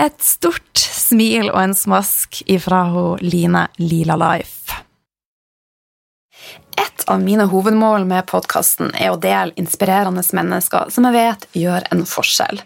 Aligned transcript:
Et 0.00 0.24
stort 0.24 0.78
smil 0.78 1.50
og 1.50 1.60
en 1.60 1.74
smask 1.76 2.42
ifra 2.50 2.86
Line 3.20 3.66
Lila 3.78 4.16
Life. 4.16 4.61
Av 7.12 7.20
mine 7.20 7.44
hovedmål 7.44 8.06
med 8.08 8.24
podkasten 8.30 8.88
er 8.96 9.10
å 9.12 9.18
dele 9.20 9.52
inspirerende 9.60 10.22
mennesker 10.32 10.88
som 10.94 11.04
jeg 11.04 11.12
vet 11.12 11.42
gjør 11.60 11.84
en 11.92 12.06
forskjell. 12.08 12.62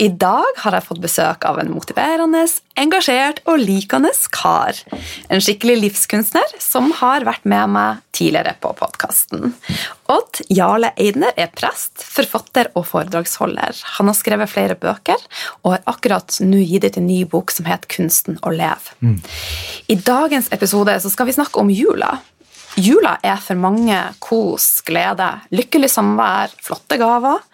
I 0.00 0.06
dag 0.08 0.62
har 0.62 0.78
jeg 0.78 0.86
fått 0.86 1.02
besøk 1.02 1.44
av 1.44 1.60
en 1.60 1.68
motiverende, 1.74 2.46
engasjert 2.80 3.42
og 3.44 3.60
likende 3.60 4.14
kar. 4.32 4.80
En 5.28 5.44
skikkelig 5.44 5.76
livskunstner 5.82 6.56
som 6.64 6.94
har 7.02 7.28
vært 7.28 7.44
med 7.44 7.74
meg 7.76 8.00
tidligere 8.16 8.56
på 8.64 8.72
podkasten. 8.78 9.52
Odd 10.08 10.40
Jarle 10.48 10.94
Eidner 10.96 11.36
er 11.36 11.52
prest, 11.52 12.00
forfatter 12.00 12.72
og 12.72 12.86
foredragsholder. 12.88 13.84
Han 13.98 14.08
har 14.08 14.16
skrevet 14.16 14.54
flere 14.54 14.78
bøker 14.80 15.20
og 15.60 15.74
har 15.74 15.88
akkurat 15.92 16.40
nå 16.40 16.64
gitt 16.64 16.88
ut 16.88 17.02
en 17.02 17.10
ny 17.10 17.24
bok 17.28 17.52
som 17.52 17.68
heter 17.68 17.98
Kunsten 17.98 18.40
å 18.40 18.54
leve. 18.54 18.96
Mm. 19.04 19.18
I 19.92 20.00
dagens 20.00 20.48
episode 20.56 20.96
skal 21.04 21.28
vi 21.28 21.36
snakke 21.36 21.60
om 21.60 21.74
jula. 21.74 22.14
Jula 22.76 23.18
er 23.22 23.36
for 23.38 23.54
mange 23.54 23.96
kos, 24.18 24.80
glede, 24.86 25.28
lykkelig 25.54 25.92
samvær, 25.92 26.54
flotte 26.62 26.98
gaver. 26.98 27.44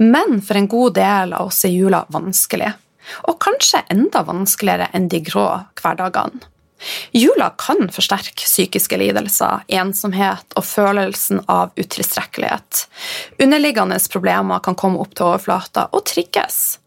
Men 0.00 0.40
for 0.40 0.56
en 0.56 0.70
god 0.72 0.94
del 0.96 1.34
av 1.36 1.50
oss 1.50 1.66
er 1.68 1.74
jula 1.74 2.06
vanskelig. 2.08 2.70
Og 3.28 3.36
kanskje 3.42 3.82
enda 3.92 4.22
vanskeligere 4.24 4.88
enn 4.96 5.10
de 5.12 5.20
grå 5.26 5.44
hverdagene. 5.82 6.48
Jula 7.12 7.50
kan 7.60 7.90
forsterke 7.92 8.40
psykiske 8.40 8.96
lidelser, 8.96 9.66
ensomhet 9.68 10.56
og 10.56 10.64
følelsen 10.64 11.42
av 11.44 11.74
utilstrekkelighet. 11.76 12.86
Underliggende 13.36 14.00
problemer 14.08 14.64
kan 14.64 14.78
komme 14.80 15.02
opp 15.04 15.12
til 15.12 15.28
overflata 15.28 15.90
og 15.92 16.06
trigges. 16.08 16.78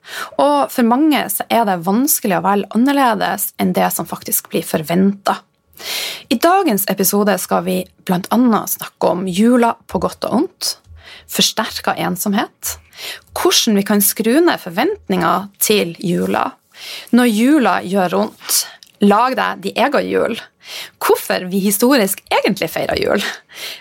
Og 0.42 0.72
for 0.74 0.90
mange 0.90 1.22
er 1.30 1.66
det 1.70 1.82
vanskelig 1.86 2.40
å 2.40 2.46
velge 2.50 2.74
annerledes 2.74 3.52
enn 3.62 3.78
det 3.78 3.94
som 3.94 4.10
faktisk 4.10 4.50
blir 4.50 4.66
forventa. 4.66 5.44
I 6.30 6.40
dagens 6.42 6.86
episode 6.92 7.36
skal 7.42 7.66
vi 7.68 7.78
bl.a. 8.08 8.62
snakke 8.68 9.12
om 9.12 9.28
jula 9.28 9.74
på 9.88 10.02
godt 10.04 10.28
og 10.30 10.40
ondt, 10.42 10.78
forsterka 11.30 11.96
ensomhet, 12.00 12.78
hvordan 13.36 13.80
vi 13.80 13.86
kan 13.88 14.04
skru 14.04 14.38
ned 14.44 14.62
forventninger 14.62 15.50
til 15.64 15.96
jula, 16.00 16.52
når 17.16 17.30
jula 17.32 17.78
gjør 17.86 18.18
vondt, 18.18 18.64
lag 19.04 19.36
deg 19.38 19.64
de 19.64 19.74
egen 19.84 20.10
jul, 20.10 20.36
hvorfor 21.04 21.48
vi 21.52 21.60
historisk 21.64 22.22
egentlig 22.32 22.70
feirer 22.72 23.00
jul, 23.02 23.24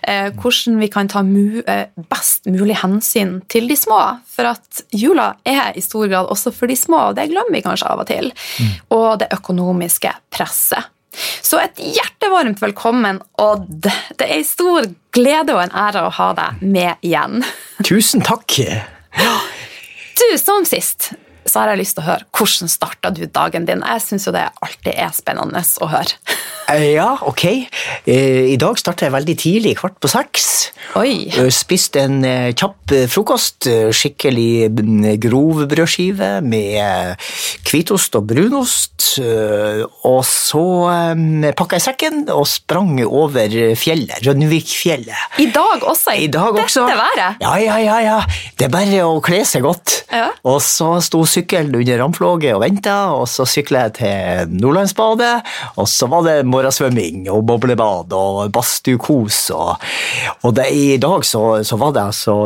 eh, 0.02 0.30
hvordan 0.34 0.80
vi 0.80 0.88
kan 0.90 1.10
ta 1.10 1.22
eh, 1.22 1.86
best 2.10 2.46
mulig 2.50 2.80
hensyn 2.82 3.40
til 3.48 3.68
de 3.70 3.76
små, 3.78 4.00
for 4.26 4.50
at 4.50 4.82
jula 4.90 5.34
er 5.44 5.76
i 5.76 5.84
stor 5.84 6.08
grad 6.08 6.30
også 6.32 6.52
for 6.54 6.66
de 6.66 6.76
små, 6.76 7.10
og 7.10 7.16
det 7.16 7.30
glemmer 7.30 7.54
vi 7.54 7.62
kanskje 7.62 7.88
av 7.88 8.02
og 8.02 8.10
til, 8.10 8.32
mm. 8.32 8.74
og 8.90 9.20
det 9.22 9.30
økonomiske 9.32 10.12
presset. 10.34 10.90
Så 11.42 11.60
et 11.60 11.80
hjertevarmt 11.82 12.62
velkommen, 12.62 13.20
Odd. 13.40 13.88
Det 14.18 14.26
er 14.26 14.38
en 14.38 14.46
stor 14.48 14.88
glede 15.12 15.56
og 15.56 15.64
en 15.66 15.74
ære 15.76 16.06
å 16.06 16.14
ha 16.18 16.30
deg 16.38 16.62
med 16.64 17.04
igjen. 17.04 17.42
Tusen 17.84 18.24
takk. 18.24 18.56
Du, 20.16 20.26
som 20.40 20.64
sist 20.68 21.12
så 21.44 21.62
har 21.62 21.72
jeg 21.72 21.82
lyst 21.82 21.96
til 21.96 22.04
å 22.04 22.06
høre 22.06 22.26
hvordan 22.36 22.70
starta 22.70 23.10
du 23.14 23.24
dagen 23.26 23.66
din. 23.66 23.82
Jeg 23.82 24.04
syns 24.04 24.26
jo 24.28 24.34
det 24.34 24.44
alltid 24.62 24.92
er 24.94 25.10
spennende 25.16 25.62
å 25.82 25.88
høre. 25.90 26.18
Eh, 26.70 26.92
ja, 26.94 27.08
ok. 27.26 27.44
Eh, 28.06 28.52
I 28.52 28.58
dag 28.60 28.78
starta 28.80 29.06
jeg 29.06 29.14
veldig 29.14 29.36
tidlig, 29.38 29.76
kvart 29.80 29.98
på 30.02 30.10
seks. 30.10 30.48
Oi. 30.98 31.30
Spist 31.32 31.64
spiste 31.82 32.02
en 32.04 32.22
kjapp 32.54 32.92
frokost. 33.10 33.66
Skikkelig 33.96 34.70
mm, 34.70 35.06
grov 35.22 35.64
brødskive 35.70 36.40
med 36.44 37.16
hvitost 37.68 38.18
og 38.18 38.26
brunost. 38.28 39.08
Og 40.08 40.20
så 40.28 40.64
pakka 41.58 41.78
jeg 41.78 41.86
sekken 41.86 42.22
og 42.32 42.44
sprang 42.48 43.00
over 43.04 43.56
fjellet. 43.78 44.20
Rønvikfjellet. 44.26 45.38
I 45.42 45.48
dag 45.54 45.84
også? 45.88 46.14
I 46.16 46.28
dag 46.32 46.52
dette 46.52 46.66
også. 46.68 46.86
været? 46.86 47.40
Ja, 47.42 47.56
ja, 47.60 47.78
ja, 47.82 47.98
ja. 48.04 48.18
Det 48.58 48.68
er 48.68 48.72
bare 48.72 49.02
å 49.08 49.18
kle 49.24 49.42
seg 49.48 49.64
godt. 49.66 50.02
Ja. 50.12 50.28
Og 50.48 50.60
så 50.64 50.94
sto 51.04 51.24
sykkelen 51.28 51.74
under 51.76 52.00
ramflåget 52.02 52.54
og 52.56 52.62
venta, 52.64 52.96
og 53.16 53.26
så 53.30 53.46
sykla 53.48 53.86
jeg 53.88 53.94
til 54.02 54.54
Nordlandsbadet, 54.60 55.34
og 55.80 55.88
så 55.90 56.08
var 56.12 56.26
det 56.28 56.36
morgensvømming 56.48 57.26
og 57.32 57.44
boblebad 57.48 57.81
og 57.82 58.52
badstukos. 58.54 59.38
Og, 59.54 59.86
og 60.42 60.54
det, 60.56 60.68
i 60.72 60.96
dag 61.02 61.26
så, 61.26 61.62
så, 61.66 61.78
var 61.80 61.94
det 61.96 62.04
altså 62.04 62.36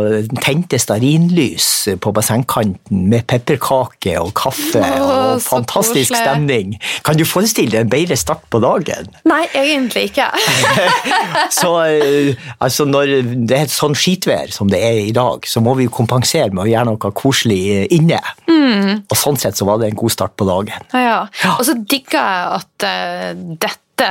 tente 0.42 0.78
stearinlys 0.80 1.68
på 2.02 2.12
bassengkanten 2.16 3.06
med 3.10 3.26
pepperkake 3.28 4.16
og 4.20 4.32
kaffe 4.36 4.80
Åh, 4.80 5.02
og 5.06 5.42
fantastisk 5.44 6.12
koselig. 6.12 6.22
stemning. 6.22 6.76
Kan 7.06 7.18
du 7.18 7.26
forestille 7.28 7.74
deg 7.74 7.86
en 7.86 7.92
bedre 7.92 8.18
start 8.18 8.46
på 8.52 8.60
dagen? 8.64 9.10
Nei, 9.28 9.44
egentlig 9.54 10.10
ikke. 10.10 10.30
så 11.60 11.72
eh, 11.84 12.48
altså 12.58 12.86
når 12.88 13.16
det 13.46 13.58
er 13.58 13.66
et 13.66 13.74
sånn 13.74 13.96
skitvær 13.98 14.52
som 14.54 14.70
det 14.72 14.80
er 14.82 15.02
i 15.06 15.14
dag, 15.16 15.46
så 15.48 15.62
må 15.64 15.76
vi 15.78 15.88
kompensere 15.92 16.52
med 16.52 16.66
å 16.66 16.70
gjøre 16.70 16.90
noe 16.90 17.12
koselig 17.16 17.86
inne. 17.94 18.20
Mm. 18.48 19.04
Og 19.06 19.18
sånn 19.18 19.38
sett 19.40 19.58
så 19.58 19.66
var 19.68 19.80
det 19.80 19.90
en 19.90 19.98
god 19.98 20.14
start 20.14 20.36
på 20.38 20.48
dagen. 20.48 20.90
Ja, 20.94 21.04
ja. 21.42 21.54
Og 21.56 21.64
så 21.68 21.76
digger 21.78 22.18
jeg 22.18 22.60
at 22.60 22.86
uh, 22.86 23.44
dette 23.66 24.10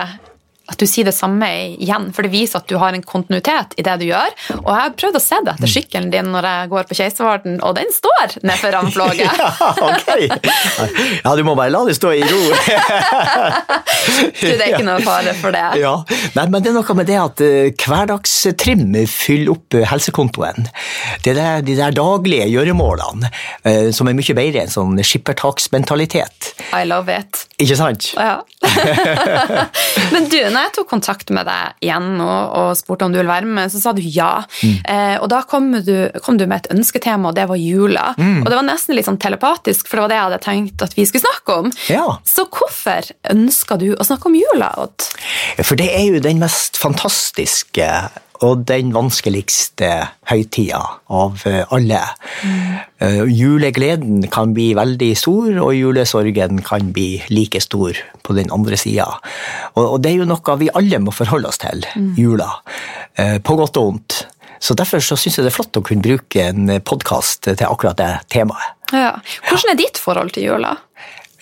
at 0.66 0.80
du 0.82 0.86
sier 0.90 1.06
det 1.06 1.14
samme 1.16 1.48
igjen, 1.76 2.10
for 2.16 2.26
det 2.26 2.32
viser 2.34 2.62
at 2.62 2.70
du 2.70 2.78
har 2.82 2.96
en 2.96 3.04
kontinuitet 3.06 3.76
i 3.78 3.86
det 3.86 3.96
du 4.02 4.08
gjør. 4.08 4.34
Og 4.64 4.70
jeg 4.72 4.80
har 4.80 4.96
prøvd 4.98 5.20
å 5.20 5.24
se 5.24 5.40
det 5.46 5.54
etter 5.56 5.72
sykkelen 5.72 6.10
din 6.14 6.32
når 6.34 6.48
jeg 6.50 6.72
går 6.74 6.88
på 6.90 6.98
Keiservarden, 7.00 7.60
og 7.66 7.76
den 7.78 7.92
står 7.94 8.38
nedfor 8.46 8.74
ramflåget. 8.76 9.30
ja, 9.42 9.52
ok. 9.90 10.10
Ja, 11.26 11.34
du 11.38 11.44
må 11.46 11.56
bare 11.58 11.72
la 11.74 11.82
det 11.88 11.96
stå 11.98 12.12
i 12.16 12.22
ro. 12.26 12.40
du, 14.40 14.46
det 14.46 14.54
er 14.56 14.74
ikke 14.74 14.86
noe 14.86 15.02
fare 15.06 15.34
for 15.38 15.56
det. 15.56 15.64
Ja, 15.82 15.96
Nei, 16.36 16.46
men 16.52 16.64
det 16.64 16.72
er 16.72 16.76
noe 16.78 16.96
med 16.98 17.08
det 17.10 17.18
at 17.20 17.42
uh, 17.44 17.86
hverdagstrim 17.86 18.88
fyller 19.10 19.54
opp 19.56 19.78
uh, 19.78 19.86
helsekontoen. 19.90 20.70
Det 21.26 21.36
er 21.40 21.64
de 21.66 21.78
der 21.78 21.96
daglige 21.96 22.48
gjøremålene 22.52 23.30
uh, 23.30 23.90
som 23.96 24.10
er 24.10 24.18
mye 24.18 24.38
bedre 24.38 24.66
enn 24.66 24.74
sånn 24.74 25.00
skippertaksmentalitet. 25.00 26.52
I 26.76 26.84
love 26.88 27.14
it. 27.14 27.46
Ikke 27.62 27.78
sant? 27.80 28.12
Ja. 28.18 28.42
men 30.14 30.30
du, 30.32 30.40
når 30.56 30.68
jeg 30.68 30.74
tok 30.78 30.90
kontakt 30.90 31.32
med 31.36 31.48
deg 31.50 31.86
igjen 31.86 32.22
og, 32.24 32.56
og 32.56 32.70
spurte 32.80 33.08
om 33.08 33.14
du 33.14 33.20
ville 33.20 33.32
være 33.32 33.50
med, 33.58 33.72
så 33.74 33.82
sa 33.82 33.94
du 33.96 34.02
ja. 34.04 34.32
Mm. 34.64 34.76
Eh, 34.96 35.16
og 35.20 35.30
da 35.32 35.42
kom 35.50 35.72
du, 35.86 35.94
kom 36.26 36.40
du, 36.40 36.48
med 36.48 36.64
et 36.64 36.72
ønsketema, 36.76 37.30
og 37.30 37.38
det 37.38 37.48
var 37.52 37.60
jula. 37.60 38.08
Mm. 38.18 38.44
Og 38.44 38.50
det 38.50 38.60
var 38.60 38.68
nesten 38.68 38.98
litt 38.98 39.10
sånn 39.10 39.22
telepatisk, 39.22 39.90
for 39.90 40.00
det 40.00 40.06
var 40.06 40.14
det 40.14 40.20
jeg 40.20 40.28
hadde 40.30 40.44
tenkt 40.46 40.86
at 40.86 40.96
vi 40.98 41.08
skulle 41.10 41.26
snakke 41.26 41.60
om. 41.64 41.72
Ja. 41.92 42.06
Så 42.28 42.48
hvorfor 42.48 43.12
ønska 43.34 43.80
du 43.82 43.92
å 43.96 44.08
snakke 44.08 44.32
om 44.32 44.38
jula, 44.40 44.72
Odd? 44.86 45.10
For 45.62 45.78
det 45.80 45.92
er 45.94 46.08
jo 46.08 46.24
den 46.24 46.42
mest 46.42 46.80
fantastiske 46.82 47.90
og 48.44 48.66
den 48.68 48.92
vanskeligste 48.96 49.90
høytida 50.28 50.82
av 51.08 51.44
eh, 51.48 51.64
alle. 51.72 52.02
Eh, 53.00 53.22
Julegleden 53.32 54.26
kan 54.34 54.54
bli 54.56 54.74
veldig 54.78 55.12
stor, 55.20 55.50
og 55.64 55.74
julesorgen 55.78 56.62
kan 56.66 56.92
bli 56.96 57.22
like 57.32 57.62
stor 57.64 57.96
på 58.26 58.36
den 58.38 58.52
andre 58.56 58.78
sida. 58.80 59.08
Og, 59.80 59.98
det 60.04 60.12
er 60.12 60.22
jo 60.24 60.30
noe 60.30 60.58
vi 60.60 60.72
alle 60.76 61.00
må 61.04 61.14
forholde 61.16 61.52
oss 61.52 61.62
til, 61.64 61.86
jula. 62.20 62.50
eh, 63.18 63.38
På 63.40 63.56
godt 63.60 63.78
og 63.78 63.92
vondt. 63.92 64.22
Så 64.60 64.74
Derfor 64.74 65.04
så 65.04 65.18
syns 65.20 65.38
jeg 65.38 65.46
det 65.46 65.52
er 65.52 65.58
flott 65.60 65.78
å 65.78 65.84
kunne 65.86 66.02
bruke 66.02 66.42
en 66.42 66.72
podkast 66.82 67.46
til 67.52 67.66
akkurat 67.68 68.00
det 68.00 68.12
temaet. 68.34 68.72
Ja. 68.94 69.16
Hvordan 69.50 69.74
er 69.74 69.80
ditt 69.80 69.98
forhold 70.02 70.32
til 70.36 70.48
jula? 70.48 70.76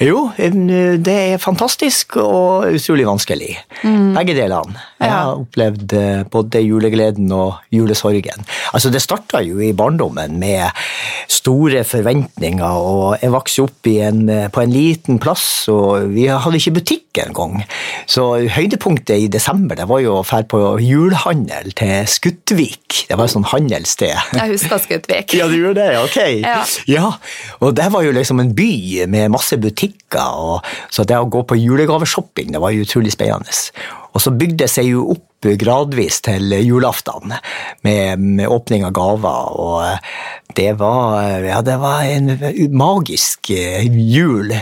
Jo, 0.03 0.25
det 0.35 1.13
er 1.13 1.37
fantastisk 1.39 2.17
og 2.19 2.65
utrolig 2.75 3.05
vanskelig. 3.07 3.53
Begge 3.83 4.33
delene. 4.35 4.75
Jeg 4.99 5.09
Ja. 5.09 5.19
har 5.23 5.35
opplevd 5.39 5.93
eh, 5.93 6.23
både 6.31 6.61
julegleden 6.63 7.31
og 7.31 7.55
julesorgen. 7.71 8.43
Altså, 8.73 8.89
det 8.91 9.01
starta 9.03 9.41
jo 9.43 9.59
i 9.59 9.71
barndommen 9.73 10.37
med 10.39 10.71
store 11.27 11.83
forventninger, 11.83 12.63
og 12.63 13.17
jeg 13.21 13.31
vokste 13.31 13.63
opp 13.65 13.87
i 13.87 13.97
en, 13.99 14.29
eh, 14.29 14.47
på 14.47 14.61
en 14.63 14.71
liten 14.71 15.19
plass, 15.19 15.67
og 15.69 16.09
vi 16.13 16.25
hadde 16.27 16.55
ikke 16.59 16.73
butikk 16.79 17.19
engang. 17.27 17.63
Så 18.07 18.47
høydepunktet 18.49 19.19
i 19.21 19.27
desember 19.27 19.75
det 19.75 19.87
var 19.87 19.99
jo 20.01 20.15
å 20.21 20.25
dra 20.25 20.41
på 20.43 20.79
julehandel 20.81 21.73
til 21.75 22.07
Skuttvik. 22.07 23.05
Det 23.09 23.17
var 23.17 23.25
et 23.25 23.31
sånt 23.35 23.51
handelssted. 23.51 24.15
Jeg 24.33 24.49
husker 24.55 24.79
Skuttvik. 24.79 25.33
Ja, 25.39 25.47
du 25.47 25.55
gjorde 25.59 25.83
det, 25.83 25.97
ok. 25.99 26.17
Ja. 26.87 27.11
og 27.61 27.75
det 27.75 27.91
var 27.91 28.03
jo 28.03 28.11
liksom 28.11 28.39
en 28.39 28.53
by 28.53 29.05
med 29.07 29.29
masse 29.31 29.57
butikker, 29.57 29.92
og, 30.19 30.65
så 30.93 31.05
det 31.07 31.17
å 31.17 31.29
gå 31.31 31.43
på 31.49 31.57
julegaveshopping, 31.57 32.53
det 32.53 32.61
var 32.61 32.77
utrolig 32.77 33.13
spennende. 33.15 33.53
Og 34.13 34.21
så 34.21 34.33
bygde 34.33 34.65
det 34.65 34.71
seg 34.71 34.91
jo 34.91 35.07
opp 35.15 35.47
gradvis 35.59 36.21
til 36.23 36.53
julaften, 36.63 37.33
med, 37.83 38.21
med 38.21 38.47
åpning 38.47 38.85
av 38.87 38.93
gaver, 38.95 39.55
og 39.59 40.53
det 40.57 40.73
var, 40.79 41.41
ja, 41.43 41.61
det 41.65 41.79
var 41.81 42.05
en 42.07 42.29
magisk 42.77 43.49
eh, 43.55 43.87
jul. 43.89 44.53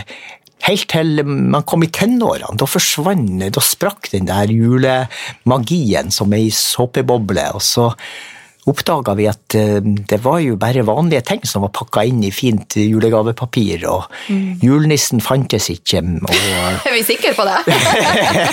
Helt 0.62 0.86
til 0.92 1.24
man 1.26 1.64
kom 1.66 1.82
i 1.82 1.90
tenårene. 1.90 2.54
Da 2.58 2.68
forsvant 2.70 3.42
Da 3.52 3.62
sprakk 3.62 4.12
den 4.12 4.28
der 4.30 4.50
julemagien 4.50 6.12
som 6.14 6.32
ei 6.36 6.52
såpeboble. 6.54 7.48
Og 7.58 7.64
så 7.66 7.88
oppdaga 8.70 9.14
vi 9.18 9.26
at 9.26 9.56
eh, 9.58 9.80
det 9.82 10.20
var 10.22 10.38
jo 10.44 10.56
bare 10.60 10.84
vanlige 10.86 11.24
ting 11.32 11.42
som 11.48 11.64
var 11.64 11.72
pakka 11.74 12.04
inn 12.06 12.22
i 12.22 12.30
fint 12.34 12.76
julegavepapir, 12.78 13.86
og 13.90 14.06
julenissen 14.62 15.22
fantes 15.24 15.68
ikke. 15.72 16.02
Og 16.22 16.30
Er 16.88 16.94
vi 16.94 17.02
sikre 17.06 17.34
på 17.34 17.46
det? 17.48 17.58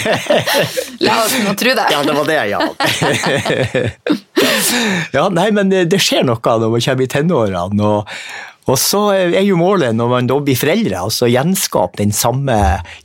La 1.06 1.21
oss 1.23 1.38
nå 1.44 1.53
tro 1.59 1.75
det. 1.77 1.88
ja, 1.94 2.03
det 2.06 2.17
var 2.17 2.29
det, 2.29 2.41
ja. 2.50 2.61
ja, 5.17 5.29
nei, 5.33 5.50
men 5.56 5.69
det 5.73 5.88
det 5.89 6.01
skjer 6.01 6.25
noe 6.27 6.39
når 6.41 6.71
man 6.73 6.85
kommer 6.85 7.06
i 7.06 7.09
tenårene. 7.11 7.89
Og, 7.89 8.19
og 8.69 8.77
så 8.81 9.01
er 9.13 9.44
jo 9.45 9.57
målet 9.59 9.97
når 9.97 10.09
man 10.11 10.29
da 10.29 10.38
blir 10.41 10.57
foreldre, 10.57 11.06
altså 11.06 11.29
gjenskape 11.29 12.01
den 12.01 12.13
samme 12.15 12.57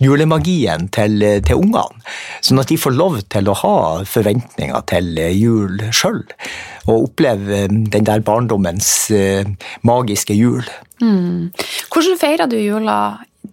julemagien 0.02 0.88
til, 0.94 1.20
til 1.44 1.60
ungene. 1.60 2.04
Sånn 2.44 2.60
at 2.62 2.72
de 2.72 2.80
får 2.80 2.96
lov 2.96 3.20
til 3.32 3.48
å 3.48 3.58
ha 3.60 3.76
forventninger 4.08 4.88
til 4.90 5.20
jul 5.36 5.84
sjøl. 5.92 6.24
Og 6.84 7.08
oppleve 7.08 7.64
den 7.68 8.04
der 8.06 8.24
barndommens 8.24 9.10
eh, 9.14 9.46
magiske 9.82 10.36
jul. 10.36 10.64
Hvordan 11.00 12.20
feirer 12.20 12.50
du 12.50 12.58
jula 12.60 12.98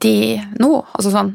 di 0.01 0.35
nå? 0.59 0.73
Altså 0.95 1.13
sånn, 1.13 1.33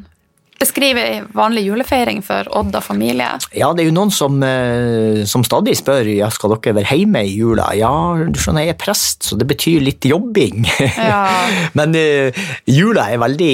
Beskriv 0.57 0.97
vanlig 1.37 1.67
julefeiring 1.67 2.23
for 2.25 2.47
Odd 2.57 2.73
og 2.79 2.81
familie. 2.81 3.29
Ja, 3.53 3.69
det 3.77 3.83
er 3.83 3.89
jo 3.91 3.93
noen 3.93 4.09
som, 4.13 4.39
eh, 4.41 5.21
som 5.29 5.43
stadig 5.45 5.75
spør 5.77 6.09
ja, 6.09 6.31
skal 6.33 6.55
dere 6.55 6.79
være 6.79 6.97
hjemme 6.97 7.21
i 7.27 7.35
jula. 7.37 7.67
Ja, 7.77 7.91
du 8.25 8.39
skjønner, 8.41 8.65
jeg 8.65 8.73
er 8.73 8.79
prest, 8.81 9.21
så 9.27 9.37
det 9.37 9.45
betyr 9.51 9.85
litt 9.85 10.07
jobbing. 10.09 10.65
Ja. 10.97 11.21
Men 11.77 11.93
uh, 11.93 12.41
jula 12.65 13.05
er 13.13 13.21
veldig 13.21 13.53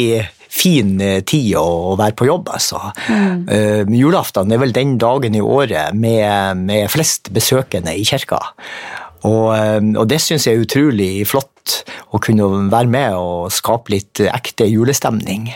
fin 0.54 0.98
eh, 1.02 1.22
tid 1.26 1.56
å, 1.60 1.96
være 2.00 2.18
på 2.18 2.28
jobb, 2.30 2.52
altså. 2.54 2.82
Eh, 3.10 3.84
julaften 3.98 4.54
er 4.54 4.62
vel 4.62 4.76
den 4.76 4.98
dagen 5.02 5.36
i 5.38 5.44
året 5.44 5.96
med, 5.98 6.64
med 6.68 6.92
flest 6.94 7.32
besøkende 7.34 7.96
i 7.98 8.06
kirka. 8.08 8.40
Og, 9.24 9.54
eh, 9.56 9.80
og 9.98 10.06
det 10.12 10.22
syns 10.22 10.48
jeg 10.48 10.58
er 10.58 10.66
utrolig 10.66 11.12
flott 11.30 11.50
å 12.12 12.20
kunne 12.20 12.68
være 12.68 12.92
med 12.92 13.16
og 13.16 13.54
skape 13.56 13.94
litt 13.94 14.20
ekte 14.28 14.68
julestemning. 14.68 15.48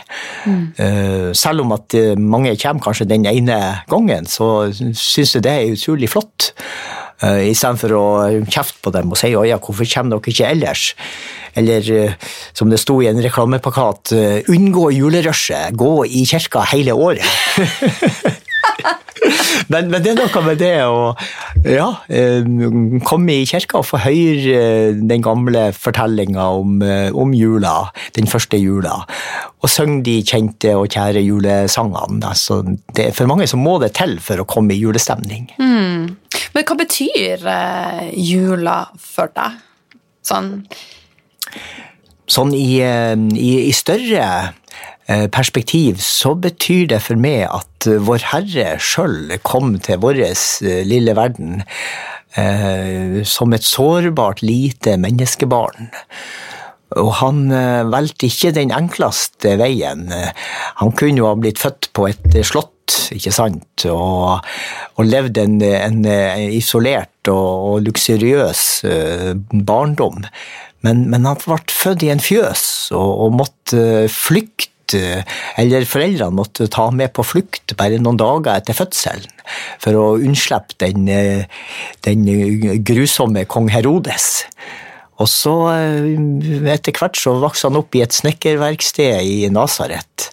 Eh, 0.48 1.28
Selv 1.36 1.66
om 1.66 1.74
at 1.76 1.94
mange 2.16 2.54
kommer 2.56 2.86
kanskje 2.86 3.10
den 3.10 3.28
ene 3.28 3.58
gangen, 3.90 4.26
så 4.26 4.70
syns 4.72 5.36
jeg 5.36 5.44
det 5.44 5.52
er 5.52 5.74
utrolig 5.76 6.08
flott. 6.10 6.52
Uh, 7.18 7.50
Istedenfor 7.50 7.94
å 7.98 8.06
kjefte 8.46 8.78
på 8.84 8.92
dem 8.94 9.10
og 9.10 9.18
si 9.18 9.32
'Å 9.34 9.42
ja, 9.48 9.58
hvorfor 9.58 9.88
kommer 9.90 10.18
dere 10.18 10.30
ikke 10.30 10.50
ellers?' 10.52 10.94
Eller 11.58 11.82
uh, 11.90 12.12
som 12.54 12.70
det 12.70 12.78
sto 12.78 13.00
i 13.02 13.08
en 13.10 13.22
reklameplakat, 13.22 14.12
uh, 14.14 14.38
'Unngå 14.46 14.92
julerushet, 14.94 15.74
gå 15.74 16.04
i 16.06 16.24
kirka 16.24 16.62
hele 16.70 16.94
året'. 16.94 18.38
men, 19.72 19.88
men 19.92 20.02
det 20.02 20.12
er 20.12 20.18
noe 20.18 20.42
med 20.44 20.60
det 20.60 20.74
å 20.86 21.12
ja, 21.66 21.88
eh, 22.08 22.46
komme 23.06 23.38
i 23.40 23.46
kirka 23.48 23.80
og 23.80 23.88
få 23.88 24.00
høre 24.04 24.54
eh, 24.58 24.98
den 24.98 25.24
gamle 25.24 25.68
fortellinga 25.76 26.48
om, 26.58 26.78
eh, 26.84 27.08
om 27.14 27.34
jula, 27.36 27.90
den 28.16 28.30
første 28.30 28.60
jula, 28.60 29.00
og 29.58 29.72
synge 29.72 30.04
de 30.08 30.18
kjente 30.26 30.74
og 30.78 30.88
kjære 30.94 31.24
julesangene. 31.24 32.22
Altså, 32.28 32.60
det, 32.96 33.10
for 33.16 33.30
mange 33.30 33.48
så 33.50 33.60
må 33.60 33.78
det 33.82 33.94
til 33.98 34.18
for 34.22 34.42
å 34.42 34.48
komme 34.48 34.74
i 34.74 34.80
julestemning. 34.80 35.50
Men 35.58 36.64
hva 36.68 36.78
betyr 36.78 37.44
jula 38.14 38.80
for 39.02 39.34
deg? 39.34 39.58
Sånn 40.26 40.56
Sånn 42.28 42.50
i, 42.52 42.76
i, 42.84 43.52
i 43.64 43.72
større 43.72 44.24
perspektiv 45.32 46.02
så 46.04 46.34
betyr 46.36 46.86
det 46.92 47.00
for 47.00 47.16
meg 47.20 47.46
at 47.48 47.88
eh, 47.88 48.00
Vår 48.04 48.26
Herre 48.32 48.74
sjøl 48.82 49.32
kom 49.46 49.78
til 49.80 50.00
vår 50.02 50.20
eh, 50.26 50.82
lille 50.84 51.14
verden 51.16 51.62
eh, 52.36 53.24
som 53.24 53.56
et 53.56 53.64
sårbart, 53.64 54.42
lite 54.44 54.98
menneskebarn. 55.00 55.88
Og 56.96 57.12
han 57.20 57.46
eh, 57.52 57.84
valgte 57.88 58.28
ikke 58.28 58.54
den 58.56 58.72
enkleste 58.72 59.56
veien. 59.60 60.06
Eh, 60.12 60.30
Han 60.80 60.92
kunne 60.96 61.20
jo 61.20 61.28
ha 61.28 61.34
blitt 61.36 61.60
født 61.60 61.90
på 61.96 62.08
et 62.08 62.34
eh, 62.34 62.44
slott, 62.44 62.72
ikke 63.14 63.32
sant, 63.34 63.84
og, 63.90 64.46
og 64.96 65.08
levd 65.08 65.40
en, 65.42 65.58
en 65.62 66.00
isolert 66.54 67.30
og, 67.32 67.50
og 67.72 67.84
luksuriøs 67.86 68.64
eh, 68.88 69.34
barndom. 69.52 70.24
Men, 70.86 71.06
men 71.10 71.26
han 71.26 71.38
ble 71.42 71.58
født 71.74 72.04
i 72.06 72.12
en 72.14 72.22
fjøs 72.22 72.64
og, 72.96 73.10
og 73.24 73.38
måtte 73.40 73.84
flykte 74.12 74.74
eller 75.60 75.84
foreldrene 75.84 76.32
måtte 76.32 76.64
ta 76.72 76.86
med 76.94 77.12
på 77.12 77.20
flukt 77.26 77.74
bare 77.76 77.98
noen 78.00 78.16
dager 78.16 78.54
etter 78.54 78.72
fødselen 78.72 79.28
for 79.82 79.98
å 79.98 80.04
unnslippe 80.16 80.78
den, 80.80 81.08
eh, 81.12 81.44
den 82.06 82.24
grusomme 82.86 83.44
kong 83.44 83.68
Herodes. 83.74 84.46
Og 85.18 85.28
så 85.28 85.54
eh, 85.74 86.72
etter 86.72 86.96
hvert 86.96 87.18
så 87.18 87.36
vokste 87.42 87.68
han 87.68 87.80
opp 87.80 87.98
i 87.98 88.04
et 88.04 88.16
snekkerverksted 88.16 89.28
i 89.28 89.50
Nasaret. 89.52 90.30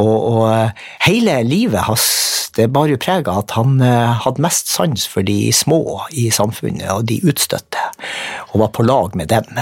Og, 0.00 0.16
og 0.32 0.42
eh, 0.50 0.84
hele 1.06 1.40
livet 1.46 1.86
hans 1.88 2.08
det 2.56 2.66
bar 2.74 2.90
jo 2.90 2.98
preg 3.00 3.28
av 3.30 3.44
at 3.44 3.54
han 3.54 3.76
eh, 3.84 4.14
hadde 4.24 4.42
mest 4.42 4.70
sans 4.72 5.04
for 5.08 5.26
de 5.26 5.52
små 5.54 6.00
i 6.10 6.28
samfunnet 6.34 6.88
og 6.92 7.04
de 7.10 7.20
utstøtte, 7.22 7.84
og 8.50 8.64
var 8.64 8.72
på 8.74 8.86
lag 8.86 9.14
med 9.18 9.30
dem. 9.30 9.60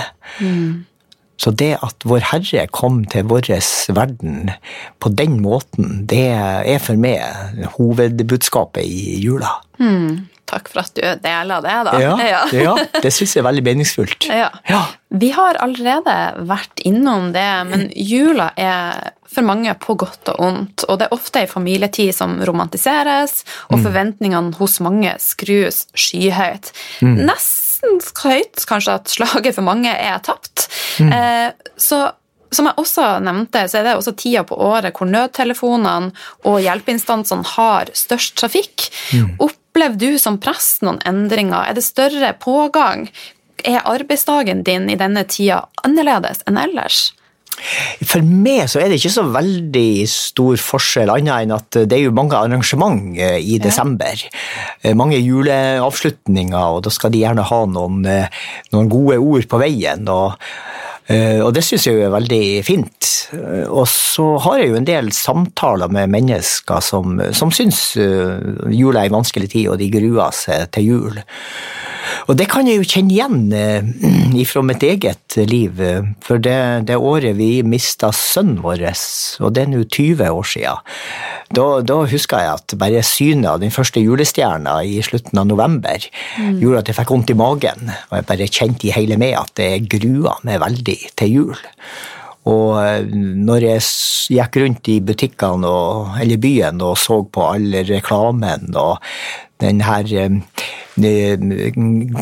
Så 1.39 1.53
det 1.55 1.77
at 1.85 2.03
Vår 2.09 2.25
Herre 2.33 2.65
kom 2.75 3.05
til 3.07 3.29
vår 3.31 3.53
verden 3.95 4.51
på 4.99 5.13
den 5.15 5.39
måten, 5.45 6.07
det 6.11 6.25
er 6.33 6.81
for 6.83 6.99
meg 6.99 7.69
hovedbudskapet 7.77 8.83
i 8.83 9.21
jula. 9.23 9.53
Takk 10.49 10.71
for 10.73 10.83
at 10.83 10.95
du 10.97 11.03
deler 11.23 11.65
det, 11.65 11.77
da. 11.89 11.99
Ja, 12.01 12.15
ja 12.57 12.75
det 13.03 13.13
syns 13.15 13.37
jeg 13.37 13.43
er 13.43 13.49
veldig 13.51 13.65
meningsfullt. 13.67 14.29
Ja. 14.33 14.49
Ja. 14.69 14.83
Vi 15.09 15.31
har 15.33 15.59
allerede 15.65 16.17
vært 16.49 16.83
innom 16.89 17.31
det, 17.37 17.49
men 17.69 17.87
jula 17.97 18.51
er 18.61 19.15
for 19.29 19.45
mange 19.45 19.73
på 19.81 19.97
godt 20.01 20.31
og 20.33 20.41
ondt, 20.45 20.85
og 20.89 21.01
det 21.01 21.09
er 21.09 21.17
ofte 21.17 21.43
ei 21.43 21.49
familietid 21.49 22.15
som 22.17 22.39
romantiseres, 22.49 23.43
og 23.69 23.83
forventningene 23.85 24.57
hos 24.61 24.79
mange 24.85 25.13
skrus 25.21 25.85
skyhøyt. 25.97 26.73
Nesten 27.05 28.01
så 28.03 28.33
høyt 28.33 28.65
kanskje 28.69 28.97
at 28.99 29.13
slaget 29.13 29.57
for 29.57 29.67
mange 29.67 29.93
er 29.93 30.17
tapt. 30.25 30.69
Eh, 31.05 31.53
så 31.77 32.09
som 32.55 32.69
jeg 32.69 32.81
også 32.81 33.07
nevnte, 33.25 33.67
så 33.69 33.81
er 33.81 33.87
det 33.87 33.97
også 33.99 34.15
tida 34.17 34.43
på 34.49 34.57
året 34.57 34.97
hvor 34.97 35.09
nødtelefonene 35.11 36.13
og 36.49 36.61
hjelpeinstansene 36.65 37.45
har 37.57 37.93
størst 37.93 38.39
trafikk. 38.41 38.89
Opplever 39.79 40.11
du 40.11 40.19
som 40.19 40.41
prest 40.43 40.81
noen 40.83 40.97
endringer? 41.07 41.69
Er 41.71 41.77
det 41.77 41.85
større 41.87 42.33
pågang? 42.43 43.05
Er 43.63 43.85
arbeidsdagen 43.87 44.65
din 44.67 44.89
i 44.91 44.97
denne 44.99 45.23
tida 45.31 45.61
annerledes 45.87 46.43
enn 46.51 46.59
ellers? 46.59 47.13
For 48.03 48.27
meg 48.27 48.65
så 48.73 48.81
er 48.83 48.91
det 48.91 48.99
ikke 48.99 49.13
så 49.15 49.23
veldig 49.31 49.93
stor 50.11 50.59
forskjell, 50.59 51.13
annet 51.15 51.45
enn 51.45 51.55
at 51.55 51.79
det 51.79 51.95
er 51.95 52.09
jo 52.09 52.17
mange 52.17 52.35
arrangement 52.35 53.15
eh, 53.23 53.39
i 53.39 53.61
desember. 53.63 54.19
Ja. 54.83 54.97
Mange 54.99 55.23
juleavslutninger, 55.23 56.59
og 56.59 56.83
da 56.89 56.91
skal 56.91 57.15
de 57.15 57.23
gjerne 57.23 57.47
ha 57.47 57.61
noen, 57.71 58.03
noen 58.75 58.91
gode 58.91 59.23
ord 59.23 59.47
på 59.47 59.63
veien. 59.63 60.11
og 60.11 60.35
Eh, 60.35 60.88
og 61.41 61.55
det 61.57 61.63
syns 61.65 61.87
jeg 61.89 62.03
er 62.05 62.13
veldig 62.13 62.43
fint. 62.67 63.09
Eh, 63.33 63.67
og 63.69 63.87
så 63.91 64.27
har 64.45 64.61
jeg 64.61 64.73
jo 64.73 64.79
en 64.79 64.89
del 64.89 65.11
samtaler 65.15 65.93
med 65.93 66.13
mennesker 66.13 66.85
som, 66.85 67.19
som 67.37 67.53
syns 67.55 67.81
eh, 68.01 68.39
jula 68.75 69.03
er 69.03 69.11
en 69.11 69.19
vanskelig 69.21 69.51
tid, 69.53 69.69
og 69.73 69.79
de 69.81 69.91
gruer 69.93 70.35
seg 70.37 70.69
til 70.75 70.89
jul. 70.93 71.21
Og 72.29 72.37
det 72.39 72.49
kan 72.51 72.69
jeg 72.69 72.81
jo 72.81 72.89
kjenne 72.89 73.15
igjen 73.15 74.37
ifra 74.39 74.63
mitt 74.67 74.85
eget 74.87 75.39
liv. 75.49 75.81
For 76.25 76.43
det, 76.43 76.59
det 76.89 76.99
året 76.99 77.37
vi 77.39 77.63
mista 77.67 78.13
sønnen 78.15 78.63
vår, 78.65 78.85
og 79.43 79.55
det 79.55 79.65
er 79.65 79.73
nå 79.73 79.85
20 79.85 80.29
år 80.29 80.49
siden, 80.49 80.85
da, 81.55 81.67
da 81.81 82.03
husker 82.09 82.43
jeg 82.45 82.59
at 82.59 82.75
bare 82.81 83.05
synet 83.07 83.49
av 83.49 83.63
den 83.63 83.73
første 83.73 84.03
julestjerna 84.05 84.83
i 84.85 84.99
slutten 85.05 85.41
av 85.41 85.49
november 85.49 85.97
mm. 86.37 86.59
gjorde 86.61 86.83
at 86.83 86.91
jeg 86.91 86.99
fikk 86.99 87.15
vondt 87.15 87.33
i 87.33 87.39
magen. 87.39 87.89
Og 88.11 88.19
jeg 88.19 88.29
bare 88.29 88.51
kjente 88.53 88.89
i 88.89 88.95
hele 88.95 89.17
meg 89.21 89.37
at 89.39 89.55
det 89.61 89.89
grua 89.89 90.37
meg 90.45 90.61
veldig 90.65 90.99
til 91.17 91.35
jul. 91.39 91.67
Og 92.49 92.79
eh, 92.81 93.05
når 93.49 93.67
jeg 93.67 93.85
gikk 94.39 94.61
rundt 94.63 94.91
i 94.93 94.99
butikkene 95.05 95.75
eller 96.23 96.41
byen 96.41 96.83
og 96.85 96.97
så 97.01 97.21
på 97.25 97.45
all 97.53 97.81
reklamen 97.89 98.73
og 98.77 98.99
den 99.63 99.83
her 99.83 100.07
eh, 100.15 100.31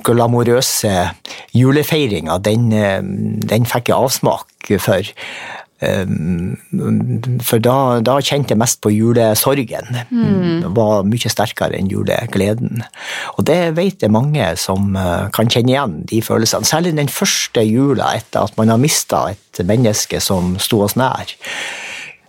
glamorøse 0.06 0.94
julefeiringa, 1.56 2.38
den, 2.44 2.72
eh, 2.72 3.02
den 3.52 3.68
fikk 3.68 3.92
jeg 3.92 3.98
avsmak 3.98 4.72
for. 4.82 5.14
Ehm, 5.84 6.56
for 7.44 7.60
da, 7.60 8.00
da, 8.00 8.16
kjente 8.24 8.54
jeg 8.54 8.60
mest 8.60 8.80
på 8.84 8.92
julesorgen. 8.94 9.90
Mm. 10.08 10.62
Det 10.64 10.70
var 10.76 11.04
mye 11.08 11.32
sterkere 11.32 11.76
enn 11.76 11.90
julegleden. 11.92 12.84
Og 13.36 13.44
det 13.48 13.60
vet 13.76 14.04
jeg 14.04 14.14
mange 14.14 14.48
som 14.60 14.96
eh, 14.96 15.26
kan 15.36 15.52
kjenne 15.52 15.74
igjen 15.74 15.98
de 16.08 16.22
følelsene. 16.24 16.68
Særlig 16.68 16.94
den 16.96 17.12
første 17.12 17.64
jula 17.66 18.14
etter 18.16 18.48
at 18.48 18.56
man 18.60 18.72
har 18.72 18.80
mista 18.80 19.26
et 19.34 19.60
menneske 19.66 20.20
som 20.24 20.56
sto 20.62 20.80
oss 20.86 20.96
nær. 20.96 21.36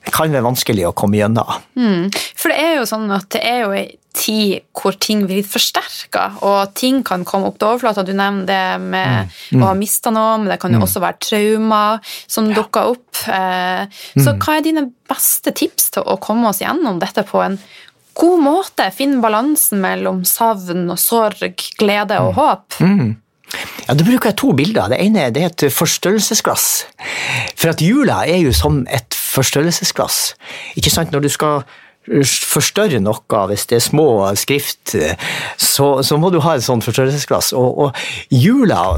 Det 0.07 0.13
kan 0.15 0.31
være 0.31 0.47
vanskelig 0.47 0.87
å 0.87 0.95
komme 0.95 1.19
gjennom. 1.19 1.63
Mm. 1.79 2.11
For 2.35 2.51
det 2.51 2.59
er 2.63 2.77
jo 2.79 2.85
sånn 2.89 3.09
at 3.15 3.31
det 3.35 3.43
er 3.43 3.63
jo 3.63 3.71
tid 4.17 4.65
hvor 4.75 4.95
ting 5.01 5.23
blir 5.25 5.41
litt 5.41 5.49
forsterka, 5.49 6.25
og 6.45 6.73
ting 6.77 7.03
kan 7.07 7.25
komme 7.27 7.49
opp 7.49 7.59
til 7.59 7.69
overflata. 7.69 8.05
Du 8.05 8.13
nevner 8.15 8.47
det 8.49 8.61
med 8.83 9.29
mm. 9.29 9.61
å 9.61 9.69
ha 9.69 9.75
mista 9.77 10.13
noe, 10.13 10.37
men 10.41 10.51
det 10.51 10.59
kan 10.61 10.73
jo 10.73 10.81
mm. 10.81 10.87
også 10.87 11.03
være 11.03 11.21
traumer 11.27 12.15
som 12.25 12.49
ja. 12.51 12.57
dukker 12.59 12.93
opp. 12.95 13.21
Eh, 13.25 14.01
så 14.17 14.33
mm. 14.33 14.41
hva 14.43 14.57
er 14.57 14.65
dine 14.65 14.87
beste 15.09 15.53
tips 15.55 15.93
til 15.97 16.07
å 16.07 16.17
komme 16.23 16.49
oss 16.49 16.63
gjennom 16.63 16.99
dette 17.03 17.25
på 17.27 17.43
en 17.45 17.59
god 18.17 18.43
måte? 18.43 18.89
Finne 18.95 19.21
balansen 19.23 19.81
mellom 19.83 20.25
savn 20.27 20.87
og 20.89 20.99
sorg, 21.01 21.69
glede 21.79 22.19
og 22.23 22.33
mm. 22.33 22.37
håp? 22.41 22.81
Mm. 22.81 23.15
Ja, 23.87 23.95
Da 23.95 24.03
bruker 24.03 24.31
jeg 24.31 24.39
to 24.41 24.51
bilder. 24.57 24.91
Det 24.91 24.99
ene 24.99 25.29
det 25.31 25.43
er 25.43 25.51
et 25.53 25.67
forstørrelsesglass. 25.73 26.67
For 27.55 27.71
at 27.71 27.83
jula 27.83 28.23
er 28.27 28.41
jo 28.43 28.53
som 28.55 28.83
et 28.91 29.15
forstørrelsesglass. 29.15 30.33
Ikke 30.79 30.91
sant? 30.93 31.13
Når 31.15 31.27
du 31.27 31.29
skal 31.31 31.61
forstørre 32.07 32.99
noe, 33.03 33.41
hvis 33.49 33.65
det 33.69 33.77
er 33.77 33.83
små 33.83 34.07
skrift, 34.39 34.95
så, 35.59 35.87
så 36.03 36.17
må 36.19 36.31
du 36.31 36.39
ha 36.43 36.55
et 36.55 36.65
sånt 36.65 36.85
forstørrelsesglass. 36.87 37.51
Og, 37.57 37.81
og, 37.83 37.99
jula 38.31 38.97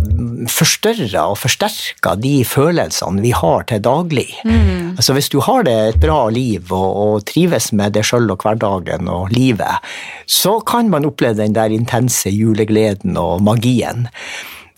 forstørrer 0.52 1.18
og 1.24 1.38
forsterker 1.42 2.20
de 2.22 2.36
følelsene 2.48 3.24
vi 3.24 3.34
har 3.36 3.66
til 3.70 3.82
daglig. 3.86 4.28
Mm. 4.46 4.96
Altså 5.00 5.16
Hvis 5.18 5.32
du 5.34 5.40
har 5.46 5.66
det 5.68 5.78
et 5.88 6.00
bra 6.02 6.22
liv 6.34 6.70
og, 6.70 6.90
og 7.04 7.26
trives 7.30 7.72
med 7.74 7.98
det 7.98 8.06
sjøl 8.08 8.30
og 8.30 8.46
hverdagen 8.46 9.10
og 9.12 9.34
livet, 9.34 9.90
så 10.30 10.60
kan 10.62 10.92
man 10.94 11.08
oppleve 11.10 11.42
den 11.42 11.58
der 11.58 11.74
intense 11.74 12.30
julegleden 12.30 13.18
og 13.18 13.42
magien. 13.44 14.08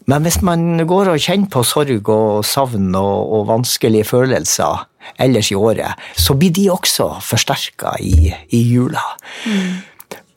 Men 0.10 0.26
hvis 0.26 0.42
man 0.44 0.82
går 0.88 1.12
og 1.12 1.22
kjenner 1.22 1.52
på 1.52 1.64
sorg 1.68 2.10
og 2.10 2.46
savn 2.48 2.96
og, 2.98 3.34
og 3.36 3.46
vanskelige 3.52 4.08
følelser, 4.10 4.88
ellers 5.22 5.51
i 5.51 5.58
året, 5.58 6.00
så 6.17 6.36
blir 6.38 6.53
de 6.55 6.70
også 6.74 7.13
forsterka 7.25 7.96
i, 8.00 8.34
i, 8.50 8.62
jula. 8.74 9.03
Mm. 9.46 9.72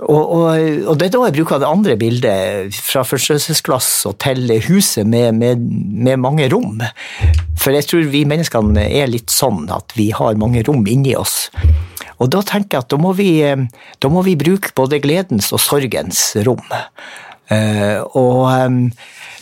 Og, 0.04 0.20
og, 0.20 0.46
og, 0.90 0.96
det 0.98 1.06
er 1.06 1.12
da 1.14 1.20
jeg 1.28 1.36
bruker 1.36 1.60
det 1.62 1.68
andre 1.68 1.94
bildet, 1.96 2.76
fra 2.82 3.04
forstørrelsesglass 3.06 3.88
og 4.10 4.18
til 4.24 4.50
huset 4.66 5.06
med, 5.06 5.38
med, 5.38 5.62
med, 5.62 6.18
mange 6.20 6.48
rom. 6.52 6.82
For 7.56 7.72
jeg 7.72 7.86
tror 7.88 8.10
vi 8.12 8.24
menneskene 8.28 8.88
er 8.90 9.08
litt 9.08 9.32
sånn 9.32 9.68
at 9.72 9.94
vi 9.96 10.10
har 10.16 10.40
mange 10.40 10.64
rom 10.66 10.84
inni 10.90 11.14
oss. 11.16 11.48
Og 12.18 12.30
da 12.34 12.42
tenker 12.46 12.78
jeg 12.78 12.84
at 12.84 12.92
da 12.92 12.98
må 13.00 13.14
vi, 13.16 13.30
da 14.02 14.10
må 14.12 14.22
vi 14.26 14.36
bruke 14.38 14.74
både 14.76 15.00
gledens 15.02 15.52
og 15.54 15.62
sorgens 15.62 16.26
rom. 16.46 16.62
Uh, 17.50 18.00
og 18.16 18.48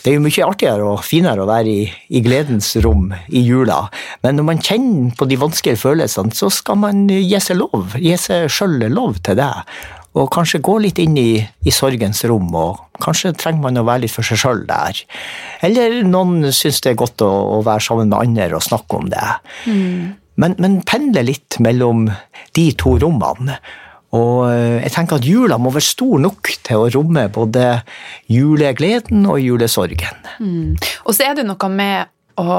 det 0.03 0.11
er 0.11 0.17
jo 0.17 0.23
mye 0.25 0.45
artigere 0.45 0.83
og 0.83 1.03
finere 1.07 1.45
å 1.45 1.47
være 1.47 1.71
i, 1.71 1.83
i, 2.11 2.21
gledens 2.25 2.73
rom 2.83 3.07
i 3.31 3.43
jula, 3.45 3.85
men 4.25 4.35
når 4.35 4.47
man 4.49 4.63
kjenner 4.63 5.13
på 5.15 5.27
de 5.29 5.37
vanskelige 5.39 5.79
følelsene, 5.79 6.35
så 6.35 6.49
skal 6.51 6.81
man 6.81 7.05
gi 7.07 7.39
seg 7.39 7.61
lov, 7.61 7.95
gi 7.95 8.15
seg 8.19 8.49
sjøl 8.51 8.81
lov 8.91 9.21
til 9.23 9.39
det. 9.39 9.53
Og 10.19 10.27
kanskje 10.29 10.61
gå 10.61 10.75
litt 10.83 10.99
inn 11.01 11.15
i, 11.17 11.39
i, 11.41 11.71
sorgens 11.73 12.19
rom, 12.29 12.51
og 12.53 12.99
kanskje 13.01 13.31
trenger 13.39 13.63
man 13.63 13.79
å 13.81 13.85
være 13.87 14.03
litt 14.03 14.13
for 14.13 14.27
seg 14.27 14.43
sjøl 14.43 14.65
der. 14.69 14.99
Eller 15.65 16.03
noen 16.05 16.51
syns 16.53 16.83
det 16.83 16.91
er 16.91 16.99
godt 16.99 17.23
å, 17.25 17.31
å, 17.55 17.61
være 17.65 17.87
sammen 17.87 18.11
med 18.11 18.19
andre 18.19 18.59
og 18.59 18.67
snakke 18.67 18.99
om 18.99 19.07
det. 19.09 19.29
Mm. 19.65 20.11
Men, 20.43 20.57
men 20.61 20.77
pendle 20.85 21.23
litt 21.25 21.57
mellom 21.63 22.09
de 22.53 22.67
to 22.77 22.97
rommene. 23.01 23.57
Og 24.13 24.45
eh, 24.49 24.79
jeg 24.83 24.93
tenker 24.93 25.19
at 25.19 25.27
jula 25.27 25.57
må 25.61 25.73
være 25.73 25.87
stor 25.87 26.21
nok 26.21 26.51
til 26.65 26.83
å 26.83 26.89
romme 26.93 27.25
både 27.33 27.79
julegleden 28.31 29.25
og 29.29 29.41
julesorgen. 29.41 30.27
Mm. 30.39 30.75
Og 31.07 31.15
så 31.15 31.29
er 31.29 31.39
det 31.39 31.47
noe 31.49 31.71
med 31.73 32.11
å 32.41 32.53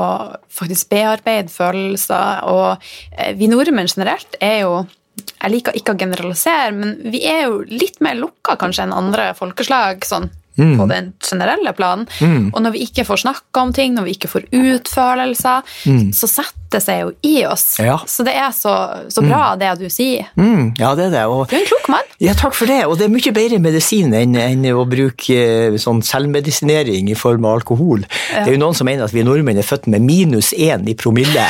faktisk 0.54 0.92
bearbeide 0.92 1.50
følelser, 1.50 2.44
og 2.46 2.84
eh, 3.18 3.34
vi 3.38 3.50
nordmenn 3.50 3.90
generelt 3.90 4.38
er 4.42 4.60
jo 4.64 4.84
jeg 5.14 5.52
liker 5.52 5.76
ikke 5.78 5.94
å 5.94 5.98
generalisere, 5.98 6.72
men 6.74 6.96
vi 7.12 7.20
er 7.30 7.44
jo 7.46 7.60
litt 7.70 8.00
mer 8.02 8.16
lukka 8.18 8.56
kanskje 8.58 8.88
enn 8.88 8.96
andre 8.96 9.28
folkeslag. 9.38 10.02
sånn 10.06 10.26
Mm. 10.58 10.76
på 10.78 10.86
den 10.86 11.12
generelle 11.18 11.72
planen. 11.74 12.06
Mm. 12.20 12.52
Og 12.54 12.62
når 12.62 12.76
vi 12.76 12.84
ikke 12.86 13.04
får 13.04 13.24
snakka 13.24 13.64
om 13.64 13.72
ting, 13.74 13.94
når 13.96 14.06
vi 14.06 14.14
ikke 14.14 14.30
får 14.30 14.46
utfølelser, 14.54 15.64
mm. 15.90 16.12
så 16.14 16.30
setter 16.30 16.64
det 16.74 16.80
seg 16.82 17.00
jo 17.04 17.10
i 17.26 17.34
oss. 17.46 17.64
Ja. 17.82 17.96
Så 18.06 18.24
det 18.26 18.34
er 18.38 18.50
så, 18.54 18.74
så 19.12 19.22
bra, 19.22 19.54
mm. 19.54 19.60
det 19.60 19.72
du 19.82 19.86
sier. 19.92 20.30
Mm. 20.38 20.74
Ja, 20.80 20.94
det 20.98 21.08
er 21.08 21.14
det. 21.14 21.24
Og, 21.30 21.46
du 21.50 21.56
er 21.56 21.62
en 21.62 21.68
klok 21.68 21.88
mann. 21.92 22.10
Ja, 22.22 22.34
takk 22.38 22.56
for 22.56 22.70
det. 22.70 22.80
Og 22.88 22.98
det 22.98 23.06
er 23.06 23.14
mye 23.14 23.34
bedre 23.36 23.60
medisin 23.62 24.14
enn, 24.16 24.36
enn 24.38 24.66
å 24.74 24.84
bruke 24.88 25.38
eh, 25.38 25.78
sånn 25.80 26.02
selvmedisinering 26.06 27.10
i 27.12 27.18
form 27.18 27.46
av 27.46 27.60
alkohol. 27.60 28.06
Ja. 28.32 28.44
Det 28.44 28.52
er 28.52 28.56
jo 28.56 28.62
noen 28.64 28.78
som 28.78 28.90
mener 28.90 29.06
at 29.06 29.14
vi 29.14 29.26
nordmenn 29.26 29.60
er 29.60 29.66
født 29.66 29.88
med 29.92 30.06
minus 30.06 30.52
én 30.54 30.86
i 30.90 30.96
promille. 30.98 31.46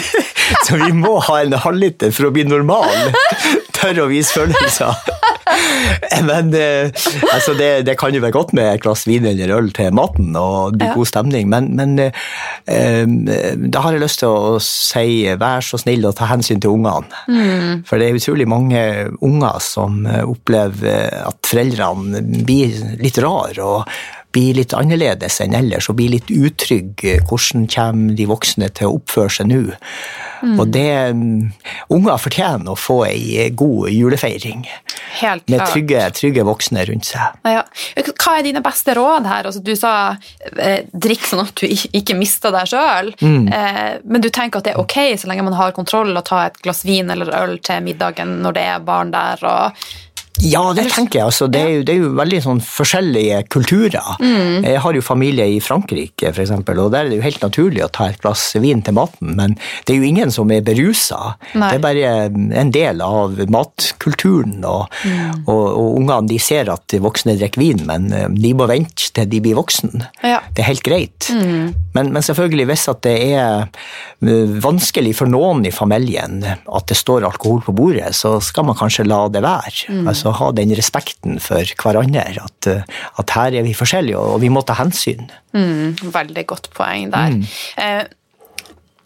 så 0.66 0.80
vi 0.80 0.92
må 0.96 1.16
ha 1.28 1.40
en 1.42 1.56
halvliter 1.64 2.12
for 2.14 2.28
å 2.28 2.34
bli 2.34 2.46
normal. 2.48 2.92
Tørre 3.76 4.06
å 4.06 4.10
vise 4.12 4.36
følelser. 4.36 4.96
Men 6.28 6.52
eh, 6.56 6.90
altså 7.32 7.54
det, 7.58 7.70
det, 7.88 7.96
kan 8.00 8.14
jo 8.14 8.22
være 8.24 8.34
godt 8.34 8.54
med 8.56 8.70
et 8.70 8.82
glass 8.84 9.04
vin 9.08 9.26
eller 9.28 9.52
øl 9.56 9.70
til 9.76 9.92
maten 9.94 10.32
og 10.38 10.74
det 10.74 10.80
blir 10.80 10.90
ja. 10.90 10.96
god 10.96 11.10
stemning, 11.10 11.48
men, 11.52 11.70
men 11.76 11.98
eh, 12.00 13.04
da 13.04 13.84
har 13.84 13.96
jeg 13.96 14.04
lyst 14.04 14.22
til 14.22 14.32
å 14.32 14.56
si 14.62 15.24
vær 15.40 15.64
så 15.64 15.80
snill 15.80 16.06
og 16.08 16.16
ta 16.18 16.28
hensyn 16.30 16.62
til 16.62 16.74
ungene. 16.74 17.22
Mm. 17.28 17.84
For 17.88 18.00
det 18.00 18.08
er 18.08 18.18
utrolig 18.18 18.48
mange 18.50 18.82
unger 19.24 19.62
som 19.64 20.04
opplever 20.24 21.14
at 21.24 21.40
foreldrene 21.48 22.22
blir 22.44 22.76
litt 23.02 23.20
rar 23.22 23.58
og 23.62 23.88
blir 24.34 24.58
litt 24.58 24.74
annerledes 24.76 25.38
enn 25.44 25.54
ellers 25.56 25.88
og 25.90 25.98
blir 26.00 26.14
litt 26.16 26.30
utrygg. 26.32 27.04
Hvordan 27.28 27.68
kommer 27.70 28.16
de 28.18 28.28
voksne 28.30 28.70
til 28.74 28.90
å 28.90 28.98
oppføre 28.98 29.36
seg 29.38 29.50
nå? 29.50 29.62
Mm. 30.44 30.56
Og 30.60 30.70
det 30.74 30.88
Unger 31.94 32.20
fortjener 32.20 32.72
å 32.72 32.78
få 32.78 32.98
ei 33.08 33.48
god 33.56 33.90
julefeiring. 33.92 34.64
Helt 35.20 35.48
med 35.50 35.62
trygge, 35.70 36.02
trygge, 36.16 36.44
voksne 36.46 36.84
rundt 36.88 37.08
seg. 37.08 37.38
Ja. 37.46 37.62
Hva 38.10 38.38
er 38.38 38.46
dine 38.46 38.62
beste 38.64 38.96
råd 38.96 39.28
her? 39.30 39.48
Altså, 39.48 39.62
du 39.64 39.74
sa 39.78 39.94
eh, 40.58 40.86
drikk 40.92 41.26
sånn 41.28 41.44
at 41.44 41.60
du 41.60 41.68
ikke 41.68 42.16
mister 42.18 42.54
deg 42.54 42.70
sjøl. 42.72 43.12
Mm. 43.20 43.48
Eh, 43.48 43.92
men 44.04 44.24
du 44.24 44.30
tenker 44.30 44.60
at 44.60 44.68
det 44.68 44.74
er 44.74 44.82
ok 44.82 44.98
så 45.20 45.30
lenge 45.30 45.46
man 45.46 45.58
har 45.58 45.76
kontroll, 45.76 46.14
å 46.16 46.24
ta 46.24 46.46
et 46.48 46.58
glass 46.64 46.84
vin 46.86 47.12
eller 47.12 47.32
øl 47.42 47.58
til 47.64 47.84
middagen 47.84 48.40
når 48.44 48.58
det 48.58 48.66
er 48.74 48.88
barn 48.88 49.14
der? 49.14 49.44
og 49.44 49.84
Ja, 50.42 50.62
det 50.74 50.88
tenker 50.90 51.20
jeg. 51.20 51.28
Altså, 51.28 51.46
det, 51.46 51.60
er 51.60 51.68
jo, 51.70 51.82
det, 51.86 51.94
er 51.94 52.00
jo, 52.02 52.10
veldig 52.18 52.40
sånn 52.42 52.60
forskjellige 52.64 53.44
kulturer. 53.54 54.16
Mm. 54.18 54.64
Jeg 54.66 54.80
har 54.82 54.96
jo 54.96 55.02
familie 55.04 55.46
i 55.54 55.60
Frankrike, 55.62 56.32
for 56.32 56.42
eksempel, 56.42 56.80
og 56.82 56.90
der 56.94 57.06
er 57.06 57.12
det 57.12 57.20
jo 57.20 57.26
helt 57.26 57.44
naturlig 57.44 57.84
å 57.84 57.90
ta 57.94 58.08
et 58.10 58.18
glass 58.22 58.48
vin 58.58 58.82
til 58.84 58.96
maten, 58.98 59.36
men 59.38 59.54
det 59.86 59.94
er 59.94 60.00
jo 60.00 60.08
ingen 60.08 60.34
som 60.34 60.50
er 60.50 60.64
berusa. 60.66 61.36
Det 61.52 61.68
er 61.76 61.84
bare 61.84 62.10
en 62.62 62.72
del 62.74 63.02
av 63.04 63.38
matkulturen, 63.54 64.58
og, 64.66 64.90
mm. 65.06 65.44
og, 65.46 65.62
og 65.70 66.00
ungene 66.00 66.32
de 66.32 66.40
ser 66.42 66.72
at 66.72 66.96
voksne 67.04 67.36
drikker 67.38 67.62
vin, 67.62 67.84
men 67.86 68.10
eh, 68.14 68.26
de 68.34 68.54
må 68.58 68.66
vente 68.70 69.12
til 69.14 69.30
de 69.30 69.42
blir 69.44 69.58
voksne. 69.58 70.10
Ja. 70.24 70.40
Det 70.50 70.64
er 70.64 70.70
helt 70.72 70.86
greit. 70.86 71.30
Mm. 71.30 71.74
Men, 71.94 72.10
men, 72.10 72.22
selvfølgelig, 72.26 72.66
hvis 72.72 72.88
at 72.90 73.04
det 73.06 73.14
er 73.36 73.68
eh, 73.70 74.58
vanskelig 74.64 75.14
for 75.20 75.30
noen 75.30 75.62
i 75.68 75.74
familien 75.74 76.40
at 76.44 76.90
det 76.90 76.98
står 76.98 77.26
alkohol 77.28 77.62
på 77.66 77.76
bordet, 77.76 78.10
så 78.18 78.36
skal 78.42 78.66
man 78.66 78.78
kanskje 78.78 79.06
la 79.06 79.22
det 79.30 79.44
være. 79.44 79.94
Mm. 79.94 80.08
Altså, 80.24 80.40
ha 80.40 80.52
den 80.56 80.72
respekten 80.72 81.38
for 81.42 81.68
hverandre. 81.82 82.24
At, 82.40 82.66
eh, 82.66 82.82
at, 83.20 83.30
her 83.36 83.60
er 83.60 83.64
vi 83.66 83.74
forskjellige, 83.76 84.16
og 84.16 84.40
vi 84.40 84.48
må 84.48 84.64
ta 84.64 84.76
hensyn. 84.78 85.28
Mm, 85.52 85.96
veldig 86.12 86.46
godt 86.48 86.70
poeng 86.72 87.10
der. 87.12 87.34
Mm. 87.34 87.42
Eh, 87.76 88.04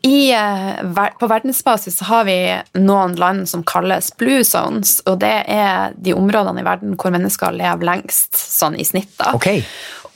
i, 0.06 0.30
eh, 0.30 1.08
på 1.18 1.26
verdensbasis 1.26 1.98
har 2.06 2.24
vi 2.28 2.38
noen 2.78 3.16
land 3.18 3.48
som 3.50 3.64
kalles 3.66 4.12
blue 4.16 4.44
zones, 4.46 5.00
og 5.06 5.18
det 5.24 5.42
er 5.50 5.96
de 5.98 6.14
områdene 6.14 6.62
i 6.62 6.68
verden 6.68 6.94
hvor 6.94 7.10
mennesker 7.10 7.56
lever 7.58 7.82
lengst, 7.90 8.38
sånn 8.38 8.78
i 8.78 8.86
snitt. 8.86 9.10
da. 9.18 9.34
Okay. 9.34 9.64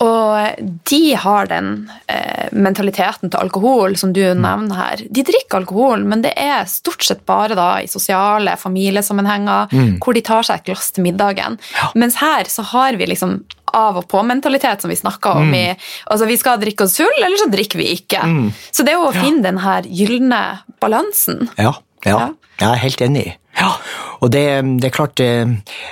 Og 0.02 0.68
de 0.90 1.00
har 1.14 1.48
den 1.50 1.72
eh, 2.10 2.48
mentaliteten 2.52 3.30
til 3.30 3.38
alkohol 3.38 3.94
som 4.00 4.12
du 4.14 4.22
nevner 4.34 4.74
her. 4.74 5.02
De 5.06 5.24
drikker 5.26 5.60
alkohol, 5.60 6.02
men 6.08 6.24
det 6.24 6.32
er 6.40 6.66
stort 6.70 7.04
sett 7.06 7.22
bare 7.28 7.56
da 7.58 7.68
i 7.82 7.90
sosiale 7.90 8.56
familiesammenhenger 8.58 9.72
mm. 9.72 9.90
hvor 10.02 10.16
de 10.16 10.24
tar 10.26 10.46
seg 10.48 10.60
et 10.60 10.72
glass 10.72 10.90
til 10.94 11.06
middagen. 11.06 11.58
Ja. 11.76 11.92
Mens 11.98 12.18
her 12.22 12.50
så 12.50 12.66
har 12.72 12.98
vi 12.98 13.10
liksom 13.12 13.42
av 13.72 14.00
og 14.02 14.08
på-mentalitet 14.10 14.82
som 14.84 14.90
vi 14.92 14.98
snakka 14.98 15.36
om. 15.40 15.52
Mm. 15.52 15.54
I, 15.56 16.00
altså 16.12 16.28
Vi 16.28 16.38
skal 16.40 16.60
drikke 16.60 16.84
oss 16.84 16.98
full, 17.00 17.14
eller 17.22 17.38
så 17.40 17.48
drikker 17.52 17.80
vi 17.80 17.92
ikke. 17.96 18.24
Mm. 18.26 18.50
Så 18.70 18.84
det 18.84 18.94
er 18.94 19.00
jo 19.00 19.08
å 19.08 19.14
finne 19.16 19.46
den 19.46 19.62
her 19.62 19.86
gylne 19.88 20.42
balansen. 20.82 21.46
Ja, 21.56 21.76
ja, 22.04 22.18
ja. 22.18 22.28
jeg 22.58 22.68
er 22.68 22.82
helt 22.86 23.06
enig. 23.06 23.28
Ja, 23.62 23.76
og 24.22 24.30
det, 24.30 24.44
det, 24.78 24.88
er 24.88 24.94
klart 24.94 25.14
det, 25.18 25.28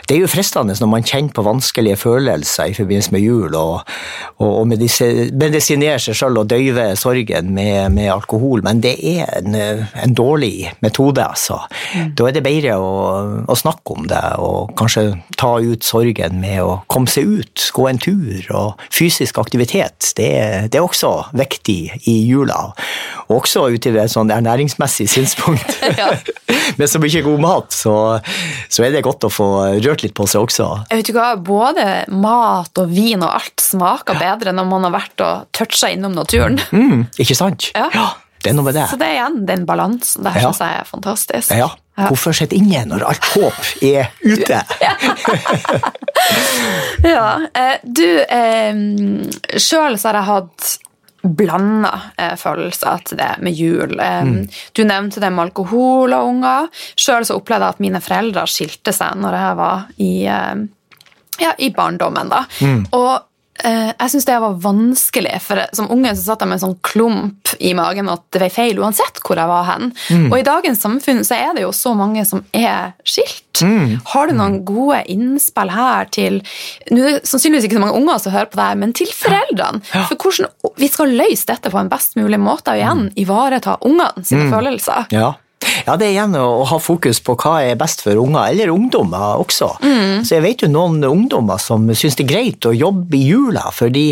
det, 0.07 0.15
er 0.15 0.21
jo 0.23 0.31
fristende 0.31 0.75
når 0.79 0.91
man 0.91 1.07
kjenner 1.07 1.35
på 1.35 1.45
vanskelige 1.47 1.99
følelser 1.99 2.71
i 2.71 2.77
forbindelse 2.77 3.15
med 3.15 3.25
jul, 3.25 3.55
og, 3.59 3.83
og, 4.39 4.51
og 4.61 4.69
medisinerer 4.71 6.03
seg 6.03 6.19
sjøl 6.19 6.39
og 6.39 6.51
døyver 6.51 6.95
sorgen 6.99 7.51
med, 7.57 7.91
med, 7.95 8.11
alkohol, 8.11 8.63
men 8.67 8.83
det 8.83 8.95
er 9.13 9.27
en, 9.41 9.55
en 9.55 10.15
dårlig 10.15 10.71
metode, 10.83 11.25
altså. 11.25 11.61
Mm. 11.95 12.13
Da 12.19 12.29
er 12.29 12.37
det 12.37 12.45
bedre 12.47 12.79
å, 12.79 12.93
å, 13.51 13.59
snakke 13.59 13.97
om 13.97 14.07
det 14.11 14.23
og 14.41 14.75
kanskje 14.79 15.05
ta 15.39 15.53
ut 15.59 15.87
sorgen 15.87 16.39
med 16.43 16.63
å 16.63 16.79
komme 16.91 17.11
seg 17.11 17.29
ut, 17.31 17.67
gå 17.75 17.89
en 17.91 18.03
tur, 18.03 18.47
og 18.57 18.87
fysisk 18.95 19.39
aktivitet. 19.43 20.13
Det, 20.17 20.31
det 20.71 20.79
er 20.79 20.87
også 20.87 21.13
viktig 21.37 21.81
i 22.11 22.17
jula. 22.31 22.71
Og 23.29 23.41
også 23.43 23.69
ut 23.75 23.87
i 23.87 23.95
et 23.95 24.15
sånn 24.15 24.33
ernæringsmessig 24.35 25.11
synspunkt. 25.11 25.79
med 26.79 26.91
så 26.91 27.01
mye 27.03 27.23
god 27.25 27.43
mat, 27.43 27.60
så, 27.69 27.95
så, 28.69 28.85
er 28.85 28.95
det 28.95 29.05
godt 29.07 29.27
å 29.29 29.33
få 29.33 29.49
rørt 29.81 30.05
litt 30.05 30.15
på 30.17 30.27
seg 30.31 30.47
også. 30.47 30.69
Jeg 30.91 31.03
vet 31.03 31.13
ikke 31.13 31.21
hva, 31.21 31.35
Både 31.51 31.85
mat 32.13 32.81
og 32.81 32.91
vin 32.93 33.23
og 33.23 33.31
alt 33.31 33.63
smaker 33.63 34.17
ja. 34.17 34.33
bedre 34.33 34.55
når 34.57 34.69
man 34.71 34.89
har 34.89 34.97
vært 34.97 35.25
og 35.27 35.47
toucha 35.57 35.93
innom 35.93 36.17
naturen. 36.17 36.61
Mm, 36.73 37.07
ikke 37.21 37.37
sant? 37.39 37.71
Ja. 37.77 37.89
ja. 37.95 38.09
Det 38.41 38.53
er 38.53 38.57
noe 38.57 38.71
med 38.71 38.77
det. 38.79 38.87
Så 38.89 38.97
det 38.97 39.11
er 39.11 39.19
igjen 39.19 39.41
den 39.49 39.65
balansen. 39.69 40.25
Det 40.25 40.33
her 40.33 40.47
ja. 40.47 40.51
syns 40.51 40.63
jeg 40.65 40.81
er 40.81 40.89
fantastisk. 40.89 41.53
Ja. 41.53 41.71
Hvorfor 42.01 42.33
sitte 42.33 42.57
inne 42.57 42.87
når 42.89 43.05
alt 43.11 43.27
håp 43.35 43.73
er 43.85 44.13
ute? 44.25 44.63
ja. 44.81 44.95
Eh, 47.01 47.77
du, 47.83 48.07
eh, 48.23 48.77
sjøl 49.59 49.97
så 49.99 50.11
har 50.11 50.19
jeg 50.19 50.27
hatt 50.29 50.69
blanda 51.23 51.93
eh, 52.17 52.35
følelser 52.41 53.05
til 53.05 53.21
det 53.21 53.31
med 53.45 53.57
jul. 53.57 53.97
Eh, 54.01 54.21
mm. 54.27 54.43
Du 54.77 54.85
nevnte 54.89 55.23
det 55.23 55.31
med 55.33 55.49
alkohol 55.49 56.15
og 56.17 56.29
unger. 56.33 56.69
Sjøl 56.97 57.27
opplevde 57.35 57.69
jeg 57.69 57.77
at 57.77 57.83
mine 57.85 58.03
foreldre 58.05 58.47
skilte 58.51 58.95
seg 58.97 59.19
når 59.21 59.39
jeg 59.39 59.59
var 59.61 59.89
i, 60.01 60.13
eh, 60.27 60.63
ja, 61.45 61.57
i 61.59 61.71
barndommen. 61.77 62.33
da. 62.33 62.45
Mm. 62.61 62.87
Og 62.97 63.30
jeg 63.65 64.13
syns 64.13 64.27
det 64.29 64.39
var 64.43 64.59
vanskelig, 64.63 65.37
for 65.45 65.61
som 65.77 65.91
unge 65.93 66.15
så 66.17 66.31
satt 66.31 66.45
jeg 66.45 66.51
med 66.51 66.59
en 66.59 66.65
sånn 66.65 66.79
klump 66.87 67.55
i 67.61 67.73
magen 67.77 68.09
at 68.13 68.23
det 68.33 68.43
var 68.43 68.53
feil 68.55 68.81
uansett 68.81 69.21
hvor 69.25 69.39
jeg 69.41 69.51
var 69.51 69.67
hen. 69.69 69.91
Mm. 70.09 70.29
Og 70.31 70.39
i 70.39 70.47
dagens 70.47 70.81
samfunn 70.83 71.23
så 71.27 71.37
er 71.37 71.55
det 71.57 71.65
jo 71.67 71.73
så 71.77 71.93
mange 71.99 72.25
som 72.29 72.45
er 72.57 72.95
skilt. 73.05 73.63
Mm. 73.65 73.99
Har 74.13 74.31
du 74.31 74.37
noen 74.39 74.61
gode 74.65 75.03
innspill 75.11 75.73
her 75.75 76.09
til 76.15 76.39
Nå 76.91 77.03
er 77.03 77.19
det 77.19 77.29
sannsynligvis 77.29 77.67
ikke 77.67 77.77
så 77.77 77.83
mange 77.83 77.99
unger 77.99 78.23
som 78.23 78.35
hører 78.35 78.51
på 78.51 78.61
deg, 78.61 78.81
men 78.81 78.95
til 78.97 79.11
foreldrene. 79.15 79.85
Ja. 79.93 80.07
For 80.09 80.17
hvordan 80.17 80.75
vi 80.81 80.89
skal 80.91 81.15
løse 81.21 81.49
dette 81.51 81.73
på 81.73 81.81
en 81.81 81.93
best 81.93 82.17
mulig 82.19 82.41
måte, 82.41 82.73
og 82.73 82.81
igjen 82.81 83.07
mm. 83.09 83.13
ivareta 83.21 83.77
ungene 83.87 84.25
sine 84.25 84.49
mm. 84.49 84.53
følelser. 84.55 85.09
Ja. 85.15 85.33
Ja, 85.87 85.97
det 85.99 86.07
er 86.07 86.15
igjen 86.15 86.37
å 86.39 86.65
ha 86.69 86.79
fokus 86.81 87.21
på 87.25 87.35
hva 87.41 87.59
er 87.65 87.79
best 87.81 88.05
for 88.05 88.19
unger, 88.21 88.51
eller 88.51 88.73
ungdommer 88.73 89.41
også. 89.43 89.73
Mm. 89.85 90.23
Så 90.27 90.37
jeg 90.37 90.45
vet 90.45 90.65
jo 90.65 90.71
noen 90.73 91.03
ungdommer 91.07 91.61
som 91.63 91.89
syns 91.97 92.19
det 92.19 92.27
er 92.27 92.31
greit 92.33 92.69
å 92.69 92.73
jobbe 92.75 93.17
i 93.19 93.27
jula, 93.31 93.67
fordi 93.75 94.05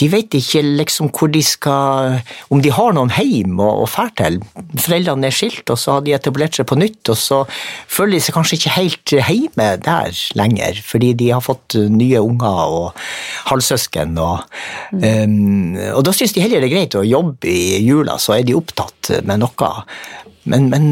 de 0.00 0.08
vet 0.12 0.36
ikke 0.36 0.64
liksom 0.80 1.12
hvor 1.14 1.30
de 1.32 1.40
skal 1.44 2.18
Om 2.52 2.60
de 2.64 2.70
har 2.72 2.94
noen 2.96 3.12
hjem 3.14 3.58
å, 3.62 3.68
å 3.84 3.86
fære 3.88 4.14
til. 4.18 4.38
Foreldrene 4.80 5.28
er 5.28 5.34
skilt, 5.34 5.70
og 5.72 5.78
så 5.80 5.96
har 5.96 6.04
de 6.04 6.14
etablert 6.16 6.56
seg 6.56 6.68
på 6.68 6.78
nytt, 6.78 7.02
og 7.12 7.18
så 7.18 7.40
føler 7.48 8.16
de 8.16 8.22
seg 8.26 8.36
kanskje 8.36 8.58
ikke 8.58 8.74
helt 8.76 9.14
hjemme 9.14 9.68
der 9.84 10.20
lenger, 10.38 10.80
fordi 10.84 11.12
de 11.18 11.30
har 11.32 11.44
fått 11.44 11.78
nye 11.94 12.20
unger 12.22 12.74
og 12.78 13.06
halvsøsken. 13.50 14.18
Og, 14.20 14.44
mm. 14.92 15.04
um, 15.04 15.80
og 15.94 16.04
da 16.06 16.14
syns 16.16 16.36
de 16.36 16.44
heller 16.44 16.62
det 16.62 16.70
er 16.70 16.76
greit 16.76 16.98
å 16.98 17.06
jobbe 17.06 17.50
i 17.50 17.80
jula, 17.84 18.18
så 18.20 18.38
er 18.38 18.46
de 18.46 18.58
opptatt 18.58 19.14
med 19.26 19.42
noe. 19.44 19.72
Men, 20.50 20.68
men, 20.72 20.88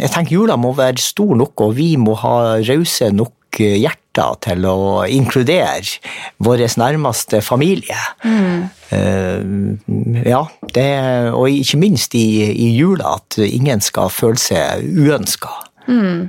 jeg 0.00 0.10
tenker 0.14 0.38
jula 0.40 0.56
må 0.58 0.72
være 0.76 1.00
stor 1.02 1.36
nok, 1.38 1.68
og 1.68 1.76
vi 1.78 1.92
må 2.00 2.16
ha 2.18 2.58
rause 2.58 3.10
nok 3.14 3.34
hjerter 3.58 4.34
til 4.44 4.66
å 4.68 5.06
inkludere 5.10 6.00
vår 6.44 6.64
nærmeste 6.78 7.40
familie. 7.44 7.98
Mm. 8.24 8.66
Uh, 8.88 10.20
ja, 10.26 10.42
det, 10.74 10.88
og 11.32 11.48
ikke 11.52 11.80
minst 11.80 12.16
i, 12.18 12.26
i, 12.50 12.70
jula, 12.76 13.16
at 13.18 13.38
ingen 13.44 13.82
skal 13.84 14.12
føle 14.12 14.40
seg 14.42 14.84
uønska. 14.84 15.52
Mm. 15.88 16.28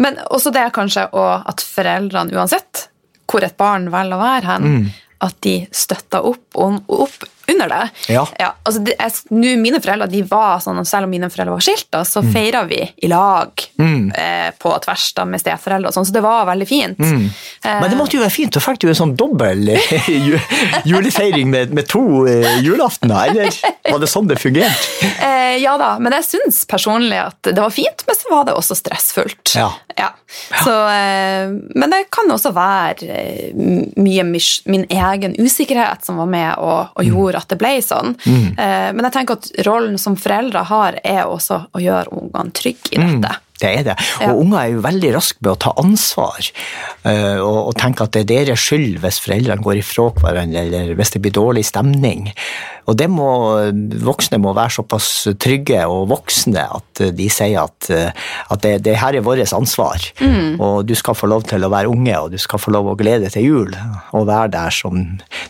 Men 0.00 0.20
også 0.32 0.52
det 0.54 0.68
kanskje 0.76 1.08
at 1.12 1.64
foreldrene, 1.64 2.34
uansett 2.36 2.86
hvor 3.26 3.44
et 3.44 3.56
barn 3.58 3.90
velger 3.92 4.16
å 4.16 4.22
være 4.22 4.52
hen, 4.52 4.66
mm. 4.66 4.84
at 5.26 5.38
de 5.44 5.56
støtter 5.74 6.26
opp, 6.28 6.44
opp 6.56 7.26
under 7.52 7.68
det. 7.68 7.88
Ja. 8.12 8.26
ja 8.38 8.54
altså 8.62 8.82
det, 8.86 8.96
jeg, 8.98 9.12
nu, 9.34 9.48
mine 9.60 9.80
foreldre 9.82 10.08
de 10.10 10.22
var 10.26 10.60
sånn, 10.64 10.80
og 10.82 10.88
Selv 10.88 11.08
om 11.08 11.12
mine 11.12 11.28
foreldre 11.32 11.56
var 11.56 11.64
skilt, 11.64 11.88
da, 11.94 12.02
så 12.06 12.22
mm. 12.22 12.30
feira 12.34 12.62
vi 12.68 12.80
i 13.02 13.10
lag 13.10 13.64
mm. 13.78 14.04
eh, 14.14 14.48
på 14.58 14.72
tvers 14.84 15.06
da, 15.16 15.26
med 15.28 15.42
steforeldre. 15.42 15.92
Sånn, 15.94 16.06
så 16.08 16.14
det 16.14 16.22
var 16.24 16.46
veldig 16.48 16.68
fint. 16.68 17.00
Mm. 17.02 17.26
Eh, 17.26 17.80
Men 17.82 17.90
det 17.90 17.98
måtte 17.98 18.18
jo 18.18 18.22
være 18.22 18.34
fint. 18.34 18.54
Da 18.54 18.62
fikk 18.62 18.82
du 18.84 18.88
en 18.90 18.98
sånn 18.98 19.16
dobbel 19.18 19.72
eh, 19.74 20.10
julefeiring 20.90 21.50
med, 21.52 21.74
med 21.76 21.88
to 21.90 22.24
eh, 22.30 22.60
julaftener, 22.64 23.32
eller 23.34 23.60
var 23.90 24.02
det 24.02 24.10
sånn 24.10 24.30
det 24.30 24.38
fungerte? 24.40 25.10
Eh, 25.24 25.56
ja 25.62 25.76
da, 25.80 25.96
men 26.02 26.14
jeg 26.18 26.28
syns 26.30 26.64
personlig 26.68 27.18
at 27.22 27.50
det 27.50 27.58
var 27.58 27.74
fint, 27.74 28.06
men 28.06 28.18
så 28.18 28.32
var 28.32 28.48
det 28.48 28.56
også 28.56 28.78
stressfullt. 28.78 29.56
Ja. 29.56 29.70
Ja. 29.96 30.10
Så, 30.64 30.74
eh, 30.88 31.48
men 31.74 31.90
det 31.90 32.02
kan 32.12 32.30
også 32.32 32.52
være 32.52 33.16
mye 33.96 34.24
min 34.28 34.84
egen 34.92 35.36
usikkerhet 35.40 36.04
som 36.04 36.20
var 36.20 36.28
med 36.30 36.52
og, 36.60 36.92
og 36.92 37.08
gjorde 37.08 37.40
at 37.40 37.54
det 37.54 37.58
ble 37.60 37.72
sånn. 37.84 38.12
Mm. 38.26 38.46
Eh, 38.52 38.88
men 38.92 39.08
jeg 39.08 39.16
tenker 39.16 39.40
at 39.40 39.50
rollen 39.68 39.96
som 40.00 40.18
foreldre 40.20 40.66
har, 40.68 41.00
er 41.04 41.24
også 41.24 41.62
å 41.72 41.82
gjøre 41.82 42.12
ungene 42.12 42.52
trygge 42.56 42.92
i 42.92 43.00
dette. 43.00 43.32
Det 43.60 43.70
er 43.70 43.84
det. 43.86 43.96
Og 44.20 44.28
ja. 44.28 44.36
unger 44.36 44.58
er 44.60 44.72
jo 44.74 44.84
veldig 44.84 45.10
raske 45.16 45.42
med 45.42 45.52
å 45.54 45.58
ta 45.66 45.72
ansvar 45.80 46.48
uh, 47.06 47.38
og, 47.40 47.58
og, 47.70 47.74
tenke 47.80 48.04
at 48.04 48.16
det 48.16 48.24
er 48.24 48.48
deres 48.48 48.64
skyld 48.66 48.98
hvis 49.02 49.20
foreldrene 49.24 49.64
går 49.64 49.80
ifra 49.80 50.08
hverandre 50.20 50.64
eller 50.66 50.92
hvis 50.98 51.14
det 51.14 51.22
blir 51.24 51.34
dårlig 51.36 51.64
stemning. 51.68 52.28
Og 52.86 52.98
det 53.00 53.08
må, 53.10 53.28
voksne 54.06 54.38
må 54.42 54.52
være 54.56 54.76
såpass 54.76 55.08
trygge 55.42 55.80
og 55.90 56.10
voksne 56.12 56.66
at 56.76 57.02
de 57.16 57.28
sier 57.32 57.58
at, 57.64 57.90
uh, 57.90 58.32
at 58.52 58.64
det, 58.64 58.74
det, 58.86 58.98
her 59.00 59.16
er 59.16 59.24
vårt 59.26 59.54
ansvar. 59.56 60.04
Mm. 60.20 60.60
Og 60.62 60.84
du 60.88 60.94
skal 60.98 61.16
få 61.18 61.30
lov 61.30 61.46
til 61.50 61.64
å 61.64 61.72
være 61.72 61.90
unge, 61.92 62.18
og 62.20 62.34
du 62.34 62.40
skal 62.42 62.60
få 62.62 62.74
lov 62.74 62.92
å 62.92 62.98
glede 62.98 63.30
til 63.32 63.48
jul 63.48 63.72
og 64.16 64.28
være 64.28 64.52
der 64.54 64.74
som 64.74 65.00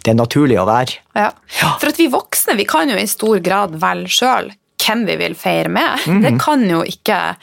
det 0.04 0.12
er 0.12 0.18
naturlig 0.18 0.60
å 0.62 0.68
være. 0.68 1.00
Ja. 1.16 1.32
For 1.80 1.90
at 1.90 1.98
vi 2.00 2.08
voksne 2.12 2.56
vi 2.58 2.68
kan 2.68 2.90
jo 2.92 2.98
i 2.98 3.08
stor 3.10 3.42
grad 3.44 3.76
velge 3.82 4.14
sjøl 4.16 4.54
hvem 4.86 5.04
vi 5.08 5.16
vil 5.20 5.34
feire 5.38 5.68
med. 5.68 5.98
Mm 6.06 6.16
-hmm. 6.16 6.22
Det 6.24 6.44
kan 6.44 6.70
jo 6.70 6.82
ikke 6.82 7.36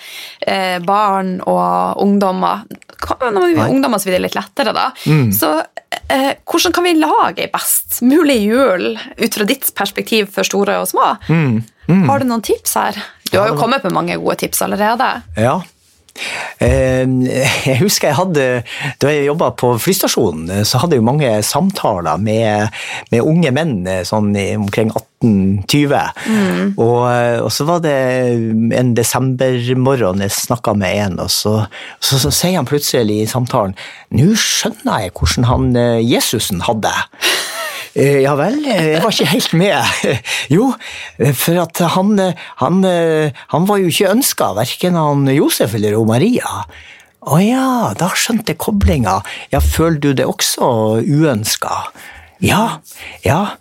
eh, 0.48 0.80
barn 0.80 1.42
og 1.42 2.02
ungdommer. 2.02 2.64
Når 3.20 3.48
vi 3.48 3.60
er 3.60 3.70
ungdommer 3.70 3.98
så 3.98 4.10
blir 4.10 4.20
det 4.20 4.22
litt 4.22 4.36
lettere, 4.36 4.74
da. 4.74 4.92
Mm. 5.06 5.32
Så 5.32 5.64
eh, 6.10 6.34
hvordan 6.52 6.74
kan 6.74 6.84
vi 6.84 6.94
lage 6.94 7.42
ei 7.42 7.50
best 7.54 8.02
mulig 8.02 8.44
jul 8.44 9.00
ut 9.18 9.34
fra 9.34 9.44
ditt 9.44 9.76
perspektiv 9.76 10.28
for 10.34 10.44
store 10.44 10.80
og 10.80 10.88
små? 10.88 11.16
Mm. 11.30 11.64
Har 12.10 12.20
du 12.20 12.26
noen 12.26 12.42
tips 12.42 12.76
her? 12.76 13.04
Du 13.32 13.40
har 13.40 13.48
jo 13.48 13.58
kommet 13.58 13.84
med 13.84 13.92
mange 13.92 14.18
gode 14.18 14.36
tips 14.36 14.62
allerede. 14.62 15.22
Ja, 15.38 15.62
Jeg 16.64 17.80
husker 17.82 18.12
jeg 18.12 18.18
hadde, 18.20 18.44
da 19.02 19.12
jeg 19.12 19.26
jobba 19.28 19.50
på 19.58 19.74
flystasjonen, 19.82 20.64
så 20.68 20.84
hadde 20.84 21.00
jeg 21.00 21.06
mange 21.06 21.32
samtaler 21.46 22.22
med, 22.22 22.70
med 23.12 23.26
unge 23.26 23.52
menn 23.56 23.76
sånn 24.08 24.32
omkring 24.62 24.94
18-20. 24.94 25.96
Mm. 26.28 26.74
og 26.78 27.50
så 27.54 27.66
var 27.68 27.82
det 27.84 27.96
en 28.78 28.94
desembermorgen 28.98 30.24
jeg 30.26 30.36
snakka 30.36 30.76
med 30.78 31.00
en, 31.06 31.20
og 31.24 31.32
så, 31.32 31.56
så, 32.04 32.20
så 32.22 32.32
sier 32.34 32.60
han 32.60 32.70
plutselig 32.70 33.22
i 33.24 33.30
samtalen 33.30 33.76
Nå 34.14 34.34
skjønner 34.38 35.06
jeg 35.06 35.14
hvordan 35.18 35.48
han 35.50 35.70
eh, 35.80 36.04
Jesusen 36.06 36.62
hadde 36.68 36.92
det. 36.92 37.24
Eh, 37.96 38.22
Ja 38.24 38.34
vel, 38.40 38.56
eh, 38.66 38.88
jeg 38.96 39.04
var 39.04 39.14
ikke 39.14 39.30
helt 39.34 39.54
med. 39.54 40.18
Jo, 40.56 40.72
eh, 41.20 41.34
for 41.38 41.60
at 41.62 41.82
han, 41.96 42.16
han, 42.62 42.80
han 43.54 43.68
var 43.70 43.82
jo 43.82 43.92
ikke 43.92 44.10
ønska, 44.16 44.54
verken 44.58 44.98
han 44.98 45.28
Josef 45.34 45.76
eller 45.78 46.00
Maria. 46.10 46.64
Å 47.24 47.38
ja, 47.40 47.94
da 47.96 48.10
skjønte 48.20 48.52
jeg 48.52 48.60
koblinga. 48.60 49.20
Ja, 49.54 49.62
føler 49.64 50.02
du 50.04 50.10
det 50.18 50.26
også 50.28 51.00
uønska? 51.06 51.78
Ja, 52.44 52.80
ja, 53.24 53.54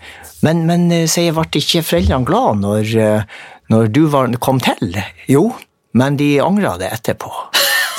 men, 0.43 0.65
men 0.67 0.89
sier 1.07 1.29
jeg, 1.29 1.37
ble 1.37 1.61
ikke 1.61 1.85
foreldrene 1.87 2.27
glad 2.27 2.59
når, 2.65 2.89
når 3.71 3.93
du 3.95 4.01
var, 4.11 4.33
kom 4.43 4.59
til? 4.65 4.97
Jo, 5.31 5.45
men 5.95 6.17
de 6.19 6.33
angra 6.43 6.73
det 6.81 6.89
etterpå, 6.97 7.31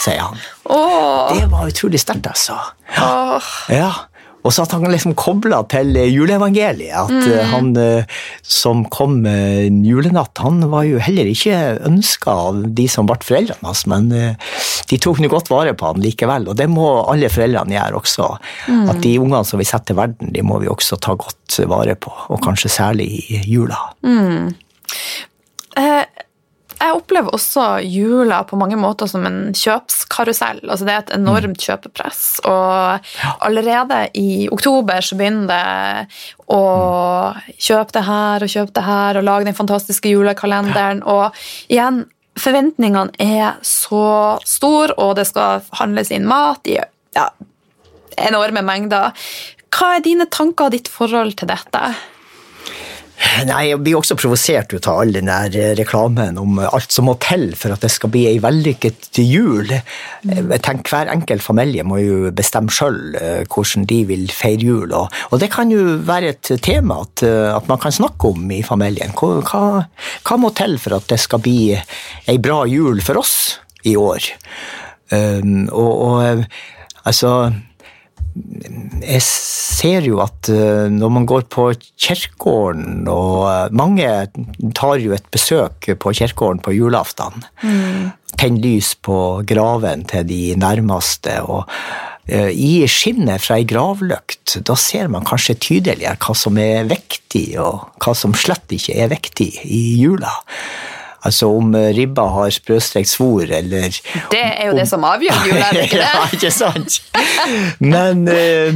sier 0.03 0.19
han. 0.25 0.41
Åh, 0.73 1.31
Det 1.37 1.47
var 1.53 1.69
utrolig 1.71 2.01
sterkt, 2.03 2.27
altså. 2.33 2.57
åh. 2.99 3.47
Ja, 3.71 3.93
og 4.43 4.51
så 4.51 4.65
at 4.65 4.75
han 4.75 4.85
liksom 4.91 5.15
kobla 5.19 5.61
til 5.71 5.95
eh, 5.99 6.09
juleevangeliet. 6.11 6.93
At 6.99 7.11
mm. 7.11 7.51
han 7.53 7.71
eh, 7.79 8.21
som 8.43 8.83
kom 8.93 9.21
eh, 9.29 9.69
julenatt, 9.87 10.41
han 10.43 10.61
var 10.71 10.87
jo 10.87 11.01
heller 11.03 11.29
ikke 11.31 11.59
ønska 11.87 12.35
av 12.49 12.61
de 12.75 12.87
som 12.91 13.07
ble 13.09 13.19
foreldrene 13.23 13.69
hans, 13.69 13.85
men 13.89 14.11
eh, 14.15 14.55
de 14.91 14.99
tok 15.01 15.21
nå 15.23 15.31
godt 15.31 15.51
vare 15.53 15.75
på 15.77 15.93
han 15.93 16.03
likevel. 16.03 16.49
Og 16.51 16.59
det 16.59 16.67
må 16.71 16.87
alle 17.07 17.31
foreldrene 17.31 17.77
gjøre 17.77 18.01
også. 18.03 18.29
At 18.91 19.03
de 19.03 19.15
ungene 19.21 19.45
som 19.47 19.61
vi 19.61 19.67
setter 19.67 19.93
til 19.93 19.99
verden, 19.99 20.33
de 20.35 20.43
må 20.45 20.59
vi 20.63 20.71
også 20.71 20.99
ta 21.01 21.15
godt 21.19 21.59
vare 21.69 21.95
på. 21.99 22.11
Og 22.33 22.43
kanskje 22.43 22.71
særlig 22.71 23.09
i 23.31 23.41
jula. 23.47 23.79
Eh, 25.73 26.03
Jeg 26.83 26.97
opplever 26.97 27.31
også 27.31 27.65
jula 27.87 28.41
på 28.43 28.57
mange 28.59 28.75
måter 28.79 29.07
som 29.07 29.23
en 29.27 29.53
kjøpskarusell. 29.55 30.59
Altså 30.67 30.87
det 30.87 30.93
er 30.93 31.03
et 31.05 31.13
enormt 31.15 31.63
kjøpepress. 31.63 32.23
Og 32.49 33.13
allerede 33.45 34.01
i 34.19 34.49
oktober 34.51 35.05
så 35.05 35.15
begynner 35.19 35.47
det 35.47 36.51
å 36.51 36.63
kjøpe 37.55 37.95
det 37.95 38.03
her 38.09 38.43
og 38.43 38.51
kjøpe 38.55 38.75
det 38.75 38.85
her 38.89 39.19
og 39.19 39.27
lage 39.29 39.47
den 39.47 39.57
fantastiske 39.57 40.11
julekalenderen. 40.11 41.05
Og 41.07 41.31
igjen, 41.71 42.03
forventningene 42.35 43.15
er 43.21 43.63
så 43.63 44.05
store, 44.43 44.97
og 44.99 45.15
det 45.21 45.29
skal 45.29 45.63
handles 45.79 46.11
inn 46.11 46.27
mat 46.27 46.67
i 46.67 46.81
ja, 47.15 47.27
enorme 48.27 48.65
mengder. 48.65 49.15
Hva 49.73 49.95
er 49.95 50.03
dine 50.05 50.27
tanker 50.27 50.67
og 50.67 50.75
ditt 50.75 50.91
forhold 50.91 51.37
til 51.39 51.49
dette? 51.53 51.93
Nei, 53.47 53.69
Jeg 53.71 53.79
blir 53.81 53.97
også 53.97 54.15
provosert 54.19 54.73
ut 54.75 54.87
av 54.89 54.99
all 55.01 55.13
den 55.15 55.29
der 55.31 55.55
eh, 55.57 55.73
reklamen 55.79 56.37
om 56.41 56.59
alt 56.63 56.93
som 56.93 57.07
må 57.09 57.15
til 57.23 57.49
for 57.57 57.73
at 57.73 57.83
det 57.83 57.91
skal 57.91 58.11
bli 58.13 58.25
ei 58.29 58.37
vellykket 58.43 59.19
jul. 59.23 59.71
Jeg 59.71 60.61
tenker 60.63 60.93
Hver 60.93 61.11
enkelt 61.13 61.43
familie 61.43 61.85
må 61.87 61.99
jo 62.01 62.31
bestemme 62.35 62.73
sjøl 62.73 62.99
hvordan 63.49 63.87
de 63.89 63.99
vil 64.09 64.27
feire 64.33 64.67
jul. 64.67 64.93
Og, 64.93 65.09
og 65.31 65.41
det 65.41 65.49
kan 65.53 65.71
jo 65.73 65.97
være 66.05 66.33
et 66.35 66.53
tema 66.63 67.01
at, 67.05 67.25
eh, 67.25 67.49
at 67.55 67.67
man 67.71 67.81
kan 67.81 67.95
snakke 67.95 68.33
om 68.33 68.51
i 68.53 68.61
familien. 68.65 69.15
Hva, 69.17 69.41
hva, 69.41 69.63
hva 70.23 70.39
må 70.39 70.53
til 70.57 70.77
for 70.81 70.99
at 70.99 71.09
det 71.11 71.19
skal 71.21 71.43
bli 71.43 71.73
ei 71.73 72.39
bra 72.43 72.63
jul 72.69 73.01
for 73.05 73.21
oss 73.23 73.35
i 73.87 73.95
år? 73.99 74.33
Um, 75.13 75.67
og, 75.69 75.91
og 76.07 76.17
eh, 76.25 76.45
altså 77.05 77.51
jeg 78.33 79.21
ser 79.23 80.05
jo 80.07 80.21
at 80.23 80.49
eh, 80.51 80.87
når 80.91 81.11
man 81.17 81.27
går 81.29 81.45
på 81.53 81.67
kirkegården, 82.01 83.05
og 83.11 83.43
eh, 83.49 83.75
mange 83.75 84.07
tar 84.77 85.01
jo 85.03 85.13
et 85.15 85.27
besøk 85.33 85.91
på 85.99 86.13
kirkegården 86.15 86.63
på 86.63 86.73
julaften, 86.75 87.45
tenner 88.33 88.63
lys 88.63 88.93
på 89.05 89.17
graven 89.47 90.05
til 90.09 90.25
de 90.29 90.41
nærmeste, 90.59 91.37
og 91.45 91.69
eh, 92.25 92.49
i 92.49 92.87
skinnet 92.89 93.43
fra 93.43 93.59
ei 93.61 93.67
gravlykt, 93.69 94.57
da 94.65 94.77
ser 94.79 95.11
man 95.13 95.27
kanskje 95.27 95.59
tydeligere 95.69 96.17
hva 96.23 96.37
som 96.37 96.57
er 96.61 96.89
viktig, 96.89 97.47
og 97.61 98.01
hva 98.01 98.17
som 98.17 98.33
slett 98.37 98.73
ikke 98.73 98.97
er 98.97 99.13
viktig 99.13 99.51
i 99.67 99.83
jula. 100.01 100.33
Altså 101.27 101.47
om 101.55 101.75
eh, 101.77 101.91
ribba 101.95 102.25
har 102.35 102.49
sprøstrekt 102.51 103.09
svor, 103.11 103.43
eller 103.47 103.89
Det 104.31 104.43
er 104.43 104.67
jo 104.67 104.73
det 104.77 104.87
som 104.89 105.03
avgjør 105.07 105.43
jula, 105.47 105.65
er 105.69 105.73
det 105.77 105.83
ikke 105.87 106.01
ja, 106.01 106.23
ikke 106.35 106.51
sant? 106.53 106.91
Men 107.93 108.17
eh, 108.31 108.71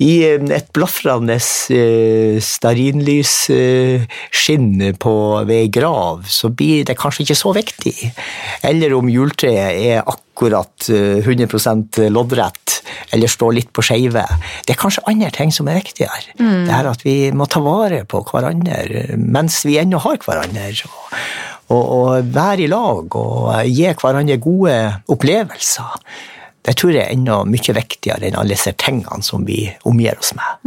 i 0.00 0.24
eh, 0.28 0.40
et 0.56 0.68
blafrende 0.74 1.36
uh, 1.36 2.40
stearinlysskinn 2.40 4.94
på 5.00 5.44
ved 5.48 5.58
ei 5.58 5.68
grav, 5.72 6.24
så 6.30 6.48
blir 6.48 6.84
det 6.88 6.96
kanskje 7.00 7.22
ikke 7.26 7.38
så 7.38 7.52
viktig. 7.56 8.12
Eller 8.66 8.94
om 8.96 9.08
juletreet 9.10 9.72
er 9.92 10.00
akkurat 10.04 10.88
eh, 10.88 11.18
100% 11.20 12.08
loddrett, 12.12 12.82
eller 13.12 13.28
står 13.28 13.52
litt 13.58 13.72
på 13.76 13.82
skeive. 13.84 14.24
Det 14.64 14.72
er 14.74 14.80
kanskje 14.80 15.06
andre 15.10 15.30
ting 15.34 15.50
som 15.54 15.68
er 15.68 15.80
viktigere. 15.80 16.34
Det 16.38 16.74
er 16.74 16.86
at 16.90 17.04
vi 17.04 17.32
må 17.36 17.44
ta 17.50 17.60
vare 17.64 18.04
på 18.08 18.18
hverandre 18.30 19.16
mens 19.20 19.64
vi 19.66 19.78
ennå 19.80 19.98
har 20.02 20.16
hverandre. 20.24 20.70
Og, 20.88 20.96
og, 21.70 21.80
og 21.80 22.34
være 22.34 22.66
i 22.66 22.68
lag 22.70 23.16
og 23.16 23.48
gi 23.70 23.88
hverandre 23.94 24.36
gode 24.42 24.76
opplevelser. 25.10 25.96
Det 26.60 26.74
tror 26.76 26.92
jeg 26.92 27.06
er 27.06 27.14
enda 27.14 27.38
mye 27.48 27.72
viktigere 27.72 28.26
enn 28.28 28.36
alle 28.36 28.52
disse 28.52 28.74
tingene 28.76 29.24
som 29.24 29.46
vi 29.48 29.62
omgir 29.88 30.18
oss 30.20 30.34
med. 30.36 30.58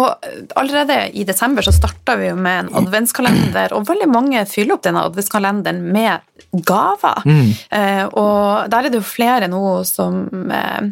Og 0.00 0.26
allerede 0.58 0.96
i 1.14 1.22
desember 1.28 1.62
så 1.62 1.74
starta 1.74 2.16
vi 2.18 2.32
jo 2.32 2.34
med 2.34 2.64
en 2.64 2.72
adventskalender, 2.82 3.76
og 3.76 3.86
veldig 3.86 4.08
mange 4.10 4.42
fyller 4.50 4.74
opp 4.74 4.82
denne 4.88 5.04
adventskalenderen 5.06 5.84
med 5.94 6.26
gaver. 6.66 7.22
Eh, 7.70 8.04
og 8.18 8.66
der 8.72 8.88
er 8.88 8.90
det 8.90 8.98
jo 8.98 9.06
flere 9.06 9.46
nå 9.52 9.62
som 9.86 10.24
eh, 10.50 10.90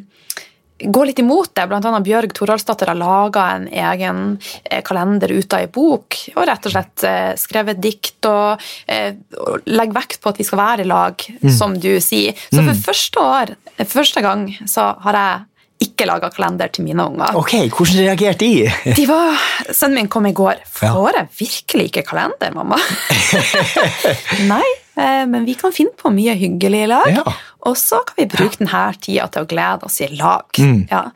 går 0.79 1.07
litt 1.07 1.23
imot 1.23 1.53
det. 1.55 1.67
Blant 1.71 1.87
annet 1.87 2.05
Bjørg 2.07 2.35
Toralsdatter 2.35 2.91
har 2.91 2.99
laga 2.99 3.47
en 3.55 3.69
egen 3.69 4.21
eh, 4.65 4.83
kalender 4.87 5.33
ut 5.33 5.55
av 5.55 5.65
ei 5.65 5.71
bok, 5.71 6.19
og 6.35 6.47
rett 6.51 6.69
og 6.69 6.75
slett 6.75 7.07
eh, 7.09 7.33
skrevet 7.41 7.81
dikt 7.83 8.29
og, 8.31 8.63
eh, 8.91 9.15
og 9.39 9.71
legger 9.71 9.99
vekt 10.01 10.21
på 10.23 10.33
at 10.33 10.41
vi 10.41 10.47
skal 10.49 10.63
være 10.63 10.85
i 10.85 10.91
lag, 10.91 11.27
som 11.55 11.79
du 11.79 11.93
sier. 12.03 12.37
Så 12.51 12.63
for 12.63 12.87
første 12.91 13.25
år, 13.25 13.57
første 13.87 14.25
gang, 14.25 14.49
så 14.71 14.93
har 15.07 15.21
jeg 15.21 15.43
ikke 15.85 16.07
laga 16.09 16.31
kalender 16.33 16.71
til 16.73 16.87
mine 16.87 17.05
unger. 17.05 17.35
Ok, 17.39 17.57
hvordan 17.75 18.07
reagerte 18.07 18.47
de? 18.47 18.95
De 18.97 19.05
var, 19.11 19.37
Sønnen 19.71 19.99
min 19.99 20.11
kom 20.11 20.27
i 20.27 20.33
går. 20.37 20.63
Får 20.71 21.19
jeg 21.19 21.29
virkelig 21.41 21.91
ikke 21.91 22.07
kalender, 22.09 22.55
mamma? 22.55 22.79
Nei, 24.53 24.65
men 24.97 25.47
vi 25.49 25.57
kan 25.59 25.75
finne 25.75 25.95
på 25.99 26.13
mye 26.15 26.37
hyggelig 26.39 26.85
i 26.85 26.91
lag. 26.91 27.11
Ja. 27.11 27.25
Og 27.65 27.79
så 27.81 28.03
kan 28.07 28.19
vi 28.21 28.29
bruke 28.31 28.61
denne 28.61 28.85
tida 29.01 29.27
til 29.33 29.47
å 29.47 29.49
glede 29.51 29.89
oss 29.89 29.99
i 30.05 30.11
lag. 30.13 30.47
Mm. 30.61 30.85
Ja. 30.91 31.07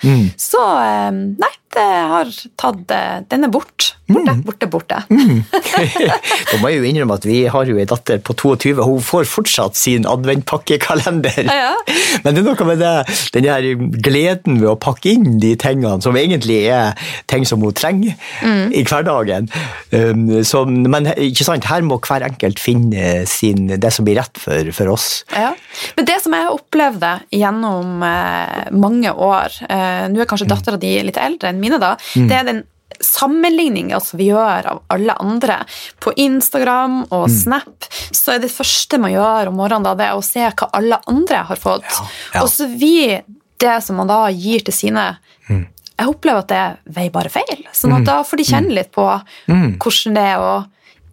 Så 0.40 0.62
eh, 0.80 1.10
nei, 1.12 1.52
det 1.76 1.86
har 2.14 2.32
tatt 2.58 2.82
denne 3.30 3.50
er 3.50 3.54
bort. 3.54 3.92
Borte, 4.08 4.32
Mm. 4.32 4.42
borte, 4.46 4.66
borte. 4.72 4.98
Da 6.48 6.58
må 6.62 6.70
jeg 6.72 6.78
jo 6.80 6.86
innrømme 6.88 7.16
at 7.18 7.26
vi 7.28 7.42
har 7.50 7.68
jo 7.68 7.76
en 7.78 7.88
datter 7.90 8.20
på 8.24 8.32
22, 8.40 8.72
hun 8.80 9.02
får 9.04 9.26
fortsatt 9.28 9.76
sin 9.76 10.06
adventpakkekalender. 10.08 11.44
Ja. 11.44 11.74
Men 12.24 12.34
det 12.36 12.42
er 12.42 12.46
noe 12.48 12.66
med 12.68 12.80
det, 12.82 12.92
den 13.34 13.44
der 13.46 13.66
gleden 14.04 14.60
ved 14.62 14.70
å 14.72 14.76
pakke 14.80 15.12
inn 15.12 15.38
de 15.42 15.52
tingene 15.60 16.00
som 16.04 16.16
egentlig 16.18 16.60
er 16.72 16.96
ting 17.30 17.44
som 17.48 17.62
hun 17.64 17.74
trenger 17.76 18.16
Mm. 18.42 18.72
i 18.72 18.82
hverdagen. 18.86 19.48
Um, 19.92 20.22
som, 20.46 20.70
men 20.90 21.08
ikke 21.16 21.44
sant, 21.46 21.66
her 21.68 21.82
må 21.86 21.98
hver 22.04 22.22
enkelt 22.26 22.60
finne 22.62 23.24
sin, 23.28 23.66
det 23.80 23.90
som 23.94 24.06
blir 24.06 24.18
rett 24.20 24.38
for, 24.40 24.70
for 24.76 24.92
oss. 24.94 25.08
Ja. 25.34 25.50
Men 25.98 26.08
det 26.08 26.18
som 26.22 26.34
jeg 26.36 26.50
opplevde 26.54 27.12
gjennom 27.34 28.02
eh, 28.06 28.70
mange 28.74 29.12
år 29.12 29.54
eh, 29.68 30.06
Nå 30.12 30.22
er 30.22 30.28
kanskje 30.30 30.48
dattera 30.50 30.78
di 30.80 30.94
litt 31.04 31.18
eldre 31.20 31.50
enn 31.52 31.60
mine, 31.62 31.80
da. 31.82 31.94
Det 32.14 32.34
er 32.40 32.46
den 32.48 32.62
sammenligninga 33.04 34.00
som 34.02 34.18
vi 34.20 34.30
gjør 34.30 34.68
av 34.72 34.82
alle 34.92 35.14
andre. 35.22 35.60
På 36.02 36.12
Instagram 36.16 37.04
og 37.14 37.26
Snap 37.32 37.88
så 38.10 38.34
er 38.34 38.42
det 38.42 38.52
første 38.52 39.00
man 39.00 39.14
gjør 39.14 39.50
om 39.50 39.58
morgenen, 39.60 39.86
da, 39.86 39.94
det 39.98 40.08
er 40.08 40.18
å 40.18 40.24
se 40.24 40.44
hva 40.44 40.70
alle 40.78 41.00
andre 41.10 41.42
har 41.50 41.60
fått. 41.60 41.86
Ja, 41.88 42.06
ja. 42.34 42.44
Og 42.44 42.50
så 42.52 42.68
vi 42.70 43.20
det 43.58 43.76
som 43.84 43.98
man 43.98 44.10
da 44.10 44.28
gir 44.30 44.62
til 44.66 44.74
sine 44.74 45.10
Jeg 45.48 46.06
opplever 46.06 46.44
at 46.44 46.50
det 46.52 46.94
veier 46.94 47.10
bare 47.10 47.30
feil. 47.32 47.64
Sånn 47.74 47.96
at 47.96 48.04
da 48.06 48.20
får 48.22 48.38
de 48.38 48.44
kjenne 48.46 48.74
litt 48.76 48.92
på 48.94 49.06
hvordan 49.48 50.14
det 50.14 50.26
er 50.30 50.38
å 50.38 50.52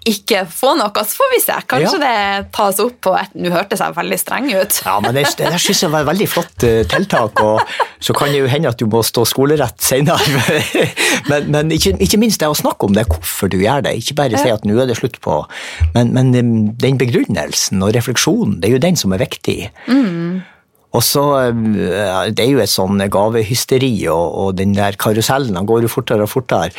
ikke 0.05 0.43
få 0.49 0.75
noe, 0.77 1.03
så 1.03 1.17
får 1.17 1.31
vi 1.33 1.39
se. 1.43 1.55
Kanskje 1.71 1.97
Ja. 1.97 2.01
det 2.05 2.51
tas 2.55 2.79
opp 2.83 2.99
på 3.01 3.15
et 3.17 3.33
Nå 3.35 3.49
hørtes 3.51 3.81
jeg 3.81 3.95
veldig 3.97 4.19
streng 4.21 4.47
ut. 4.53 4.77
Ja, 4.85 4.99
men 5.01 5.15
det, 5.17 5.25
det 5.37 5.49
der 5.51 5.57
synes 5.61 5.81
jeg 5.83 5.91
var 5.91 6.05
et 6.05 6.09
veldig 6.11 6.27
flott 6.29 6.63
eh, 6.63 6.83
tiltak, 6.91 7.41
og 7.41 7.61
så 7.99 8.13
kan 8.15 8.29
det 8.31 8.39
jo 8.43 8.47
hende 8.51 8.69
at 8.69 8.77
du 8.79 8.85
må 8.85 9.01
stå 9.03 9.25
skolerett 9.27 9.81
senere. 9.81 10.21
men 11.29 11.51
men 11.51 11.71
ikke, 11.75 11.95
ikke 11.99 12.19
minst 12.21 12.39
det 12.39 12.47
å 12.49 12.55
snakke 12.57 12.85
om 12.87 12.93
det, 12.95 13.07
hvorfor 13.09 13.49
du 13.51 13.57
gjør 13.57 13.81
det. 13.87 13.95
Ikke 13.99 14.15
bare 14.21 14.37
si 14.39 14.49
at 14.53 14.65
nå 14.65 14.77
er 14.81 14.87
det 14.89 14.97
slutt 15.01 15.19
på, 15.25 15.41
men, 15.95 16.13
men 16.15 16.33
eh, 16.35 16.73
den 16.85 16.97
begrunnelsen 17.01 17.81
og 17.83 17.93
refleksjonen, 17.97 18.59
det 18.61 18.69
er 18.69 18.77
jo 18.77 18.83
den 18.87 18.95
som 18.99 19.13
er 19.15 19.25
viktig. 19.25 19.71
Og 20.95 21.03
så, 21.03 21.23
eh, 21.49 22.31
Det 22.31 22.45
er 22.45 22.51
jo 22.53 22.61
et 22.63 22.71
sånn 22.71 23.01
gavehysteri, 23.11 24.07
og, 24.07 24.25
og 24.45 24.55
den 24.59 24.73
der 24.77 24.95
karusellen 24.95 25.53
den 25.57 25.67
går 25.67 25.83
jo 25.85 25.91
fortere 25.91 26.23
og 26.23 26.31
fortere. 26.31 26.71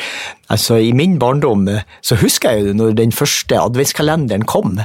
Altså, 0.48 0.76
I 0.78 0.92
min 0.94 1.16
barndom 1.18 1.64
eh, 1.68 1.82
så 2.06 2.14
husker 2.20 2.54
jeg 2.54 2.68
jo 2.68 2.72
når 2.78 2.94
den 2.96 3.12
første 3.12 3.58
adventskalenderen 3.58 4.44
kom. 4.46 4.76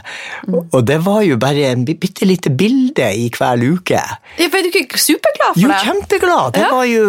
Og 0.74 0.80
det 0.90 0.98
var 1.06 1.22
jo 1.24 1.38
bare 1.38 1.68
en 1.72 1.86
bi- 1.86 1.94
bitte 2.02 2.26
lite 2.26 2.50
bilde 2.58 3.08
i 3.14 3.28
hver 3.30 3.56
luke. 3.62 4.00
for 4.38 4.50
ble 4.52 4.64
du 4.64 4.80
ikke 4.82 4.98
superglad 5.00 5.54
for 5.54 5.62
det? 5.62 5.64
Jo, 5.64 5.70
kjempeglad! 5.86 6.54
Det 6.58 6.62
Ja. 6.66 6.72
var 6.74 6.84
jo 6.90 7.04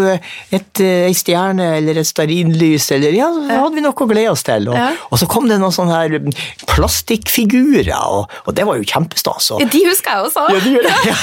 et, 0.53 0.81
eh, 0.81 1.07
ei 1.09 1.15
stjerne 1.17 1.71
eller 1.79 1.99
et 1.99 2.07
stearinlys, 2.07 2.91
eller 2.93 3.11
ja, 3.17 3.31
det 3.49 3.57
hadde 3.59 3.75
vi 3.75 3.81
noe 3.81 3.93
å 3.93 4.09
glede 4.09 4.31
oss 4.31 4.43
til. 4.45 4.69
Og, 4.69 4.77
Ja. 4.77 4.91
og 5.11 5.19
så 5.19 5.27
kom 5.27 5.49
det 5.49 5.59
noen 5.59 5.73
sånne 5.73 5.97
her 5.97 6.19
mm, 6.21 6.33
plastikkfigurer, 6.67 7.91
og, 8.05 8.31
og 8.47 8.55
det 8.55 8.67
var 8.69 8.77
jo 8.77 8.85
kjempestas. 8.85 9.51
og- 9.53 9.61
Ja, 9.61 9.67
de 9.67 9.81
husker 9.89 10.11
jeg 10.11 10.29
også. 10.29 10.47
ja, 10.53 10.61
de. 10.61 10.73
Ja. 11.09 11.17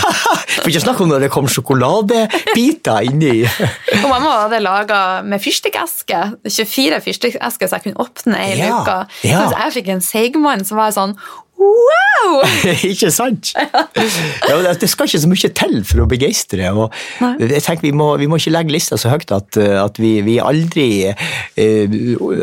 Snakke 0.89 1.05
om 1.05 1.11
når 1.13 1.25
det 1.27 1.31
kom 1.33 1.49
sjokoladebiter 1.51 3.05
inni. 3.09 3.43
Og 4.03 4.07
mamma 4.09 4.37
hadde 4.45 4.61
laga 4.63 5.01
med 5.25 5.41
fyrstikkeske. 5.43 6.23
24 6.49 7.03
fyrstikkesker 7.05 7.69
så 7.69 7.77
jeg 7.77 7.89
kunne 7.89 8.01
åpne 8.07 8.39
ei 8.39 8.55
Ja, 8.57 8.71
luke. 8.79 8.97
ja. 9.27 9.45
Så 9.45 9.61
jeg 9.61 9.77
fikk 9.79 9.93
en 9.93 10.03
seigmann 10.03 10.65
som 10.67 10.81
var 10.81 10.95
sånn 10.95 11.15
wow! 11.59 12.39
ikke 12.91 13.09
sant? 13.11 13.51
Ja, 13.55 14.61
det, 14.63 14.87
skal 14.89 15.09
ikke 15.09 15.21
så 15.21 15.29
mye 15.29 15.51
til 15.59 15.75
for 15.87 16.03
å 16.03 16.07
begeistre. 16.09 16.69
jeg 16.69 17.63
tenker 17.65 17.83
Vi 17.83 17.91
må, 17.95 18.13
vi 18.21 18.29
må 18.31 18.39
ikke 18.39 18.53
legge 18.55 18.75
lista 18.75 18.97
så 18.99 19.11
høyt 19.11 19.31
at, 19.35 19.59
at 19.59 19.99
vi, 19.99 20.13
vi 20.25 20.37
aldri 20.39 20.87
eh, 21.11 21.99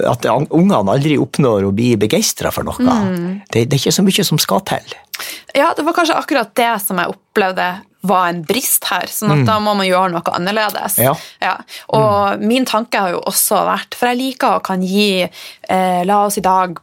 At 0.08 0.28
ungene 0.28 0.96
aldri 0.96 1.16
oppnår 1.20 1.68
å 1.68 1.74
bli 1.76 1.94
begeistra 2.00 2.52
for 2.52 2.68
noe. 2.68 2.76
Mm. 2.84 3.42
Det, 3.48 3.66
det 3.66 3.78
er 3.78 3.82
ikke 3.86 3.96
så 3.98 4.04
mye 4.06 4.28
som 4.28 4.40
skal 4.42 4.64
til. 4.68 4.96
Ja, 5.56 5.72
det 5.76 5.86
var 5.86 5.96
kanskje 5.96 6.18
akkurat 6.20 6.52
det 6.58 6.72
som 6.84 7.00
jeg 7.00 7.14
opplevde 7.16 7.70
var 8.08 8.30
en 8.30 8.42
brist 8.46 8.86
her, 8.90 9.06
sånn 9.10 9.34
at 9.34 9.44
da 9.48 9.58
må 9.62 9.74
man 9.78 9.88
gjøre 9.88 10.12
noe 10.14 10.34
annerledes. 10.36 10.98
Ja. 11.02 11.14
Ja. 11.42 11.56
Og 11.96 12.42
min 12.42 12.66
tanke 12.68 13.02
har 13.02 13.14
jo 13.16 13.22
også 13.26 13.64
vært, 13.68 13.96
for 13.98 14.10
jeg 14.12 14.20
liker 14.22 14.58
å 14.58 14.64
kan 14.64 14.84
gi, 14.86 15.26
eh, 15.26 16.02
la 16.06 16.22
oss 16.26 16.38
i 16.38 16.44
dag 16.44 16.78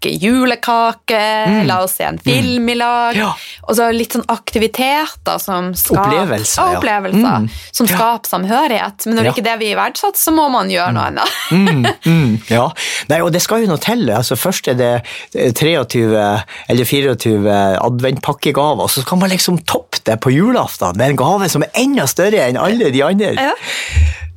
bake 0.00 0.12
julekake, 0.18 1.64
la 1.66 1.82
oss 1.84 1.96
se 1.96 2.04
en 2.04 2.18
film 2.18 2.68
i 2.68 2.74
lag, 2.74 3.14
Mm. 3.14 3.20
Ja. 3.20 3.34
og 3.68 3.76
så 3.76 3.90
litt 3.92 4.12
sånn 4.12 4.24
aktiviteter 4.28 5.38
som 5.40 5.72
skaper, 5.74 6.00
Opplevelser, 6.00 6.62
ja. 6.72 6.78
opplevelser 6.78 7.38
Mm. 7.40 7.48
som 7.72 7.86
skaper 7.86 8.28
samhørighet, 8.28 9.06
men 9.06 9.16
når 9.16 9.22
det 9.22 9.26
Ja. 9.26 9.32
ikke 9.32 9.38
er 9.50 9.50
det 9.50 9.58
vi 9.58 9.74
verdsatt, 9.74 10.16
så 10.16 10.30
må 10.32 10.50
man 10.50 10.68
gjøre 10.70 10.92
noe 10.92 11.04
annet. 11.06 11.28
Mm, 11.50 11.84
mm, 12.04 12.42
ja. 12.48 12.70
Nei, 13.08 13.20
og 13.20 13.32
det 13.32 13.42
skal 13.42 13.60
jo 13.62 13.66
noe 13.66 13.76
til. 13.78 14.06
Altså, 14.10 14.36
først 14.36 14.68
er 14.68 14.74
det 14.74 15.02
eh, 15.34 15.52
23 15.52 16.44
eller 16.68 16.84
24 16.84 17.78
adventpakkegaver, 17.80 18.88
så 18.88 19.02
skal 19.02 19.18
man 19.18 19.30
liksom 19.30 19.58
toppe 19.66 19.98
det 20.04 20.20
på 20.20 20.30
julaften 20.32 20.96
med 20.96 21.10
en 21.10 21.16
gave 21.16 21.48
som 21.50 21.62
er 21.62 21.70
enda 21.74 22.06
større 22.06 22.48
enn 22.48 22.56
alle 22.56 22.90
de 22.90 23.02
andre. 23.02 23.34
Ja. 23.34 23.52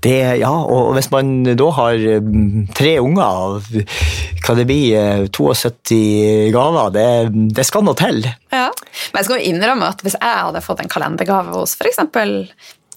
Det, 0.04 0.20
ja, 0.42 0.52
og 0.52 0.92
hvis 0.98 1.10
man 1.14 1.32
da 1.56 1.70
har 1.78 1.96
mm, 2.26 2.68
tre 2.76 2.98
unger, 3.00 3.64
hva 4.44 4.56
det 4.58 4.68
blir, 4.68 4.98
eh, 5.00 5.26
72 5.32 6.52
gaver, 6.54 6.94
det, 6.96 7.08
det 7.56 7.68
skal 7.68 7.86
noe 7.88 7.98
til. 8.00 8.24
Ja. 8.52 8.68
Men 9.14 9.22
jeg 9.22 9.30
skal 9.30 9.40
jo 9.40 9.52
innrømme 9.54 9.92
at 9.96 10.04
hvis 10.04 10.20
jeg 10.20 10.40
hadde 10.48 10.64
fått 10.66 10.84
en 10.84 10.92
kalendergave 10.92 11.56
hos 11.56 11.78
eksempel 11.84 12.42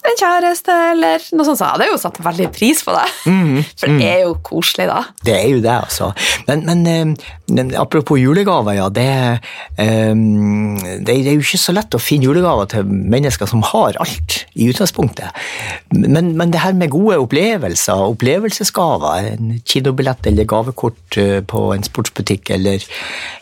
en 0.07 0.19
kjæreste, 0.21 0.75
eller 0.93 1.25
noe 1.35 1.47
sånt, 1.49 1.59
så 1.59 1.73
hadde 1.73 1.87
jeg 1.87 1.95
jo 1.95 2.01
satt 2.01 2.21
veldig 2.23 2.49
pris 2.55 2.83
på 2.87 2.95
det. 2.95 3.07
For 3.81 3.99
det 3.99 4.07
er 4.07 4.21
jo 4.23 4.37
koselig, 4.47 4.87
da. 4.91 5.01
Det 5.27 5.35
er 5.35 5.49
jo 5.51 5.63
det, 5.65 5.73
altså. 5.75 6.13
Men, 6.47 6.63
men, 6.69 6.85
eh, 6.87 7.46
men 7.49 7.71
apropos 7.79 8.19
julegaver, 8.19 8.75
ja. 8.75 8.89
Det, 8.91 9.39
um, 9.79 10.75
det, 10.83 11.07
det 11.07 11.31
er 11.31 11.37
jo 11.37 11.45
ikke 11.45 11.61
så 11.63 11.75
lett 11.77 11.95
å 11.95 12.03
finne 12.03 12.27
julegaver 12.27 12.67
til 12.73 12.89
mennesker 12.91 13.47
som 13.47 13.63
har 13.71 13.99
alt 14.03 14.41
i 14.57 14.67
utgangspunktet. 14.73 15.37
Men, 15.95 16.33
men 16.39 16.51
det 16.51 16.63
her 16.65 16.75
med 16.75 16.91
gode 16.91 17.21
opplevelser, 17.23 18.03
opplevelsesgaver, 18.11 19.31
en 19.37 19.53
kinobillett 19.69 20.27
eller 20.27 20.49
gavekort 20.49 21.19
eh, 21.23 21.39
på 21.47 21.63
en 21.75 21.87
sportsbutikk, 21.87 22.51
eller 22.57 22.83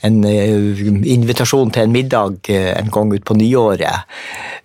en 0.05 0.21
uh, 0.27 0.85
invitasjon 1.15 1.73
til 1.73 1.87
en 1.87 1.95
middag 1.95 2.53
eh, 2.53 2.75
en 2.75 2.93
gang 2.93 3.15
utpå 3.17 3.39
nyåret, 3.41 4.13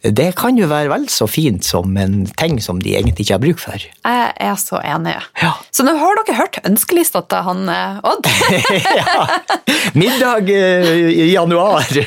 det 0.04 0.30
kan 0.40 0.60
jo 0.60 0.68
være 0.72 0.92
vel 0.92 1.08
så 1.12 1.28
fint 1.28 1.64
som 1.68 1.96
en 2.00 2.22
ting 2.40 2.60
som 2.64 2.80
de 2.84 2.96
egentlig 2.96 3.26
ikke 3.26 3.36
har 3.36 3.44
bruk 3.44 3.64
for. 3.64 3.84
Jeg 3.84 4.30
er 4.36 4.60
så 4.60 4.80
enig. 4.84 5.16
Ja. 5.42 5.56
Så 5.76 5.84
nå 5.84 5.96
har 6.00 6.20
dere 6.22 6.38
hørt 6.40 6.60
ønskelista 6.68 7.24
til 7.28 7.44
han 7.48 7.68
Odd. 8.08 8.30
ja. 9.00 9.29
Middag 10.00 10.50
eh, 10.50 11.10
i 11.26 11.28
januar. 11.34 11.86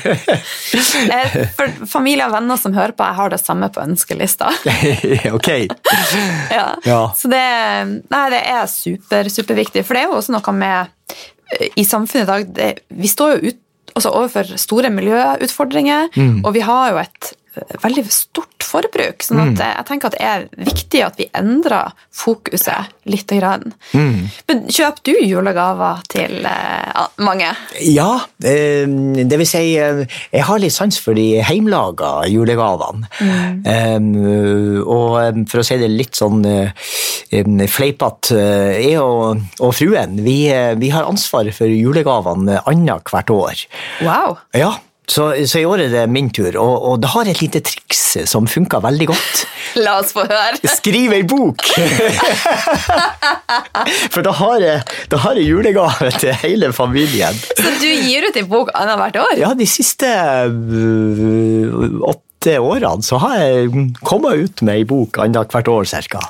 Eh, 1.12 1.34
For 1.56 1.68
familie 1.88 2.24
og 2.26 2.32
venner 2.34 2.56
som 2.60 2.72
hører 2.76 2.94
på, 2.96 3.04
jeg 3.04 3.16
har 3.18 3.32
det 3.32 3.38
samme 3.42 3.68
på 3.74 3.82
ønskelista. 3.82 4.48
ok. 5.36 5.48
Ja. 6.52 6.66
Ja. 6.86 7.00
Så 7.16 7.28
det, 7.32 7.42
nei, 8.12 8.22
det 8.32 8.40
er 8.54 8.66
super, 8.70 9.28
superviktig. 9.32 9.84
For 9.86 9.96
det 9.98 10.04
er 10.04 10.10
jo 10.12 10.18
også 10.20 10.34
noe 10.36 10.54
med 10.56 11.12
eh, 11.58 11.68
I 11.80 11.84
samfunnet 11.88 12.24
i 12.24 12.30
dag 12.32 12.48
det, 12.56 12.70
Vi 13.02 13.10
står 13.10 13.34
jo 13.36 13.52
ut, 13.52 13.60
altså 13.94 14.14
overfor 14.16 14.54
store 14.60 14.90
miljøutfordringer, 14.94 16.08
Mm. 16.16 16.40
og 16.46 16.54
vi 16.56 16.64
har 16.64 16.92
jo 16.94 17.00
et 17.02 17.32
veldig 17.82 18.04
stort 18.12 18.64
forbruk. 18.64 19.22
sånn 19.24 19.40
Mm. 19.42 19.52
at 19.52 19.58
mm. 19.58 19.62
jeg 19.76 19.86
tenker 19.88 20.08
at 20.08 20.16
det 20.16 20.26
er 20.26 20.46
viktig 20.70 21.02
at 21.04 21.18
vi 21.20 21.28
endrer 21.34 21.92
fokuset 22.10 22.92
litt. 23.04 23.28
Grann. 23.32 23.72
Mm. 23.96 24.28
Men 24.48 24.58
kjøper 24.66 25.04
du 25.06 25.12
julegaver 25.24 26.02
til 26.12 26.44
eh, 26.44 27.04
mange? 27.24 27.48
Ja, 27.80 28.26
eh, 28.44 28.84
det 28.84 29.38
vil 29.40 29.48
si 29.48 29.62
eh, 29.80 30.02
Jeg 30.34 30.44
har 30.48 30.60
litt 30.60 30.74
sans 30.74 30.98
for 31.00 31.16
de 31.16 31.40
heimlaga 31.40 32.26
julegavene. 32.28 33.08
Eh, 33.22 33.96
og 34.82 35.16
eh, 35.22 35.40
for 35.48 35.62
å 35.62 35.64
si 35.64 35.78
det 35.80 35.88
litt 35.94 36.18
sånn 36.18 36.44
uh, 36.44 36.70
fleipete, 37.32 38.36
eh, 38.36 38.90
jeg 38.90 39.00
og, 39.00 39.40
og 39.60 39.74
fruen 39.76 40.18
vi, 40.24 40.46
eh, 40.52 40.74
vi 40.78 40.90
har 40.92 41.08
ansvaret 41.08 41.54
for 41.56 41.70
julegavene 41.70 42.60
annethvert 42.68 43.30
år. 43.32 43.66
Wow! 44.04 44.38
Ja, 44.56 44.74
så, 45.12 45.26
så 45.48 45.60
i 45.60 45.66
år 45.68 45.82
er 45.84 45.90
det 45.92 46.02
min 46.08 46.30
tur, 46.32 46.54
og, 46.56 46.84
og 46.88 47.00
det 47.02 47.10
har 47.12 47.28
et 47.28 47.40
lite 47.42 47.60
triks 47.64 48.00
som 48.30 48.46
funker 48.48 48.80
veldig 48.84 49.06
godt. 49.10 49.42
La 49.84 49.98
oss 50.00 50.14
få 50.16 50.24
høre. 50.28 50.56
Skriv 50.72 51.12
ei 51.16 51.22
bok! 51.28 51.64
For 54.14 54.24
da 54.24 54.32
har, 54.40 54.58
jeg, 54.64 54.82
da 55.12 55.20
har 55.24 55.40
jeg 55.40 55.50
julegave 55.50 56.10
til 56.16 56.32
hele 56.42 56.72
familien. 56.76 57.36
Så 57.52 57.74
du 57.80 57.88
gir 57.88 58.28
ut 58.28 58.36
en 58.40 58.50
bok 58.50 58.72
annethvert 58.78 59.20
år? 59.22 59.34
Ja, 59.40 59.52
de 59.58 59.68
siste 59.68 60.08
øh, 60.48 62.12
åtte 62.42 62.58
årene 62.58 63.02
så 63.06 63.18
har 63.22 63.36
jeg 63.38 63.84
kommet 64.02 64.42
ut 64.42 64.62
med 64.66 64.80
ei 64.80 64.84
bok 64.88 65.18
annethvert 65.22 65.68
år 65.70 65.86
cirka. 65.88 66.20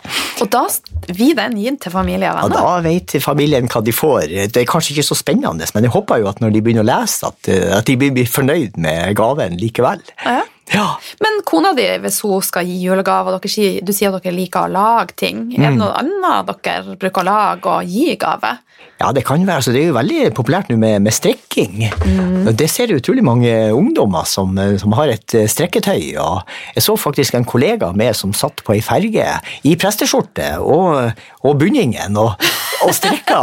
Og 0.42 0.50
da 0.52 0.66
vi 1.08 1.32
den 1.36 1.56
gir 1.60 1.76
til 1.80 1.92
familie 1.94 2.30
og 2.30 2.38
venner? 2.38 2.58
Ja, 2.58 2.76
da 2.76 2.84
vet 2.84 3.16
familien 3.22 3.68
hva 3.72 3.82
de 3.84 3.94
får. 3.94 4.28
Det 4.52 4.62
er 4.62 4.68
kanskje 4.68 4.96
ikke 4.96 5.06
så 5.08 5.16
spennende, 5.18 5.68
men 5.74 5.86
jeg 5.86 5.94
håper 5.94 6.22
jo 6.22 6.28
at 6.30 6.42
når 6.42 6.52
de 6.54 6.62
begynner 6.64 6.84
å 6.84 6.90
lese, 6.90 7.28
at, 7.28 7.48
øh, 7.48 7.68
at 7.78 7.88
de 7.88 7.96
blir 7.96 8.12
blir 8.12 8.28
fornøyd 8.28 8.76
med 8.76 9.14
gaven 9.16 9.56
likevel. 9.60 10.02
Ja. 10.26 10.42
Ja. 10.72 10.86
Men 11.20 11.40
kona 11.44 11.72
di, 11.76 11.84
hvis 12.02 12.20
hun 12.24 12.42
skal 12.42 12.64
gi 12.68 12.78
julegaver, 12.86 13.38
du 13.42 13.48
sier 13.92 14.14
at 14.14 14.22
dere 14.24 14.34
liker 14.36 14.66
å 14.66 14.72
lage 14.72 15.16
ting. 15.16 15.52
Er 15.52 15.58
det 15.68 15.72
Mm. 15.72 15.78
noe 15.78 15.92
annet 15.98 16.62
dere 16.62 16.96
bruker 16.96 17.22
å 17.22 17.24
lage 17.24 17.66
og 17.66 17.84
gi 17.84 18.16
gave? 18.16 18.58
Ja, 19.00 19.10
det 19.12 19.24
kan 19.26 19.44
være. 19.46 19.62
Så 19.62 19.72
det 19.72 19.82
er 19.82 19.88
jo 19.90 19.94
veldig 19.98 20.32
populært 20.34 20.68
nå 20.70 20.76
med, 20.78 21.02
med 21.02 21.12
strikking. 21.12 21.88
Mm. 22.06 22.54
Det 22.56 22.68
ser 22.70 22.86
utrolig 22.94 23.22
mange 23.24 23.50
ungdommer 23.74 24.24
som, 24.26 24.56
eh, 24.58 24.76
som 24.78 24.92
har 24.92 25.08
et 25.08 25.34
eh, 25.34 25.46
strekketøy. 25.50 26.16
Og 26.22 26.42
jeg 26.76 26.82
så 26.84 26.96
faktisk 26.96 27.34
en 27.34 27.44
kollega 27.44 27.92
med 27.94 28.14
som 28.16 28.32
satt 28.32 28.62
på 28.64 28.74
ei 28.76 28.80
ferge 28.80 29.26
i 29.64 29.74
presteskjorte 29.76 30.58
og, 30.60 31.12
og 31.42 31.58
bunningen 31.58 32.16
og, 32.16 32.36
og 32.84 32.94
strikka. 32.96 33.40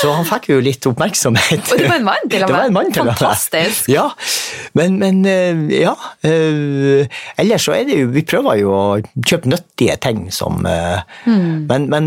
Så 0.00 0.10
han 0.16 0.26
fikk 0.26 0.48
jo 0.50 0.58
litt 0.64 0.86
oppmerksomhet. 0.88 1.68
Og 1.72 1.78
det 1.78 1.88
var 1.90 2.00
en 2.00 2.06
mann 2.06 2.30
til 2.32 2.42
og 2.46 2.50
med. 2.50 2.96
Fantastisk. 2.96 3.88
Ja, 3.92 4.08
men, 4.78 4.96
men 4.98 5.20
eh, 5.28 5.62
ja. 5.82 5.92
eh, 6.26 7.06
Ellers 7.38 7.66
så 7.68 7.74
er 7.76 7.84
det 7.86 7.98
jo 8.00 8.08
Vi 8.14 8.22
prøver 8.26 8.56
jo 8.62 8.72
å 8.74 8.84
kjøpe 9.28 9.50
nyttige 9.52 9.98
ting 10.02 10.24
som 10.34 10.62
Hmm. 11.22 11.64
Men, 11.68 11.86
men 11.90 12.06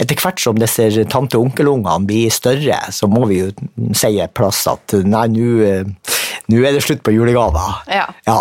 etter 0.00 0.18
hvert 0.20 0.40
som 0.40 0.58
disse 0.58 0.86
tante- 1.10 1.38
og 1.38 1.48
onkelungene 1.48 2.06
blir 2.08 2.32
større, 2.32 2.78
så 2.92 3.08
må 3.10 3.24
vi 3.30 3.40
jo 3.40 3.50
si 3.96 4.10
et 4.20 4.32
plass 4.36 4.62
at 4.70 4.94
nei, 5.06 5.26
nå 5.30 6.60
er 6.64 6.76
det 6.76 6.82
slutt 6.84 7.02
på 7.06 7.14
julegaver. 7.14 7.80
Ja. 7.90 8.06
ja. 8.28 8.38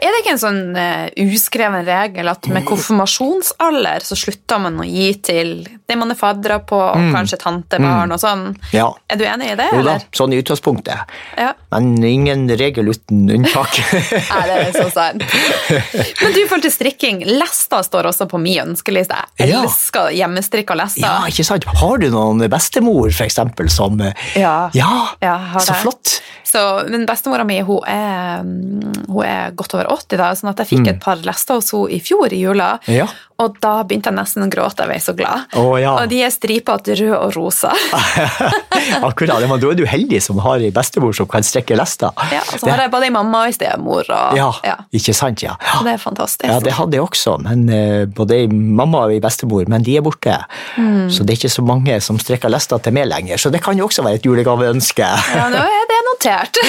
Er 0.00 0.12
det 0.12 0.22
ikke 0.22 0.34
en 0.34 0.42
sånn 0.42 0.60
uh, 0.76 1.06
uskreven 1.26 1.86
regel 1.86 2.30
at 2.32 2.48
med 2.52 2.66
konfirmasjonsalder 2.68 4.04
så 4.06 4.18
slutter 4.18 4.62
man 4.62 4.80
å 4.82 4.86
gi 4.88 5.08
til 5.24 5.52
det 5.66 5.96
man 5.98 6.12
er 6.12 6.18
faddere 6.18 6.58
på, 6.66 6.78
og 6.78 7.12
kanskje 7.14 7.38
tantebarn 7.42 8.14
og 8.14 8.20
sånn? 8.22 8.48
Ja. 8.74 8.88
Er 9.12 9.20
du 9.20 9.24
enig 9.28 9.52
i 9.52 9.58
det, 9.58 9.68
Jo 9.72 9.82
da, 9.82 9.96
eller? 9.96 10.06
sånn 10.16 10.34
i 10.34 10.40
utgangspunktet. 10.42 11.16
Ja. 11.38 11.52
Men 11.76 12.04
ingen 12.04 12.48
regel 12.56 12.88
uten 12.88 13.26
unntak. 13.30 13.76
Nei, 14.32 14.42
det 14.48 14.56
er 14.56 14.72
så 14.76 14.86
sant. 14.94 15.24
Men 16.22 16.32
du 16.36 16.40
følte 16.50 16.70
strikking. 16.72 17.20
Lester 17.38 17.82
står 17.86 18.08
også 18.12 18.26
på 18.30 18.40
min 18.40 18.62
ønskeliste. 18.72 19.18
Jeg 19.40 19.50
Ja. 19.52 19.62
elsker 19.62 20.08
hjemmestrikka 20.16 20.76
lester. 20.78 21.04
ja, 21.04 21.18
ikke 21.28 21.44
sant? 21.46 21.64
Har 21.80 21.98
du 22.02 22.08
noen 22.10 22.40
bestemor, 22.50 23.10
for 23.12 23.26
eksempel, 23.28 23.68
som 23.72 24.00
eh, 24.00 24.12
Ja. 24.36 24.70
Ja, 24.74 24.92
Ja, 25.22 25.36
så 25.58 25.72
det. 25.74 25.80
flott. 25.84 26.16
Så, 26.46 26.60
men 26.88 27.04
bestemora 27.08 27.44
mi 27.44 27.58
hun 27.66 27.80
er, 27.90 28.42
mm, 28.46 29.06
hun 29.10 29.24
er 29.26 29.50
godt 29.58 29.74
over 29.74 29.88
80, 29.92 30.16
da, 30.20 30.30
sånn 30.38 30.50
at 30.52 30.62
jeg 30.62 30.70
fikk 30.70 30.88
et 30.94 31.00
par 31.02 31.16
lester 31.26 31.58
hos 31.58 31.72
henne 31.74 31.90
i 31.96 31.98
fjor 32.00 32.32
i 32.32 32.38
jula. 32.40 32.78
Mm. 32.86 32.94
Ja. 32.94 33.06
Og 33.42 33.56
da 33.60 33.72
begynte 33.84 34.08
jeg 34.08 34.16
nesten 34.16 34.46
å 34.46 34.48
gråte, 34.48 34.84
jeg 34.86 34.88
ble 34.88 34.98
så 35.02 35.12
glad. 35.16 35.56
Oh, 35.60 35.74
ja. 35.76 35.92
Og 36.00 36.08
de 36.08 36.22
er 36.24 36.32
stripete 36.32 36.96
rød 36.96 37.12
og 37.18 37.34
rosa. 37.36 37.72
Akkurat, 39.08 39.44
men 39.44 39.60
Da 39.60 39.72
er 39.72 39.76
du 39.76 39.84
heldig 39.88 40.22
som 40.24 40.40
har 40.44 40.64
ei 40.64 40.70
bestemor 40.74 41.12
som 41.16 41.28
kan 41.28 41.44
strekke 41.44 41.76
lester. 41.76 42.14
Ja, 42.32 42.40
og 42.40 42.62
så 42.62 42.70
har 42.70 42.86
jeg 42.86 42.92
både 42.94 43.10
mamma 43.12 43.44
og 43.44 43.52
en 43.52 43.56
stemor. 43.56 44.08
Og, 44.08 44.38
ja, 44.38 44.48
ja. 44.64 44.78
ikke 44.96 45.12
sant? 45.16 45.44
Ja. 45.44 45.58
Så 45.60 45.84
det 45.84 45.96
er 45.98 46.00
fantastisk. 46.00 46.48
Ja, 46.48 46.58
det 46.64 46.76
hadde 46.78 46.96
jeg 46.96 47.04
også, 47.04 47.36
men 47.44 47.66
uh, 47.68 48.08
både 48.16 48.40
ei 48.40 48.48
mamma 48.48 49.04
og 49.06 49.14
ei 49.16 49.20
bestemor, 49.20 49.68
men 49.68 49.84
de 49.84 49.98
er 50.00 50.06
borte. 50.06 50.38
Mm. 50.80 51.06
Så 51.12 51.26
det 51.26 51.36
er 51.36 51.42
ikke 51.42 51.52
så 51.58 51.66
mange 51.66 52.00
som 52.04 52.20
strekker 52.22 52.52
lester 52.52 52.80
til 52.80 52.96
meg 52.96 53.10
lenger, 53.12 53.40
så 53.40 53.52
det 53.52 53.60
kan 53.64 53.76
jo 53.76 53.90
også 53.90 54.06
være 54.06 54.22
et 54.22 54.28
julegaveønske. 54.28 55.12
Ja, 55.36 55.46
nå 55.52 55.60
er 55.60 55.88
det 55.92 56.02
notert. 56.10 56.60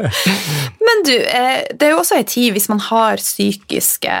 Men 0.86 1.04
du, 1.06 1.14
eh, 1.14 1.62
det 1.76 1.86
er 1.86 1.94
jo 1.94 2.00
også 2.02 2.20
en 2.20 2.28
tid 2.28 2.52
hvis 2.56 2.68
man 2.72 2.80
har 2.88 3.20
psykiske 3.20 4.20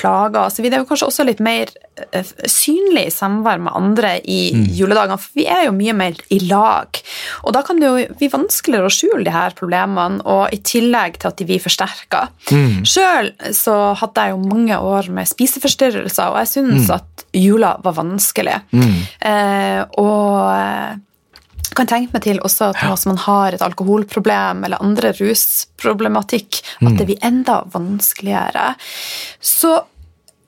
plager, 0.00 0.48
så 0.50 0.64
vi 0.64 0.70
er 0.72 0.80
jo 0.80 0.88
kanskje 0.88 1.08
også 1.10 1.26
litt 1.28 1.42
mer 1.44 1.70
eh, 2.10 2.32
synlig 2.48 3.06
i 3.10 3.14
samvær 3.14 3.60
med 3.62 3.76
andre 3.76 4.14
i 4.24 4.40
juledagene, 4.76 5.18
for 5.20 5.36
vi 5.38 5.46
er 5.50 5.66
jo 5.66 5.76
mye 5.76 5.94
mer 5.96 6.18
i 6.32 6.40
lag. 6.48 7.00
Og 7.44 7.54
da 7.56 7.62
kan 7.66 7.80
det 7.80 7.90
jo 7.90 8.16
bli 8.16 8.30
vanskeligere 8.32 8.88
å 8.88 8.94
skjule 8.94 9.24
de 9.28 9.34
her 9.34 9.56
problemene, 9.58 10.22
og 10.24 10.54
i 10.56 10.60
tillegg 10.64 11.20
til 11.20 11.30
at 11.30 11.38
de 11.40 11.48
blir 11.48 11.62
forsterka. 11.62 12.26
Sjøl 12.88 13.32
så 13.56 13.76
hadde 14.00 14.26
jeg 14.26 14.34
jo 14.34 14.42
mange 14.48 14.80
år 14.96 15.10
med 15.12 15.28
spiseforstyrrelser, 15.30 16.32
og 16.32 16.40
jeg 16.42 16.52
syns 16.54 16.90
at 16.94 17.26
jula 17.36 17.76
var 17.84 17.94
vanskelig. 18.00 18.56
Eh, 19.20 19.80
og 20.00 20.50
eh, 20.56 20.98
kan 21.76 21.88
tenke 21.90 22.14
meg 22.16 22.24
til 22.24 22.40
også 22.44 22.70
at 22.72 22.80
når 22.82 23.06
man 23.12 23.22
har 23.26 23.56
et 23.56 23.64
alkoholproblem 23.64 24.64
eller 24.66 24.82
andre 24.82 25.12
rusproblematikk, 25.18 26.62
at 26.82 26.98
det 26.98 27.08
blir 27.08 27.26
enda 27.26 27.60
vanskeligere. 27.72 28.72
Så 29.38 29.76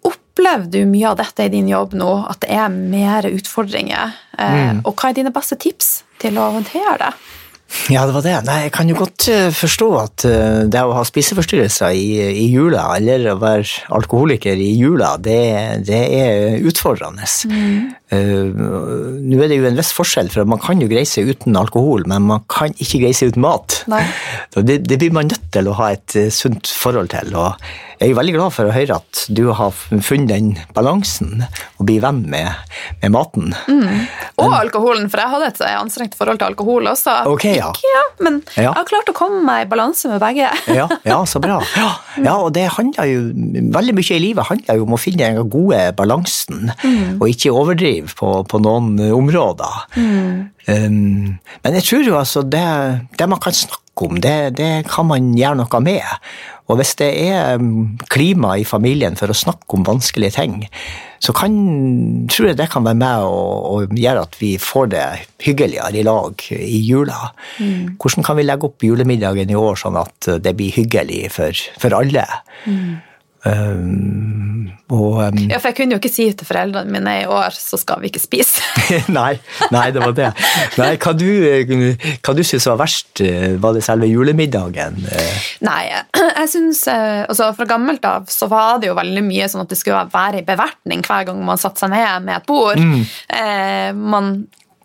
opplever 0.02 0.66
du 0.72 0.80
mye 0.88 1.12
av 1.12 1.20
dette 1.20 1.46
i 1.46 1.52
din 1.52 1.68
jobb 1.70 1.94
nå, 1.98 2.10
at 2.30 2.42
det 2.44 2.50
er 2.56 2.72
mer 2.72 3.28
utfordringer? 3.30 4.16
Mm. 4.38 4.82
Og 4.82 4.96
hva 4.96 5.10
er 5.10 5.20
dine 5.20 5.34
beste 5.34 5.60
tips 5.60 6.00
til 6.22 6.40
å 6.40 6.50
håndtere 6.56 6.98
det? 7.04 7.12
Ja, 7.90 8.04
det 8.06 8.12
var 8.14 8.22
det. 8.22 8.34
Nei, 8.46 8.58
jeg 8.66 8.72
kan 8.74 8.90
jo 8.90 8.96
godt 8.98 9.26
eh, 9.32 9.48
forstå 9.54 9.88
at 9.98 10.24
eh, 10.28 10.58
det 10.70 10.82
å 10.84 10.92
ha 10.94 11.02
spiseforstyrrelser 11.08 11.96
i, 11.96 12.18
i 12.44 12.46
jula, 12.52 12.84
eller 12.98 13.32
å 13.32 13.38
være 13.40 13.88
alkoholiker 13.96 14.60
i 14.60 14.70
jula, 14.76 15.14
det, 15.22 15.40
det 15.88 16.02
er 16.18 16.58
utfordrende. 16.68 17.26
Eh, 18.12 18.50
Nå 19.22 19.38
er 19.40 19.48
det 19.48 19.56
jo 19.60 19.68
en 19.68 19.78
viss 19.78 19.92
forskjell, 19.96 20.28
for 20.34 20.44
man 20.48 20.60
kan 20.62 20.80
jo 20.82 20.88
greie 20.90 21.08
seg 21.08 21.30
uten 21.32 21.56
alkohol, 21.56 22.04
men 22.10 22.26
man 22.28 22.42
kan 22.52 22.74
ikke 22.76 23.00
greie 23.06 23.16
seg 23.16 23.32
uten 23.32 23.44
mat. 23.46 23.80
Det, 24.52 24.82
det 24.84 24.98
blir 25.00 25.14
man 25.16 25.30
nødt 25.32 25.46
til 25.54 25.70
å 25.70 25.72
ha 25.78 25.86
et 25.94 26.12
uh, 26.20 26.26
sunt 26.32 26.68
forhold 26.76 27.08
til. 27.08 27.30
og 27.40 27.54
Jeg 28.02 28.10
er 28.12 28.16
veldig 28.18 28.34
glad 28.34 28.52
for 28.52 28.68
å 28.68 28.74
høre 28.74 28.98
at 29.00 29.22
du 29.32 29.46
har 29.56 29.70
funnet 29.72 30.28
den 30.28 30.50
balansen 30.76 31.44
og 31.80 31.86
blir 31.88 32.02
venn 32.04 32.18
med, 32.28 32.50
med 33.00 33.14
maten. 33.14 33.54
Og 34.36 34.52
alkoholen, 34.58 35.08
for 35.08 35.22
jeg 35.22 35.32
hadde 35.32 35.48
et 35.54 35.62
anstrengt 35.70 36.16
forhold 36.18 36.42
til 36.42 36.50
alkohol 36.50 36.90
også. 36.92 37.14
Okay, 37.32 37.54
ja. 37.62 37.70
Ikke, 37.72 37.92
ja, 37.94 38.02
men 38.26 38.40
Ja. 38.58 38.66
jeg 38.66 38.74
har 38.82 38.88
klart 38.90 39.08
å 39.08 39.16
komme 39.16 39.40
meg 39.46 39.64
i 39.64 39.70
balanse 39.72 40.10
med 40.12 40.20
begge. 40.22 40.50
Ja, 40.82 40.84
ja, 41.08 41.18
så 41.28 41.40
bra. 41.42 41.56
Ja, 41.78 41.88
ja, 42.20 42.36
og 42.44 42.52
det 42.56 42.66
handler 42.76 43.08
jo 43.08 43.22
Veldig 43.72 43.94
mye 43.96 44.16
i 44.16 44.20
livet 44.22 44.48
handler 44.50 44.78
jo 44.82 44.84
om 44.86 44.94
å 44.96 45.00
finne 45.00 45.30
den 45.32 45.48
gode 45.52 45.80
balansen, 45.96 46.68
og 47.18 47.24
ikke 47.30 47.52
overdrive 47.56 48.01
på, 48.18 48.32
på 48.48 48.62
noen 48.62 48.96
områder. 49.12 49.84
Um, 50.68 51.38
men 51.64 51.78
jeg 51.78 51.86
tror 51.88 52.06
jo 52.06 52.18
altså 52.20 52.44
det, 52.46 52.66
det 53.18 53.28
man 53.30 53.40
kan 53.42 53.56
snakke 53.56 54.06
om, 54.06 54.18
det, 54.22 54.56
det 54.58 54.72
kan 54.90 55.08
man 55.10 55.32
gjøre 55.36 55.62
noe 55.62 55.80
med. 55.84 56.18
Og 56.70 56.78
hvis 56.78 56.94
det 57.00 57.10
er 57.26 57.58
um, 57.60 57.98
klima 58.12 58.54
i 58.60 58.66
familien 58.68 59.18
for 59.18 59.32
å 59.32 59.36
snakke 59.36 59.76
om 59.76 59.86
vanskelige 59.86 60.38
ting, 60.38 60.60
så 61.22 61.34
kan, 61.36 61.54
tror 62.30 62.50
jeg 62.50 62.58
det 62.58 62.68
kan 62.72 62.86
være 62.86 62.98
med 62.98 63.26
å, 63.26 63.82
gjøre 63.86 64.24
at 64.26 64.38
vi 64.40 64.56
får 64.58 64.88
det 64.94 65.04
hyggeligere 65.44 66.00
i 66.00 66.06
lag 66.06 66.46
i 66.56 66.80
jula. 66.82 67.30
Hvordan 68.02 68.26
kan 68.26 68.38
vi 68.38 68.46
legge 68.48 68.66
opp 68.66 68.82
julemiddagen 68.82 69.52
i 69.52 69.58
år 69.58 69.78
sånn 69.78 70.00
at 70.00 70.32
det 70.42 70.56
blir 70.58 70.74
hyggelig 70.74 71.28
for, 71.36 71.62
for 71.78 71.94
alle? 72.00 72.26
Um, 73.42 74.68
og 74.92 75.16
um, 75.18 75.38
Ja, 75.50 75.58
for 75.58 75.72
jeg 75.72 75.78
kunne 75.80 75.96
jo 75.96 75.98
ikke 75.98 76.12
si 76.12 76.28
til 76.30 76.46
foreldrene 76.46 76.92
mine 76.94 77.14
i 77.22 77.26
år 77.26 77.56
så 77.56 77.78
skal 77.80 77.98
vi 78.02 78.12
ikke 78.12 78.22
spise. 78.22 78.62
nei, 79.18 79.32
nei, 79.74 79.88
det 79.94 80.04
var 80.04 80.14
det. 80.14 80.28
Nei, 80.78 80.92
hva 81.02 81.14
du, 81.18 81.26
hva 82.22 82.36
du 82.38 82.42
synes 82.46 82.68
var 82.70 82.78
verst? 82.84 83.24
Var 83.64 83.76
det 83.76 83.82
selve 83.82 84.06
julemiddagen? 84.10 85.00
Nei, 85.66 85.82
jeg 85.90 86.48
synes, 86.52 86.84
eh, 86.90 87.24
altså 87.26 87.50
Fra 87.56 87.66
gammelt 87.68 88.04
av 88.06 88.30
så 88.30 88.46
var 88.50 88.78
det 88.82 88.92
jo 88.92 88.96
veldig 88.98 89.26
mye 89.26 89.50
sånn 89.50 89.64
at 89.64 89.72
det 89.72 89.80
skulle 89.80 90.06
være 90.12 90.42
i 90.42 90.46
bevertning 90.46 91.02
hver 91.06 91.28
gang 91.28 91.42
man 91.46 91.60
satte 91.60 91.82
seg 91.82 91.92
ned 91.94 92.28
med 92.28 92.38
et 92.38 92.48
bord. 92.48 92.78
Eh, 92.78 93.90
man 93.96 94.36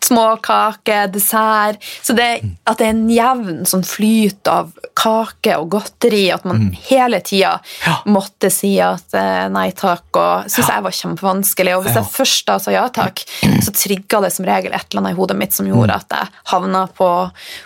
Småkake, 0.08 1.06
dessert 1.12 1.82
Så 2.02 2.14
det, 2.16 2.28
at 2.66 2.78
det 2.78 2.86
er 2.86 2.94
en 2.94 3.08
jevn 3.10 3.64
sånn 3.68 3.84
flyt 3.86 4.48
av 4.50 4.70
kake 4.98 5.54
og 5.60 5.68
godteri, 5.76 6.24
at 6.34 6.44
man 6.48 6.68
hele 6.88 7.20
tida 7.22 7.52
Ja. 7.86 7.94
måtte 8.10 8.50
si 8.50 8.72
at 8.82 9.14
eh, 9.14 9.46
nei 9.54 9.68
takk, 9.78 10.08
og 10.18 10.48
syns 10.50 10.68
jeg 10.72 10.82
var 10.88 10.96
kjempevanskelig. 10.98 11.76
Og 11.76 11.84
hvis 11.86 11.94
jeg 12.00 12.10
først 12.16 12.46
da 12.50 12.56
sa 12.62 12.74
ja 12.74 12.82
takk, 12.90 13.22
så 13.62 13.74
trigga 13.76 14.20
det 14.26 14.32
som 14.34 14.48
regel 14.48 14.74
et 14.74 14.88
eller 14.90 15.04
annet 15.04 15.14
i 15.14 15.18
hodet 15.20 15.36
mitt 15.38 15.54
som 15.54 15.68
gjorde 15.70 15.94
at 16.02 16.16
jeg 16.18 16.28
havna 16.52 16.82
på, 16.98 17.10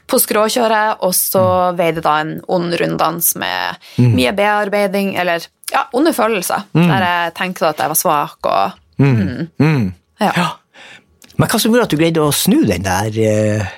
på 0.06 0.20
skråkjøret, 0.20 1.00
og 1.00 1.14
så 1.16 1.46
veide 1.78 2.04
da 2.04 2.18
en 2.20 2.36
ond 2.52 2.76
runddans 2.80 3.32
med 3.40 3.80
mye 3.98 4.32
bearbeiding, 4.36 5.14
eller 5.16 5.46
ja, 5.72 5.86
onde 5.96 6.12
følelser, 6.12 6.66
der 6.76 7.00
jeg 7.08 7.34
tenkte 7.38 7.70
at 7.72 7.78
jeg 7.80 7.88
var 7.88 8.00
svak 8.04 8.46
og 8.52 8.78
Mm. 9.02 9.48
ja. 10.20 10.32
Ja. 10.36 10.48
Men 11.42 11.50
hva 11.50 11.58
som 11.58 11.72
gjorde 11.72 11.88
at 11.88 11.94
du 11.94 11.98
greide 11.98 12.22
å 12.22 12.32
snu 12.34 12.60
den 12.68 12.84
der 12.86 13.16
uh, 13.18 13.70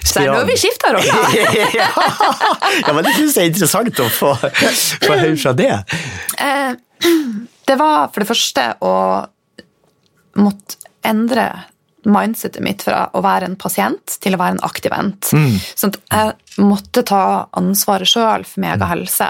Så 0.00 0.24
nå 0.24 0.38
har 0.38 0.46
vi 0.48 0.56
skifta 0.56 0.94
roller. 0.96 1.34
ja. 1.76 1.88
ja, 2.86 2.94
men 2.96 3.04
det 3.04 3.12
syns 3.18 3.36
jeg 3.36 3.50
er 3.50 3.50
interessant 3.52 4.00
å 4.00 4.06
få, 4.14 4.32
få 4.40 5.12
høre 5.12 5.36
fra 5.36 5.52
det. 5.58 5.74
Eh, 6.40 6.70
det 7.68 7.76
var 7.76 8.08
for 8.08 8.24
det 8.24 8.30
første 8.30 8.70
å 8.80 8.94
måtte 10.40 10.80
endre 11.04 11.50
mindsetet 12.08 12.62
mitt 12.64 12.80
fra 12.86 13.02
å 13.12 13.20
være 13.20 13.50
en 13.50 13.58
pasient 13.60 14.16
til 14.24 14.32
å 14.32 14.40
være 14.40 14.56
en 14.56 14.64
aktiv 14.64 14.92
vent. 14.92 15.30
Mm. 15.36 15.58
Sånn 15.76 15.92
at 15.92 16.00
jeg 16.00 16.64
måtte 16.64 17.04
ta 17.04 17.22
ansvaret 17.60 18.08
sjøl 18.08 18.46
for 18.48 18.64
meg 18.64 18.80
og 18.80 18.88
helse. 18.94 19.28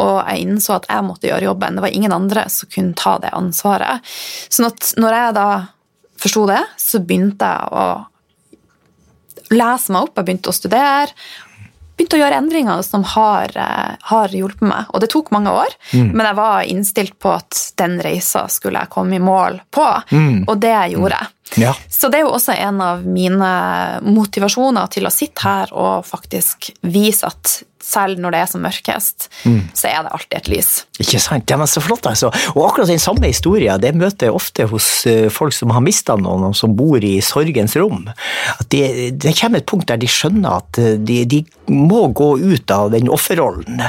Og 0.00 0.14
jeg 0.22 0.46
innså 0.46 0.78
at 0.78 0.88
jeg 0.88 1.04
måtte 1.04 1.28
gjøre 1.28 1.50
jobben. 1.50 1.76
Det 1.76 1.84
var 1.84 1.96
ingen 2.00 2.16
andre 2.16 2.46
som 2.52 2.72
kunne 2.72 2.96
ta 2.96 3.18
det 3.20 3.34
ansvaret. 3.36 4.16
Sånn 4.48 4.70
at 4.70 4.94
når 4.96 5.18
jeg 5.18 5.36
da 5.36 5.50
forsto 6.20 6.46
det, 6.50 6.62
så 6.80 7.00
begynte 7.04 7.48
jeg 7.48 7.72
å 7.72 7.86
lese 9.54 9.92
meg 9.94 10.08
opp. 10.08 10.16
Jeg 10.16 10.28
begynte 10.28 10.52
å 10.52 10.56
studere 10.56 11.12
begynte 11.96 12.18
å 12.18 12.20
gjøre 12.20 12.40
endringer 12.42 12.82
som 12.84 13.04
har, 13.08 13.52
eh, 13.56 13.96
har 14.10 14.28
hjulpet 14.28 14.68
meg. 14.68 14.84
Og 14.92 15.00
det 15.00 15.08
tok 15.10 15.30
mange 15.32 15.48
år, 15.48 15.72
men 16.12 16.26
jeg 16.26 16.36
var 16.36 16.62
innstilt 16.62 17.18
på 17.18 17.32
at 17.34 17.72
den 17.76 17.98
reisa 18.04 18.46
skulle 18.48 18.80
jeg 18.84 18.90
komme 18.90 19.16
i 19.16 19.18
mål 19.18 19.60
på, 19.72 19.86
og 20.46 20.60
det 20.60 20.92
gjorde 20.92 21.16
jeg. 21.16 21.28
Ja. 21.54 21.72
Så 21.88 22.10
det 22.10 22.20
er 22.20 22.26
jo 22.26 22.34
også 22.34 22.56
en 22.58 22.82
av 22.82 23.06
mine 23.06 23.50
motivasjoner 24.04 24.90
til 24.92 25.06
å 25.06 25.14
sitte 25.14 25.46
her 25.46 25.72
og 25.72 26.04
faktisk 26.08 26.72
vise 26.82 27.30
at 27.30 27.60
selv 27.86 28.20
når 28.20 28.34
det 28.34 28.40
er 28.40 28.48
som 28.50 28.64
mørkest, 28.64 29.28
så 29.76 29.88
er 29.88 30.04
det 30.04 30.12
alltid 30.16 30.36
et 30.40 30.48
lys. 30.50 30.70
Ikke 31.02 31.20
sant? 31.22 31.50
Ja, 31.50 31.58
men 31.60 31.70
så 31.70 31.82
flott, 31.84 32.06
altså. 32.08 32.32
Og 32.56 32.64
akkurat 32.66 32.90
den 32.90 33.02
samme 33.02 33.28
historien 33.30 33.80
det 33.82 33.92
møter 33.98 34.30
jeg 34.30 34.36
ofte 34.36 34.66
hos 34.70 34.88
eh, 35.06 35.28
folk 35.32 35.54
som 35.54 35.74
har 35.74 35.84
mista 35.84 36.16
noen, 36.18 36.48
og 36.50 36.56
som 36.58 36.74
bor 36.76 37.02
i 37.04 37.18
sorgens 37.24 37.76
rom. 37.78 38.08
At 38.56 38.66
det, 38.74 39.14
det 39.22 39.36
kommer 39.38 39.62
et 39.62 39.68
punkt 39.70 39.90
der 39.90 40.00
de 40.02 40.10
skjønner 40.10 40.58
at 40.62 40.80
eh, 40.82 40.96
de, 40.98 41.20
de 41.30 41.44
må 41.70 42.06
gå 42.14 42.30
ut 42.38 42.70
av 42.74 42.90
den 42.94 43.10
offerrollen. 43.12 43.82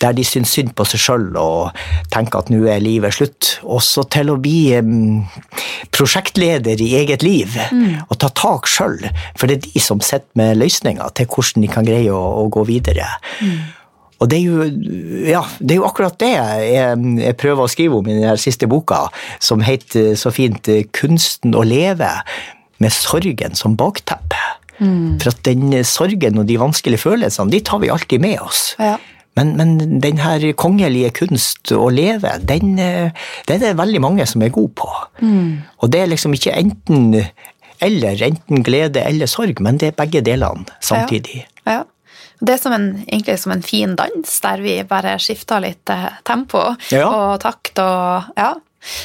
Der 0.00 0.16
de 0.16 0.24
syns 0.24 0.52
synd 0.56 0.72
på 0.76 0.84
seg 0.88 1.00
sjøl 1.02 1.26
og 1.40 1.76
tenker 2.12 2.40
at 2.40 2.50
nå 2.52 2.62
er 2.68 2.80
livet 2.80 3.16
slutt. 3.16 3.56
Og 3.64 3.82
så 3.84 4.04
til 4.12 4.32
å 4.32 4.38
bli 4.40 4.72
um, 4.80 5.22
prosjektleder 5.92 6.69
i 6.78 6.92
eget 7.00 7.24
liv 7.26 7.56
og 8.06 8.14
ta 8.22 8.30
tak 8.36 8.70
sjøl. 8.70 9.02
For 9.34 9.50
det 9.50 9.58
er 9.58 9.66
de 9.66 9.82
som 9.82 10.00
sitter 10.04 10.30
med 10.38 10.60
løsninger 10.60 11.10
til 11.18 11.26
hvordan 11.26 11.66
de 11.66 11.72
kan 11.72 11.86
greie 11.88 12.14
å, 12.14 12.22
å 12.44 12.48
gå 12.52 12.64
videre. 12.68 13.08
Og 14.20 14.28
det 14.28 14.36
er, 14.36 14.44
jo, 14.44 14.64
ja, 15.24 15.40
det 15.58 15.74
er 15.74 15.78
jo 15.80 15.88
akkurat 15.88 16.18
det 16.20 16.30
jeg, 16.34 16.96
jeg 17.24 17.36
prøver 17.40 17.64
å 17.64 17.72
skrive 17.72 18.00
om 18.02 18.08
i 18.10 18.18
den 18.18 18.40
siste 18.40 18.68
boka, 18.68 19.06
som 19.40 19.64
heter 19.64 20.12
så 20.20 20.32
fint 20.34 20.68
'Kunsten 20.92 21.56
å 21.56 21.64
leve 21.64 22.10
med 22.78 22.92
sorgen 22.92 23.56
som 23.56 23.78
bakteppe'. 23.80 24.58
Mm. 24.80 25.20
For 25.20 25.32
at 25.32 25.40
den 25.44 25.72
sorgen 25.84 26.40
og 26.40 26.46
de 26.48 26.58
vanskelige 26.60 27.00
følelsene, 27.00 27.52
de 27.52 27.60
tar 27.64 27.80
vi 27.80 27.92
alltid 27.92 28.20
med 28.20 28.40
oss. 28.44 28.74
Ja. 28.80 28.98
Men, 29.40 29.54
men 29.56 30.00
den 30.04 30.20
her 30.20 30.44
kongelige 30.60 31.14
kunst 31.22 31.72
å 31.72 31.88
leve, 31.92 32.36
den, 32.44 32.76
den 32.76 33.56
er 33.56 33.62
det 33.62 33.76
veldig 33.78 34.02
mange 34.04 34.26
som 34.28 34.44
er 34.44 34.52
gode 34.52 34.74
på. 34.78 34.90
Mm. 35.24 35.62
Og 35.80 35.92
det 35.92 36.04
er 36.04 36.12
liksom 36.12 36.36
ikke 36.36 36.54
enten 36.60 37.24
eller, 37.80 38.20
enten 38.26 38.64
glede 38.64 39.00
eller 39.08 39.30
sorg, 39.30 39.62
men 39.64 39.80
det 39.80 39.90
er 39.90 39.96
begge 39.96 40.20
delene 40.24 40.68
samtidig. 40.84 41.46
Ja. 41.64 41.80
ja. 41.80 41.80
Det 42.40 42.54
er 42.54 42.60
som 42.60 42.72
en, 42.72 42.88
egentlig 43.04 43.36
som 43.40 43.52
en 43.52 43.64
fin 43.64 43.96
dans, 43.96 44.36
der 44.44 44.62
vi 44.64 44.78
bare 44.88 45.18
skifter 45.20 45.60
litt 45.60 45.92
eh, 45.92 46.06
tempo 46.24 46.70
ja. 46.92 47.04
og 47.08 47.40
takt 47.42 47.80
og 47.82 48.36
Ja. 48.36 48.54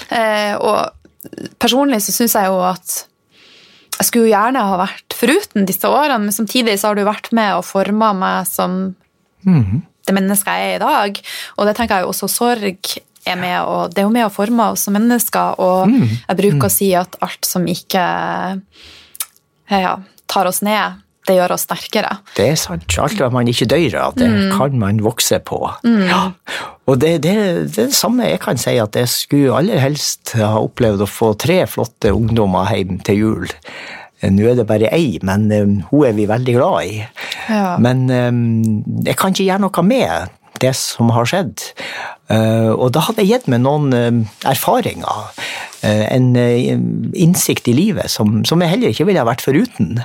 Eh, 0.08 0.54
og 0.56 1.58
personlig 1.60 2.00
så 2.06 2.14
syns 2.16 2.36
jeg 2.38 2.48
jo 2.48 2.62
at 2.64 2.94
jeg 3.96 4.08
skulle 4.08 4.30
gjerne 4.30 4.62
ha 4.70 4.78
vært 4.80 5.16
foruten 5.16 5.68
disse 5.68 5.90
årene, 5.90 6.28
men 6.28 6.36
samtidig 6.36 6.78
så 6.80 6.92
har 6.92 7.00
du 7.00 7.04
vært 7.08 7.32
med 7.36 7.58
og 7.58 7.66
forma 7.68 8.12
meg 8.16 8.48
som 8.48 8.96
mm. 9.48 9.82
Det 10.06 10.16
mennesket 10.16 10.62
jeg 10.62 10.72
er 10.72 10.80
i 10.80 10.84
dag. 10.86 11.22
Og 11.58 11.70
det 11.70 11.76
tenker 11.78 12.00
jeg 12.00 12.08
jo 12.08 12.14
også 12.14 12.32
sorg 12.32 12.98
er 13.26 13.40
med 13.40 13.56
og 13.66 13.94
Det 13.94 14.04
er 14.04 14.06
jo 14.06 14.14
med 14.14 14.28
å 14.28 14.34
forme 14.34 14.68
oss 14.74 14.86
som 14.86 14.94
mennesker, 14.94 15.58
og 15.58 15.90
mm. 15.90 16.04
jeg 16.28 16.38
bruker 16.42 16.62
mm. 16.62 16.68
å 16.68 16.74
si 16.74 16.92
at 16.98 17.18
alt 17.26 17.48
som 17.48 17.66
ikke 17.66 18.04
ja, 19.72 19.96
tar 20.30 20.50
oss 20.50 20.62
ned, 20.66 21.02
det 21.26 21.40
gjør 21.40 21.56
oss 21.56 21.66
sterkere. 21.66 22.12
Det 22.38 22.46
er 22.52 22.60
sant. 22.60 22.86
Alt 23.02 23.18
hva 23.18 23.32
man 23.34 23.50
ikke 23.50 23.68
dør 23.72 23.98
av, 24.04 24.16
det 24.20 24.30
mm. 24.30 24.54
kan 24.54 24.78
man 24.78 25.02
vokse 25.02 25.40
på. 25.42 25.58
Mm. 25.88 26.04
Ja. 26.06 26.22
Og 26.86 27.00
det, 27.02 27.16
det, 27.26 27.34
det, 27.34 27.68
det 27.80 27.90
samme 27.98 28.30
jeg 28.30 28.44
kan 28.44 28.62
si, 28.62 28.76
at 28.82 28.98
jeg 29.00 29.10
skulle 29.10 29.58
aller 29.58 29.82
helst 29.82 30.36
ha 30.38 30.54
opplevd 30.62 31.02
å 31.02 31.10
få 31.10 31.34
tre 31.42 31.64
flotte 31.70 32.14
ungdommer 32.14 32.70
hjem 32.76 33.00
til 33.06 33.24
jul. 33.24 33.56
Nå 34.24 34.48
er 34.50 34.58
det 34.58 34.68
bare 34.70 34.90
ei, 34.96 35.20
men 35.26 35.50
um, 35.52 35.78
hun 35.92 36.08
er 36.08 36.16
vi 36.18 36.30
veldig 36.30 36.56
glad 36.56 36.88
i. 36.88 37.04
Ja. 37.50 37.76
Men 37.82 38.08
um, 38.10 38.42
jeg 39.06 39.18
kan 39.20 39.36
ikke 39.36 39.48
gjøre 39.50 39.66
noe 39.66 39.86
med 39.86 40.34
det 40.64 40.72
som 40.80 41.12
har 41.12 41.28
skjedd. 41.28 41.62
Og 42.32 42.88
da 42.96 43.02
hadde 43.04 43.22
jeg 43.22 43.28
gitt 43.28 43.50
meg 43.52 43.60
noen 43.62 43.92
erfaringer. 44.48 45.28
En 45.84 46.30
innsikt 46.32 47.68
i 47.68 47.74
livet 47.76 48.10
som, 48.10 48.40
som, 48.48 48.64
jeg 48.64 48.72
heller 48.72 48.94
ikke 48.96 49.06
ville 49.10 49.20
ha 49.20 49.28
vært 49.28 49.44
foruten. 49.44 50.00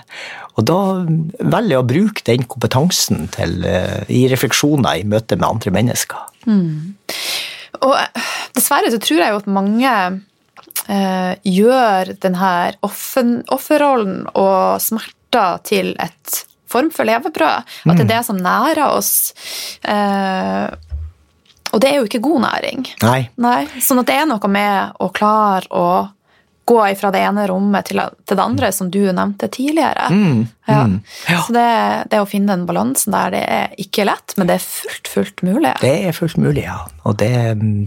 Og 0.58 0.66
da 0.66 0.80
velger 1.06 1.70
jeg 1.70 1.78
å 1.78 1.86
bruke 1.94 2.26
den 2.26 2.48
kompetansen 2.50 3.30
til, 3.32 3.62
i 4.10 4.24
refleksjoner 4.28 4.98
i 4.98 5.06
møte 5.06 5.38
med 5.38 5.48
andre 5.52 5.72
mennesker. 5.78 6.26
Mm. 6.50 6.98
Og 7.86 7.94
dessverre 8.58 8.90
så 8.92 8.98
tror 9.00 9.22
jeg 9.22 9.32
jo 9.32 9.40
at 9.40 9.54
mange 9.54 9.94
gjør 10.88 12.14
denne 12.18 12.52
offerrollen 12.82 14.24
og 14.34 14.80
smerter 14.82 15.60
til 15.68 15.92
et 16.02 16.40
form 16.70 16.90
for 16.94 17.08
levebrød. 17.08 17.66
At 17.66 17.90
det 17.90 17.98
er 17.98 18.04
mm. 18.04 18.12
det 18.12 18.22
som 18.26 18.38
nærer 18.38 18.84
oss. 18.86 19.12
Eh, 19.82 20.70
og 21.70 21.82
det 21.82 21.90
er 21.90 22.00
jo 22.00 22.06
ikke 22.08 22.22
god 22.22 22.40
næring. 22.46 22.86
Nei. 23.04 23.20
Nei. 23.42 23.60
Sånn 23.82 24.02
at 24.02 24.08
det 24.10 24.16
er 24.18 24.30
noe 24.30 24.50
med 24.50 24.96
å 24.98 25.10
klare 25.14 25.70
å 25.70 25.90
gå 26.70 26.82
fra 26.94 27.10
det 27.10 27.22
ene 27.26 27.48
rommet 27.50 27.88
til, 27.88 27.98
det 28.30 28.38
andre, 28.38 28.68
som 28.70 28.92
du 28.94 29.00
nevnte 29.10 29.48
tidligere. 29.50 30.06
Mm, 30.14 30.44
ja. 30.70 30.82
Mm, 30.86 30.96
ja. 31.26 31.38
Så 31.42 31.54
det, 31.56 31.70
det, 32.12 32.20
å 32.22 32.28
finne 32.30 32.54
den 32.54 32.66
balansen 32.68 33.14
der, 33.14 33.32
det 33.34 33.40
er 33.42 33.72
ikke 33.82 34.06
lett, 34.06 34.36
men 34.38 34.46
det 34.46 34.60
er 34.60 34.62
fullt, 34.62 35.10
fullt 35.10 35.42
mulig. 35.46 35.72
Det 35.82 35.94
er 36.06 36.14
fullt 36.14 36.38
mulig, 36.38 36.68
ja. 36.68 36.84
Og 37.02 37.16
det, 37.18 37.32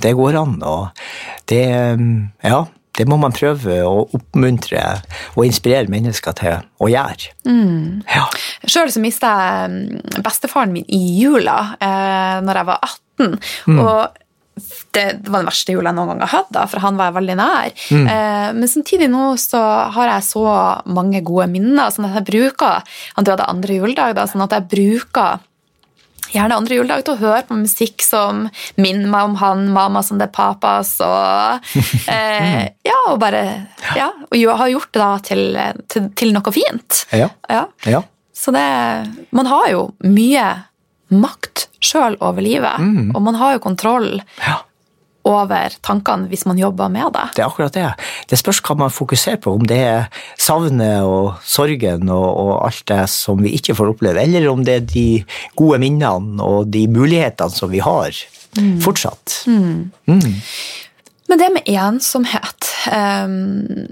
det 0.04 0.16
går 0.20 0.40
an. 0.42 0.58
Og 0.68 1.06
det 1.52 1.64
Ja 2.44 2.64
det 2.98 3.06
må 3.10 3.18
man 3.18 3.34
prøve 3.34 3.80
å 3.88 4.04
oppmuntre 4.14 4.82
og 5.34 5.46
inspirere 5.48 5.90
mennesker 5.92 6.36
til 6.38 6.60
å 6.78 6.90
gjøre. 6.92 7.32
Mm. 7.50 8.04
Ja. 8.06 8.28
Sjøl 8.70 8.92
så 8.94 9.02
mista 9.02 9.32
jeg 9.34 9.72
mm, 9.74 10.20
bestefaren 10.26 10.76
min 10.76 10.86
i 10.86 11.02
jula 11.18 11.74
eh, 11.80 12.44
når 12.46 12.62
jeg 12.62 12.70
var 12.70 12.92
18. 12.92 13.40
Mm. 13.70 13.80
og 13.80 14.20
det, 14.94 15.04
var 15.26 15.42
den 15.42 15.50
verste 15.50 15.74
jula 15.74 15.90
jeg 15.90 15.98
noen 15.98 16.12
gang 16.12 16.22
har 16.22 16.32
hatt, 16.36 16.52
da, 16.54 16.68
for 16.70 16.84
han 16.84 16.98
var 17.00 17.10
jeg 17.10 17.18
veldig 17.18 17.38
nær. 17.40 17.72
Mm. 17.90 18.06
Eh, 18.14 18.50
men 18.60 18.70
samtidig 18.70 19.10
nå 19.10 19.32
så 19.42 19.62
har 19.96 20.12
jeg 20.12 20.28
så 20.30 20.44
mange 20.86 21.24
gode 21.26 21.50
minner. 21.54 21.90
sånn 21.94 22.12
at 22.12 22.20
jeg 22.22 22.30
bruker, 22.30 23.00
Han 23.18 23.26
døde 23.26 23.50
andre 23.50 23.80
juledag, 23.80 24.14
da, 24.20 24.28
sånn 24.30 24.46
at 24.46 24.54
jeg 24.54 24.70
bruker 24.70 25.42
gjerne 26.34 26.58
andre 26.58 26.80
juledag 26.80 27.06
til 27.06 27.16
å 27.16 27.22
høre 27.22 27.44
på 27.48 27.58
musikk 27.60 28.04
som 28.06 28.48
minner 28.80 29.10
meg 29.12 29.30
om 29.30 29.38
han, 29.42 29.68
mamma 29.76 30.04
som 30.06 30.20
det 30.20 30.30
er 30.30 30.36
papas, 30.36 30.96
og 31.06 31.70
eh, 32.14 32.66
Ja, 32.86 33.00
og 33.12 33.22
bare 33.24 33.44
Ja, 33.98 34.10
og 34.30 34.58
har 34.64 34.74
gjort 34.74 34.92
det 34.92 35.04
da 35.04 35.14
til, 35.30 35.62
til, 35.92 36.10
til 36.18 36.36
noe 36.36 36.56
fint. 36.56 37.06
Ja. 37.14 37.30
ja. 37.50 37.66
ja. 37.88 38.04
Så 38.34 38.54
det 38.56 38.68
Man 39.36 39.50
har 39.50 39.70
jo 39.72 39.88
mye 40.04 40.50
makt 41.14 41.68
sjøl 41.84 42.16
over 42.26 42.42
livet, 42.42 42.80
mm. 42.82 43.12
og 43.14 43.22
man 43.22 43.36
har 43.38 43.58
jo 43.58 43.66
kontroll. 43.68 44.16
Ja 44.42 44.62
over 45.28 45.76
tankene 45.86 46.28
hvis 46.32 46.46
man 46.50 46.60
jobber 46.60 46.92
med 46.92 47.14
det. 47.16 47.26
Det 47.38 47.44
er 47.44 47.50
akkurat 47.50 47.76
det. 47.76 47.88
Det 48.30 48.40
spørs 48.40 48.62
hva 48.66 48.76
man 48.84 48.94
fokuserer 48.94 49.40
på, 49.44 49.56
om 49.56 49.66
det 49.68 49.80
er 49.80 50.24
savnet 50.40 51.08
og 51.08 51.40
sorgen 51.48 52.10
og, 52.12 52.28
og, 52.28 52.54
alt 52.68 52.86
det 52.92 53.02
som 53.12 53.42
vi 53.44 53.56
ikke 53.58 53.76
får 53.78 53.94
oppleve, 53.96 54.24
eller 54.24 54.50
om 54.52 54.64
det 54.68 54.78
er 54.80 54.88
de 54.94 55.08
gode 55.60 55.80
minnene 55.84 56.44
og 56.44 56.72
de 56.74 56.86
mulighetene 56.92 57.56
som 57.56 57.72
vi 57.72 57.84
har 57.84 58.12
mm. 58.60 58.80
fortsatt. 58.84 59.44
Mm. 59.48 59.92
Mm. 60.12 60.34
Men 61.32 61.40
det 61.40 61.54
med 61.56 61.70
ensomhet 61.72 62.74
um, 62.92 63.88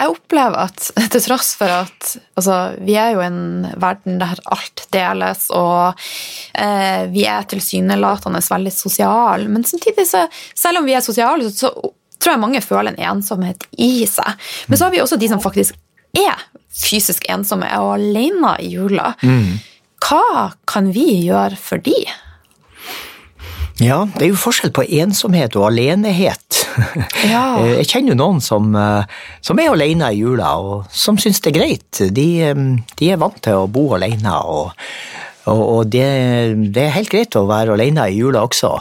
jeg 0.00 0.14
opplever 0.14 0.66
at 0.66 0.88
til 1.12 1.22
tross 1.24 1.52
for 1.60 1.72
at 1.72 2.10
altså, 2.38 2.58
vi 2.80 2.96
er 2.98 3.14
jo 3.14 3.22
en 3.24 3.68
verden 3.80 4.20
der 4.22 4.40
alt 4.52 4.84
deles, 4.94 5.48
og 5.54 6.00
eh, 6.54 7.06
vi 7.12 7.26
er 7.28 7.48
tilsynelatende 7.50 8.42
veldig 8.50 8.74
sosiale, 8.74 9.48
men 9.48 9.66
samtidig, 9.66 10.06
så, 10.08 10.26
selv 10.56 10.80
om 10.80 10.88
vi 10.88 10.96
er 10.96 11.04
sosiale, 11.04 11.50
så, 11.50 11.68
så, 11.68 11.92
tror 12.20 12.34
jeg 12.34 12.42
mange 12.42 12.60
føler 12.60 12.92
en 12.92 13.14
ensomhet 13.14 13.64
i 13.80 14.04
seg. 14.04 14.48
Men 14.68 14.76
så 14.76 14.86
har 14.86 14.92
vi 14.92 15.00
også 15.00 15.16
de 15.16 15.30
som 15.30 15.40
faktisk 15.40 15.78
er 16.12 16.42
fysisk 16.68 17.24
ensomme 17.32 17.70
og 17.80 17.94
alene 17.94 18.50
i 18.60 18.74
jula. 18.74 19.14
Mm. 19.24 19.54
Hva 20.04 20.50
kan 20.68 20.90
vi 20.92 21.06
gjøre 21.24 21.56
for 21.60 21.80
de? 21.80 21.96
Ja, 23.80 24.02
det 24.16 24.26
er 24.26 24.32
jo 24.34 24.40
forskjell 24.40 24.72
på 24.76 24.84
ensomhet 25.00 25.56
og 25.56 25.70
alenehet. 25.70 26.60
Ja. 27.24 27.44
Jeg 27.80 27.88
kjenner 27.88 28.12
jo 28.12 28.18
noen 28.20 28.42
som, 28.44 28.74
eh, 28.76 29.06
som, 29.44 29.60
er 29.60 29.72
alene 29.72 30.10
i 30.12 30.20
jula, 30.20 30.52
og 30.60 30.90
som 30.92 31.18
syns 31.20 31.40
det 31.40 31.54
er 31.54 31.56
greit. 31.56 32.02
De, 32.12 32.26
eh, 32.44 32.60
de, 33.00 33.08
er 33.08 33.20
vant 33.20 33.40
til 33.42 33.62
å 33.62 33.70
bo 33.72 33.86
alene, 33.96 34.34
og, 34.44 34.74
og, 35.48 35.62
og 35.62 35.94
det, 35.94 36.04
det, 36.74 36.84
er 36.84 36.98
helt 36.98 37.12
greit 37.12 37.38
å 37.40 37.46
være 37.48 37.76
alene 37.76 38.10
i 38.10 38.20
jula 38.20 38.44
også. 38.44 38.74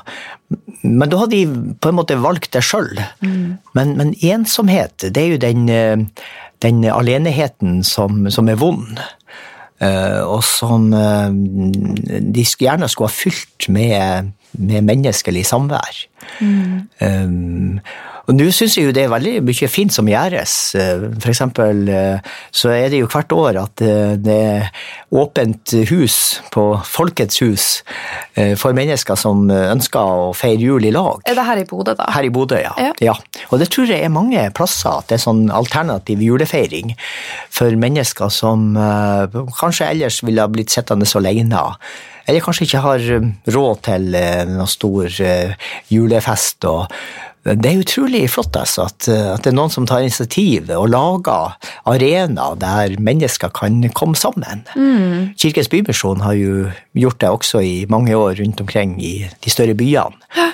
Men 0.83 1.11
da 1.11 1.21
har 1.21 1.31
de 1.31 1.43
på 1.79 1.91
en 1.91 1.99
måte 1.99 2.19
valgt 2.19 2.51
det 2.57 2.65
sjøl. 2.65 2.91
Mm. 3.23 3.55
Men, 3.77 3.95
men, 3.99 4.13
ensomhet, 4.19 5.07
det 5.07 5.23
er 5.23 5.35
jo 5.35 5.41
den, 5.45 5.69
eh, 5.71 6.27
den 6.65 6.83
aleneheten 6.91 7.85
som, 7.87 8.25
som 8.33 8.51
er 8.51 8.59
vond. 8.59 8.99
Og 9.79 10.41
som 10.43 10.89
de 10.91 12.43
gjerne 12.43 12.89
skulle 12.91 13.07
ha 13.07 13.15
fylt 13.15 13.69
med 13.71 14.33
med 14.53 14.81
menneskelig 14.81 15.45
samvær. 15.45 16.05
Mm. 16.41 16.89
Um, 17.01 17.79
og 18.29 18.35
nå 18.37 18.45
syns 18.53 18.75
jeg 18.77 18.85
jo 18.85 18.93
det 18.93 19.07
er 19.07 19.09
veldig 19.09 19.39
mye 19.41 19.67
fint 19.71 19.93
som 19.93 20.09
gjøres. 20.09 20.55
Uh, 20.77 21.07
for 21.17 21.31
eksempel 21.31 21.81
uh, 21.89 22.33
så 22.53 22.69
er 22.75 22.91
det 22.93 23.01
jo 23.01 23.09
hvert 23.09 23.33
år 23.33 23.57
at 23.63 23.81
uh, 23.81 24.13
det 24.21 24.35
er 24.51 24.67
åpent 25.17 25.73
hus 25.89 26.37
på 26.53 26.63
Folkets 26.85 27.39
hus 27.41 27.63
for 28.61 28.75
mennesker 28.77 29.17
som 29.17 29.47
ønsker 29.49 29.97
å 29.97 30.27
feire 30.37 30.61
jul 30.61 30.85
i 30.85 30.91
lag. 30.93 31.23
Er 31.25 31.33
det 31.33 31.45
her 31.47 31.61
i 31.63 31.65
Bodø, 31.65 31.95
da? 31.97 32.05
Her 32.13 32.27
i 32.27 32.29
Bodø, 32.33 32.59
ja. 32.61 32.75
ja. 32.77 32.91
ja. 33.01 33.15
Og 33.49 33.57
det 33.59 33.71
tror 33.73 33.89
jeg 33.89 34.05
er 34.05 34.13
mange 34.13 34.43
plasser 34.55 34.91
at 35.01 35.09
det 35.09 35.17
er 35.17 35.23
sånn 35.23 35.47
alternativ 35.49 36.21
julefeiring 36.21 36.93
for 37.49 37.73
mennesker 37.81 38.29
som 38.29 38.69
kanskje 39.57 39.89
ellers 39.89 40.21
ville 40.21 40.45
ha 40.45 40.51
blitt 40.53 40.69
sittende 40.75 41.09
alene 41.17 41.65
eller 42.29 42.45
kanskje 42.45 42.67
ikke 42.67 42.83
har 42.85 43.05
råd 43.57 43.81
til 43.89 44.11
noen 44.13 44.69
stor 44.69 45.09
julefest. 45.89 46.69
og 46.69 46.85
det 47.47 47.69
er 47.69 47.79
utrolig 47.79 48.25
flott 48.31 48.57
altså, 48.59 48.87
at, 48.89 49.07
uh, 49.07 49.33
at, 49.35 49.43
det 49.45 49.51
er 49.51 49.57
noen 49.57 49.71
som 49.73 49.87
tar 49.87 50.03
initiativ 50.03 50.71
og 50.75 50.89
lager 50.91 51.55
arenaer 51.89 52.57
der 52.59 52.97
mennesker 52.99 53.53
kan 53.55 53.81
komme 53.95 54.19
sammen. 54.19 54.65
Mm. 54.75 55.31
Kirkens 55.39 55.71
Bymisjon 55.71 56.25
har 56.25 56.35
jo 56.39 56.67
gjort 56.99 57.21
det 57.23 57.31
også 57.31 57.63
i 57.63 57.77
mange 57.89 58.17
år 58.17 58.41
rundt 58.41 58.61
omkring 58.61 58.97
i 59.03 59.13
de 59.29 59.53
større 59.53 59.77
byene. 59.77 60.19
Hæ? 60.35 60.51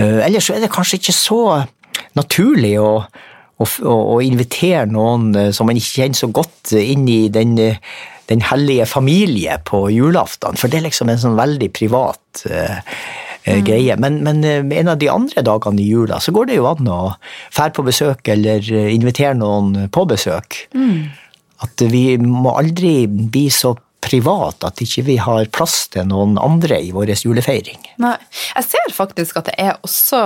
Ellers 0.00 0.46
er 0.48 0.62
det 0.62 0.70
kanskje 0.72 0.96
ikke 0.96 1.12
så 1.12 1.40
naturlig 2.16 2.78
å, 2.80 3.02
å, 3.60 3.66
å 3.90 4.14
invitere 4.24 4.86
noen 4.88 5.52
som 5.52 5.68
man 5.68 5.76
ikke 5.76 5.98
kjenner 5.98 6.16
så 6.16 6.30
godt, 6.32 6.72
inn 6.72 7.04
i 7.10 7.26
den 7.28 7.58
den 8.30 8.42
hellige 8.46 8.86
familie 8.86 9.58
på 9.66 9.88
julaften, 9.90 10.54
for 10.58 10.70
det 10.70 10.78
er 10.78 10.86
liksom 10.86 11.10
en 11.10 11.18
sånn 11.18 11.38
veldig 11.38 11.68
privat 11.74 12.44
eh, 12.46 12.78
eh, 13.44 13.60
greie. 13.64 13.96
Men, 13.96 14.20
men 14.24 14.44
eh, 14.44 14.64
en 14.80 14.88
av 14.88 14.98
de 15.00 15.10
andre 15.12 15.44
dagene 15.46 15.82
i 15.82 15.88
jula 15.90 16.20
så 16.20 16.34
går 16.34 16.50
det 16.50 16.60
jo 16.60 16.68
an 16.70 16.90
å 16.90 17.02
fære 17.54 17.76
på 17.76 17.86
besøk 17.86 18.32
eller 18.32 18.64
eh, 18.64 18.90
invitere 18.94 19.36
noen 19.38 19.88
på 19.92 20.06
besøk. 20.10 20.64
At 21.60 21.86
vi 21.92 22.04
må 22.20 22.56
aldri 22.56 23.04
bli 23.06 23.48
så 23.52 23.76
privat 24.00 24.64
at 24.64 24.80
ikke 24.80 25.02
vi 25.04 25.14
har 25.20 25.44
plass 25.52 25.82
til 25.92 26.06
noen 26.08 26.38
andre 26.40 26.78
i 26.80 26.88
vår 26.94 27.10
julefeiring. 27.20 27.82
Nei. 28.00 28.14
Jeg 28.56 28.64
ser 28.64 28.94
faktisk 28.96 29.36
at 29.42 29.50
det 29.50 29.56
er 29.60 29.74
også 29.84 30.20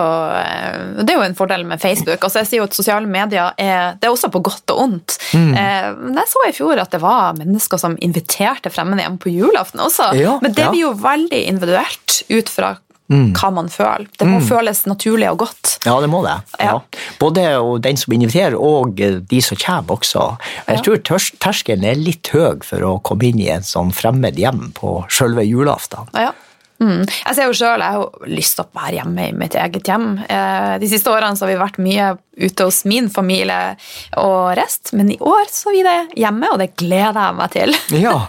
Det 1.01 1.11
er 1.11 1.19
jo 1.19 1.25
en 1.25 1.35
fordel 1.35 1.65
med 1.67 1.83
Facebook. 1.83 2.23
altså 2.23 2.45
jeg 2.45 2.51
sier 2.51 2.63
jo 2.63 2.69
at 2.69 2.79
Sosiale 2.79 3.11
medier 3.11 3.51
er, 3.59 3.99
det 3.99 4.07
er 4.07 4.15
også 4.15 4.31
på 4.31 4.45
godt 4.47 4.71
og 4.77 4.85
ondt. 4.85 5.19
Mm. 5.35 5.51
Men 5.59 6.23
jeg 6.23 6.31
så 6.31 6.47
i 6.47 6.55
fjor 6.55 6.85
at 6.85 6.95
det 6.95 7.03
var 7.03 7.35
mennesker 7.41 7.83
som 7.83 7.99
inviterte 7.99 8.71
fremmede 8.71 9.03
hjem 9.03 9.19
på 9.19 9.35
julaften 9.35 9.83
også. 9.83 10.13
Ja, 10.23 10.39
Men 10.43 10.55
det 10.55 10.69
ja. 10.69 10.71
blir 10.71 10.87
jo 10.87 10.95
veldig 11.03 11.43
individuelt 11.51 12.23
ut 12.31 12.55
fra 12.55 12.77
Mm. 13.13 13.35
hva 13.37 13.51
man 13.53 13.67
føler. 13.69 14.07
Det 14.17 14.25
må 14.27 14.39
føles 14.41 14.79
naturlig 14.89 15.27
og 15.29 15.43
godt. 15.43 15.75
Ja, 15.85 15.99
det 16.01 16.09
må 16.09 16.23
det. 16.25 16.39
Ja. 16.59 16.71
Ja. 16.79 17.03
Både 17.21 17.43
den 17.85 17.99
som 18.01 18.15
inviterer, 18.17 18.57
og 18.57 18.97
eh, 19.05 19.19
de 19.21 19.41
som 19.45 19.59
kommer 19.61 19.99
også. 19.99 20.23
Jeg 20.71 20.81
tror 20.87 21.03
ters- 21.05 21.35
terskelen 21.39 21.85
er 21.85 22.01
litt 22.01 22.31
høy 22.33 22.63
for 22.65 22.81
å 22.89 22.95
komme 23.05 23.29
inn 23.29 23.43
i 23.45 23.51
en 23.53 23.67
sånn 23.67 23.93
fremmed 23.93 24.41
hjem 24.41 24.71
på 24.79 25.03
selve 25.13 25.45
julaften. 25.45 26.09
Ja. 26.17 26.33
Mm. 26.81 27.05
Jeg 27.07 27.37
ser 27.37 27.47
jo 27.47 27.53
selv, 27.55 27.85
jeg 27.85 27.95
har 28.01 28.25
lyst 28.33 28.57
til 28.59 28.65
å 28.65 28.73
være 28.81 28.97
hjemme 28.97 29.29
i 29.29 29.37
mitt 29.45 29.55
eget 29.55 29.87
hjem. 29.93 30.09
Eh, 30.25 30.73
De 30.83 30.89
siste 30.91 31.13
årene 31.13 31.37
så 31.39 31.45
har 31.45 31.53
vi 31.53 31.61
vært 31.61 31.79
mye 31.85 32.09
ute 32.41 32.65
hos 32.67 32.81
min 32.89 33.07
familie 33.13 33.77
og 34.17 34.57
rest, 34.59 34.91
men 34.97 35.13
i 35.15 35.19
år 35.21 35.45
så 35.53 35.71
er 35.71 35.77
vi 35.77 35.85
det 35.87 36.01
hjemme, 36.25 36.51
og 36.51 36.59
det 36.65 36.73
gleder 36.81 37.21
jeg 37.21 37.37
meg 37.39 37.53
til. 37.55 37.77
Ja, 38.01 38.17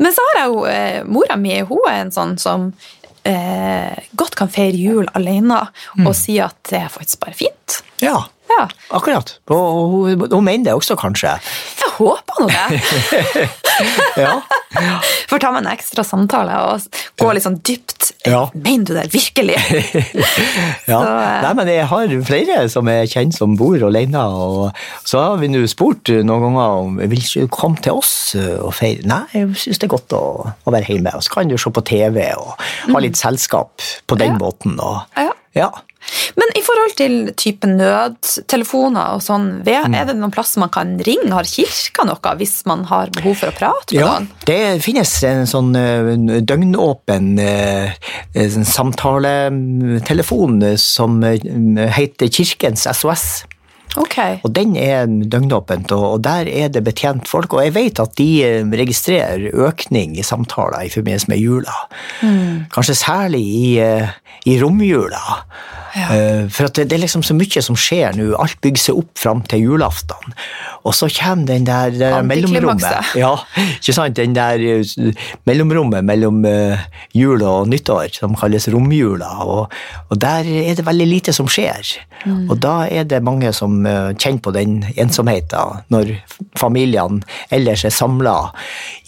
Men 0.00 0.12
så 0.16 0.22
har 0.26 0.38
jeg 0.40 0.48
jo 0.50 0.62
eh, 0.66 1.02
mora 1.06 1.36
mi, 1.38 1.52
hun 1.66 1.84
er 1.86 2.00
en 2.04 2.10
sånn 2.14 2.32
som 2.40 2.70
eh, 3.28 3.96
godt 4.16 4.36
kan 4.38 4.50
feire 4.52 4.76
jul 4.76 5.08
alene 5.14 5.62
og 6.04 6.12
si 6.16 6.38
at 6.42 6.56
det 6.70 6.80
er 6.82 6.92
faktisk 6.92 7.24
bare 7.24 7.36
fint. 7.46 7.80
ja. 8.04 8.18
Ja, 8.50 8.64
akkurat. 8.96 9.36
Og 9.52 10.08
hun, 10.32 10.44
mener 10.44 10.64
det 10.70 10.74
også, 10.74 10.96
kanskje. 10.98 11.36
jeg 11.80 11.90
håper 11.98 12.40
nå 12.42 12.48
det. 12.50 13.48
Ja. 14.20 14.34
Får 15.30 15.40
ta 15.40 15.50
med 15.54 15.62
en 15.64 15.70
ekstra 15.72 16.02
samtale 16.04 16.52
og 16.68 16.82
gå 17.18 17.30
litt 17.32 17.44
sånn 17.46 17.56
dypt. 17.64 18.10
Ja. 18.28 18.42
Mener 18.52 18.84
du 18.90 18.92
det 18.98 19.06
virkelig? 19.14 19.56
Ja. 20.90 20.98
Så, 21.00 21.12
eh, 21.14 21.42
Nei, 21.44 21.52
men 21.56 21.68
jeg 21.70 21.86
har 21.88 22.12
flere 22.26 22.56
som 22.72 22.88
er 22.90 23.06
kjent 23.08 23.36
som 23.36 23.54
bor 23.58 23.80
alene, 23.86 24.20
og 24.20 24.76
så 25.08 25.22
har 25.22 25.40
vi 25.40 25.48
nå 25.52 25.62
spurt 25.70 26.10
noen 26.26 26.44
ganger 26.48 26.76
om 26.82 26.98
vil 27.00 27.22
ikke 27.22 27.44
du 27.46 27.52
komme 27.54 27.80
til 27.84 27.96
oss 28.00 28.12
og 28.36 28.72
feire. 28.76 29.06
Nei, 29.08 29.22
jeg 29.36 29.52
syns 29.64 29.80
det 29.80 29.88
er 29.88 29.94
godt 29.94 30.16
å, 30.18 30.22
å 30.66 30.74
være 30.74 30.90
hjemme, 30.92 31.14
og 31.16 31.24
så 31.24 31.34
kan 31.38 31.48
du 31.50 31.56
se 31.60 31.72
på 31.72 31.84
TV 31.88 32.26
og 32.36 32.66
ha 32.90 33.02
litt 33.04 33.16
selskap 33.20 33.80
på 34.10 34.18
den 34.20 34.34
Ja. 34.36 34.40
måten. 34.42 34.76
Og, 34.82 35.00
Ja. 35.16 35.30
ja. 35.56 35.70
Men 36.40 36.52
i 36.56 36.62
forhold 36.64 36.94
til 36.96 37.14
type 37.38 37.66
nødtelefoner 37.68 39.16
og 39.16 39.22
sånn, 39.24 39.48
er 39.68 40.04
det 40.08 40.16
noen 40.16 40.32
plass 40.34 40.56
man 40.60 40.70
kan 40.72 40.94
ringe? 41.06 41.30
Har 41.34 41.44
kirka 41.48 42.06
noe 42.08 42.34
hvis 42.40 42.60
man 42.68 42.84
har 42.90 43.10
behov 43.16 43.36
for 43.42 43.52
å 43.52 43.56
prate 43.56 43.94
med 43.94 44.00
Ja, 44.00 44.12
noen? 44.18 44.28
det 44.48 44.60
finnes 44.84 45.12
en 45.28 45.46
sånn 45.50 45.74
eh, 45.76 46.40
døgnåpen 46.46 47.34
eh, 47.42 47.92
samtaletelefon 48.64 50.62
eh, 50.70 50.76
som 50.80 51.20
heter 51.22 52.28
Kirkens 52.32 52.86
SOS. 52.90 53.26
Ok. 53.98 54.16
Og 54.46 54.52
den 54.54 54.76
er 54.78 55.06
døgnåpent, 55.06 55.92
og 55.92 56.22
der 56.22 56.46
er 56.46 56.70
det 56.70 56.84
betjent 56.86 57.28
folk. 57.28 57.54
Og 57.56 57.64
jeg 57.64 57.74
vet 57.74 58.02
at 58.02 58.14
de 58.20 58.28
eh, 58.46 58.76
registrerer 58.82 59.50
økning 59.66 60.18
i 60.18 60.26
samtaler 60.26 60.86
i 60.86 60.92
forbindelse 60.92 61.30
med 61.32 61.42
jula. 61.42 61.76
Kanskje 62.74 62.98
særlig 63.00 63.42
i, 63.42 63.66
eh, 63.82 64.08
i 64.46 64.60
romjula. 64.62 65.40
Ja. 65.90 66.06
For 66.54 66.68
at 66.68 66.76
det, 66.78 66.84
det 66.90 66.96
er 66.96 67.02
liksom 67.02 67.24
så 67.26 67.34
mye 67.34 67.62
som 67.66 67.74
skjer 67.78 68.14
nå. 68.14 68.28
Alt 68.38 68.60
bygger 68.62 68.82
seg 68.84 69.00
opp 69.00 69.10
fram 69.18 69.40
til 69.50 69.64
julaften. 69.64 70.36
Og 70.86 70.94
så 70.96 71.10
kommer 71.12 71.48
den 71.50 71.66
der, 71.66 71.90
der 71.90 72.22
mellomrommet. 72.24 73.10
Ja, 73.18 73.34
ikke 73.76 73.94
sant? 73.96 74.16
Den 74.16 74.36
der 74.36 74.62
eh, 74.62 75.26
mellomrommet 75.48 76.06
mellom 76.06 76.44
eh, 76.48 76.80
jul 77.16 77.42
og 77.44 77.68
nyttår, 77.68 78.14
som 78.16 78.36
kalles 78.38 78.68
romjula. 78.72 79.32
Og, 79.44 79.74
og 80.08 80.20
der 80.22 80.48
er 80.48 80.78
det 80.78 80.86
veldig 80.86 81.08
lite 81.10 81.34
som 81.36 81.50
skjer. 81.50 81.96
Og 82.48 82.56
da 82.60 82.84
er 82.88 83.06
det 83.08 83.22
mange 83.24 83.52
som 83.56 83.79
eh, 83.86 84.10
kjenner 84.16 84.42
på 84.44 84.52
den 84.54 84.78
ensomheten 84.96 85.84
når 85.92 86.14
familiene 86.58 87.20
ellers 87.54 87.84
er 87.86 87.94
samla 87.94 88.34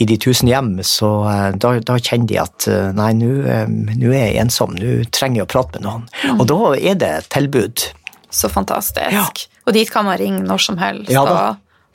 i 0.02 0.06
de 0.08 0.18
tusen 0.20 0.50
hjem. 0.50 0.74
Så 0.86 1.10
eh, 1.30 1.48
da, 1.56 1.74
da 1.80 1.98
kjenner 1.98 2.30
de 2.30 2.38
at 2.42 2.68
eh, 2.70 2.92
nei, 2.96 3.10
nå 3.18 4.12
er 4.12 4.28
jeg 4.28 4.38
ensom, 4.44 4.76
nå 4.78 5.02
trenger 5.14 5.42
jeg 5.42 5.48
å 5.48 5.52
prate 5.54 5.78
med 5.78 5.88
noen. 5.88 6.06
Og 6.38 6.46
da 6.50 6.60
er 6.78 7.00
det 7.00 7.12
et 7.18 7.32
tilbud. 7.34 7.88
Så 8.32 8.48
fantastisk. 8.48 9.12
Ja. 9.12 9.26
Og 9.66 9.76
dit 9.76 9.90
kan 9.92 10.08
man 10.08 10.18
ringe 10.20 10.42
når 10.46 10.64
som 10.70 10.80
helst. 10.80 11.12
Ja 11.12 11.26
da. 11.28 11.42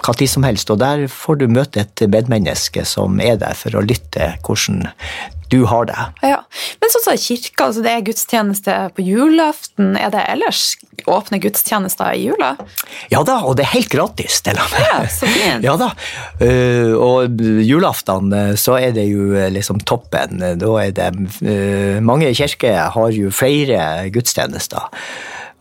Hva 0.05 0.13
tid 0.13 0.29
som 0.29 0.45
helst. 0.45 0.69
Og 0.69 0.77
der 0.79 1.07
får 1.09 1.39
du 1.41 1.47
møte 1.49 1.81
et 1.81 2.03
medmenneske 2.13 2.83
som 2.85 3.17
er 3.23 3.39
der 3.41 3.57
for 3.57 3.79
å 3.79 3.81
lytte 3.81 4.35
hvordan 4.45 4.85
du 5.49 5.63
har 5.69 5.87
det. 5.89 5.97
Ja. 6.25 6.41
Men 6.81 6.91
sånn 6.91 7.03
som 7.05 7.17
så 7.17 7.21
kirka, 7.21 7.69
altså 7.69 7.83
det 7.85 7.93
er 7.93 8.05
gudstjeneste 8.07 8.75
på 8.97 9.05
julaften. 9.05 9.95
Er 9.99 10.11
det 10.13 10.25
ellers 10.31 10.75
åpne 11.07 11.39
gudstjenester 11.43 12.15
i 12.17 12.25
jula? 12.27 12.53
Ja 13.13 13.23
da, 13.27 13.39
og 13.47 13.57
det 13.57 13.67
er 13.67 13.73
helt 13.75 13.91
gratis 13.93 14.41
til 14.45 14.59
og 14.59 14.73
med. 14.73 14.83
Ja, 14.87 14.99
så 15.11 15.29
fint. 15.31 15.63
Ja 15.67 15.75
da. 15.79 15.91
Eh, 16.43 16.93
og 16.93 17.41
julaften 17.63 18.33
eh, 18.35 18.53
så 18.59 18.77
er 18.79 18.93
det 18.95 19.07
jo 19.09 19.31
eh, 19.35 19.49
liksom 19.53 19.81
toppen. 19.87 20.43
Da 20.59 20.73
er 20.81 20.93
det 20.95 21.09
Mange 22.03 22.29
kirker 22.35 22.91
har 22.93 23.11
jo 23.15 23.31
flere 23.33 24.07
gudstjenester. 24.13 24.87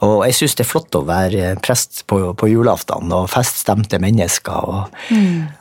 Og 0.05 0.26
jeg 0.26 0.36
syns 0.36 0.57
det 0.59 0.64
er 0.66 0.68
flott 0.68 0.97
å 0.99 1.07
være 1.09 1.55
prest 1.64 2.03
på, 2.11 2.18
på 2.36 2.49
julaften 2.51 3.12
og 3.16 3.30
feststemte 3.32 3.97
mennesker. 4.03 4.66
Og, 4.68 5.07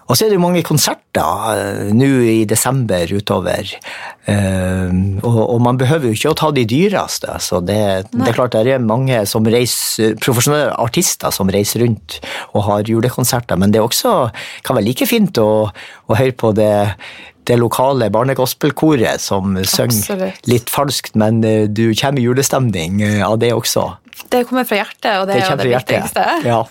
og 0.09 0.11
så 0.11 0.25
er 0.25 0.33
det 0.33 0.35
jo 0.35 0.43
mange 0.43 0.63
konserter 0.67 1.53
eh, 1.53 1.93
nå 1.95 2.09
i 2.27 2.41
desember 2.49 3.13
utover. 3.15 3.71
Uh, 4.25 5.21
og, 5.21 5.37
og 5.39 5.59
man 5.61 5.77
behøver 5.79 6.09
jo 6.09 6.17
ikke 6.17 6.33
å 6.33 6.37
ta 6.41 6.49
de 6.51 6.65
dyreste. 6.67 7.37
Så 7.45 7.61
det, 7.63 7.79
det 8.11 8.27
er 8.27 8.35
klart 8.35 8.57
det 8.57 8.73
er 8.73 8.83
mange 8.83 9.21
som 9.29 9.47
reiser, 9.47 10.17
profesjonelle 10.19 10.73
artister 10.83 11.31
som 11.31 11.51
reiser 11.53 11.85
rundt 11.85 12.19
og 12.51 12.65
har 12.67 12.91
julekonserter, 12.91 13.59
men 13.61 13.71
det 13.71 13.83
også, 13.83 14.17
kan 14.65 14.75
være 14.75 14.89
like 14.89 15.07
fint 15.07 15.39
å, 15.39 15.69
å 15.71 16.19
høre 16.19 16.35
på 16.35 16.51
det 16.57 16.73
det 17.47 17.57
lokale 17.61 18.09
barnegospelkoret 18.13 19.21
som 19.21 19.57
synger 19.63 20.33
litt 20.49 20.71
falskt, 20.73 21.15
men 21.19 21.43
eh, 21.45 21.67
du 21.67 21.87
kommer 21.95 22.21
i 22.21 22.27
julestemning 22.27 23.01
eh, 23.05 23.21
av 23.25 23.39
det 23.41 23.53
også. 23.55 23.89
Det 24.31 24.45
kommer 24.47 24.63
fra 24.67 24.79
hjertet, 24.79 25.11
og 25.19 25.27
det, 25.27 25.35
Det 25.35 25.43
er 25.43 25.51
jo 25.51 25.57
det 25.59 25.73
viktigste. 25.73 26.23
ja. 26.47 26.61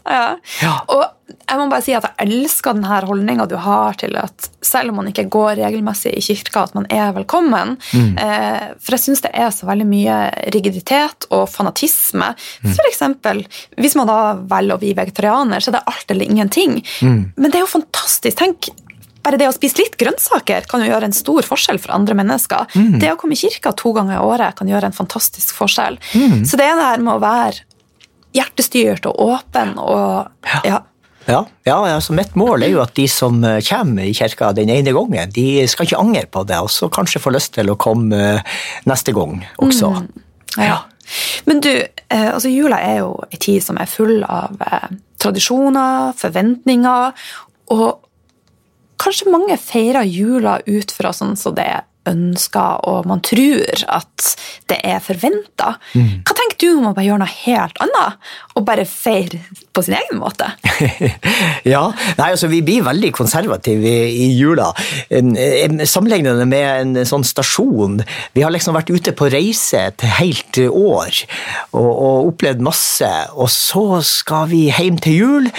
Ja. 0.62 0.72
Og 0.88 1.04
jeg 1.44 1.60
må 1.60 1.66
bare 1.68 1.84
si 1.84 1.92
at 1.96 2.04
jeg 2.06 2.26
elsker 2.26 2.76
denne 2.76 3.00
holdninga 3.04 3.46
du 3.48 3.54
har 3.60 3.96
til 4.00 4.16
at 4.20 4.48
selv 4.64 4.92
om 4.92 4.98
man 5.00 5.08
ikke 5.10 5.26
går 5.32 5.58
regelmessig 5.60 6.12
i 6.16 6.22
kirka, 6.24 6.64
at 6.64 6.74
man 6.76 6.86
er 6.92 7.12
velkommen. 7.16 7.76
Mm. 7.92 8.14
Eh, 8.20 8.66
for 8.80 8.96
jeg 8.96 9.04
syns 9.06 9.24
det 9.24 9.32
er 9.36 9.52
så 9.54 9.68
veldig 9.68 9.86
mye 9.88 10.18
rigiditet 10.54 11.28
og 11.30 11.46
fanatisme. 11.52 12.32
Mm. 12.64 12.70
For 12.70 12.88
eksempel, 12.88 13.44
hvis 13.80 13.96
man 14.00 14.08
da 14.10 14.20
velger 14.54 14.76
å 14.76 14.82
bli 14.84 14.94
vegetarianer, 14.96 15.64
så 15.64 15.72
er 15.72 15.78
det 15.78 15.84
alt 15.92 16.16
eller 16.16 16.32
ingenting. 16.32 16.80
Mm. 17.04 17.20
Men 17.36 17.50
det 17.50 17.60
er 17.60 17.66
jo 17.66 17.72
fantastisk. 17.76 18.40
Tenk, 18.40 18.70
bare 19.24 19.40
det 19.40 19.48
å 19.48 19.54
spise 19.56 19.80
litt 19.80 19.98
grønnsaker 20.00 20.68
kan 20.70 20.84
jo 20.84 20.90
gjøre 20.90 21.08
en 21.08 21.16
stor 21.16 21.46
forskjell 21.46 21.80
for 21.82 21.94
andre 21.96 22.16
mennesker. 22.18 22.66
Mm. 22.76 22.98
Det 23.02 23.12
å 23.12 23.18
komme 23.20 23.36
i 23.36 23.40
kirka 23.40 23.72
to 23.76 23.94
ganger 23.96 24.18
i 24.18 24.24
året 24.24 24.58
kan 24.58 24.70
gjøre 24.70 24.90
en 24.90 24.96
fantastisk 24.96 25.56
forskjell. 25.58 25.98
Mm. 26.14 26.42
Så 26.48 26.60
det 26.60 26.68
er 26.68 26.76
det 26.78 26.88
her 26.90 27.04
med 27.04 27.16
å 27.16 27.22
være 27.24 27.64
hjertestyrt 28.34 29.06
og 29.10 29.20
åpen 29.30 29.76
og 29.78 30.26
ja. 30.66 30.82
Ja, 31.24 31.40
ja 31.64 31.76
altså 31.88 32.12
mitt 32.16 32.34
mål 32.36 32.66
er 32.66 32.74
jo 32.74 32.82
at 32.82 32.94
de 32.98 33.06
som 33.08 33.38
eh, 33.46 33.62
kommer 33.64 34.04
i 34.04 34.14
kirka 34.16 34.52
den 34.56 34.72
ene 34.72 34.92
gangen, 34.92 35.32
de 35.32 35.64
skal 35.70 35.88
ikke 35.88 36.00
angre 36.02 36.26
på 36.28 36.44
det, 36.48 36.58
og 36.60 36.72
så 36.72 36.90
kanskje 36.92 37.22
få 37.22 37.32
lyst 37.32 37.54
til 37.56 37.72
å 37.72 37.78
komme 37.80 38.18
eh, 38.18 38.58
neste 38.90 39.14
gang 39.16 39.40
også. 39.62 39.94
Ja. 40.60 40.82
Men 41.48 41.62
du, 41.64 41.72
eh, 41.72 42.28
altså 42.28 42.52
jula 42.52 42.80
er 42.82 43.00
jo 43.02 43.14
en 43.24 43.40
tid 43.40 43.64
som 43.64 43.80
er 43.80 43.88
full 43.88 44.20
av 44.28 44.60
tradisjoner, 45.22 46.12
forventninger, 46.20 47.24
og 47.72 48.03
kanskje 49.00 49.32
mange 49.32 49.56
feirer 49.60 50.06
jula 50.08 50.58
ut 50.66 50.94
fra 50.94 51.12
sånn 51.16 51.36
som 51.40 51.56
det 51.56 51.82
ønsker, 52.10 52.84
og 52.88 53.08
man 53.08 53.22
tror 53.24 53.84
at 53.88 54.30
det 54.70 54.78
er 54.86 55.02
forventa. 55.04 55.74
Hva 55.94 56.36
tenker 56.36 56.60
du 56.60 56.68
om 56.78 56.88
å 56.90 56.94
bare 56.94 57.06
gjøre 57.08 57.22
noe 57.24 57.36
helt 57.44 57.80
annet, 57.84 58.20
og 58.54 58.66
bare 58.66 58.86
feire 58.88 59.40
på 59.74 59.82
sin 59.84 59.96
egen 59.98 60.20
måte? 60.22 60.48
ja, 61.74 61.84
nei, 62.18 62.30
altså 62.30 62.48
Vi 62.52 62.62
blir 62.64 62.84
veldig 62.86 63.10
konservative 63.16 63.88
i, 63.88 64.26
i 64.26 64.28
jula. 64.38 64.70
Sammenlignet 65.10 66.44
med 66.48 66.66
en 66.68 67.08
sånn 67.08 67.26
stasjon. 67.26 68.00
Vi 68.36 68.44
har 68.44 68.52
liksom 68.54 68.76
vært 68.76 68.92
ute 68.94 69.14
på 69.16 69.28
reise 69.32 69.86
et 69.90 70.04
helt 70.18 70.58
år 70.68 71.20
og, 71.72 71.90
og 71.90 72.30
opplevd 72.32 72.62
masse. 72.64 73.10
Og 73.34 73.50
så 73.52 73.84
skal 74.06 74.48
vi 74.52 74.66
hjem 74.68 74.98
til 75.02 75.18
jul, 75.18 75.50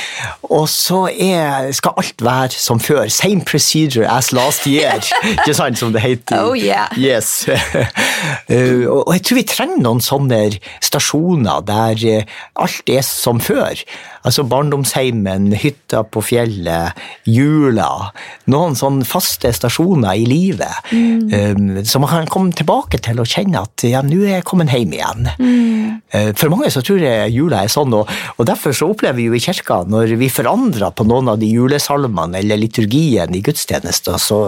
og 0.50 0.68
så 0.72 1.06
er, 1.12 1.72
skal 1.76 1.98
alt 2.02 2.26
være 2.26 2.56
som 2.56 2.80
før. 2.82 3.08
Same 3.14 3.46
procedure 3.46 4.08
as 4.10 4.32
last 4.36 4.68
year, 4.68 5.04
ikke 5.36 5.56
sant, 5.58 5.80
som 5.80 5.94
det 5.96 6.04
heter. 6.06 6.35
Oh 6.42 6.56
yeah. 6.58 6.90
Yes. 6.98 7.48
uh, 7.50 8.84
og 8.90 9.14
jeg 9.16 9.24
tror 9.26 9.40
vi 9.40 9.46
trenger 9.50 9.82
noen 9.84 10.04
sånne 10.04 10.42
stasjoner 10.84 11.64
der 11.68 12.04
uh, 12.20 12.36
alt 12.66 12.92
er 12.92 13.06
som 13.06 13.42
før. 13.44 13.82
Altså 14.26 14.46
barndomsheimen, 14.50 15.52
hytta 15.62 16.02
på 16.10 16.24
fjellet, 16.26 16.98
jula. 17.30 18.10
Noen 18.50 18.74
sånne 18.78 19.06
faste 19.06 19.52
stasjoner 19.54 20.18
i 20.18 20.26
livet. 20.26 20.92
Mm. 20.96 21.84
som 21.86 22.02
man 22.04 22.10
kan 22.10 22.30
komme 22.32 22.56
tilbake 22.56 22.98
til 23.04 23.20
og 23.22 23.30
kjenne 23.30 23.62
at 23.62 23.84
ja, 23.86 24.02
nå 24.06 24.24
er 24.24 24.40
jeg 24.40 24.48
kommet 24.48 24.74
hjem 24.74 24.96
igjen. 24.98 25.30
Mm. 25.38 26.32
For 26.40 26.50
mange 26.50 26.72
så 26.74 26.82
tror 26.86 27.04
jeg 27.04 27.36
jula 27.36 27.62
er 27.64 27.72
sånn, 27.72 27.94
og, 27.94 28.10
og, 28.36 28.44
derfor 28.50 28.74
så 28.76 28.90
opplever 28.92 29.20
vi 29.20 29.28
jo 29.30 29.38
i 29.38 29.44
kirka, 29.44 29.84
når 29.90 30.16
vi 30.20 30.32
forandrer 30.34 30.94
på 30.96 31.06
noen 31.08 31.30
av 31.34 31.40
de 31.42 31.50
julesalmene 31.52 32.42
eller 32.42 32.60
liturgien 32.62 33.36
i 33.36 33.44
gudstjenester, 33.46 34.18
så, 34.22 34.40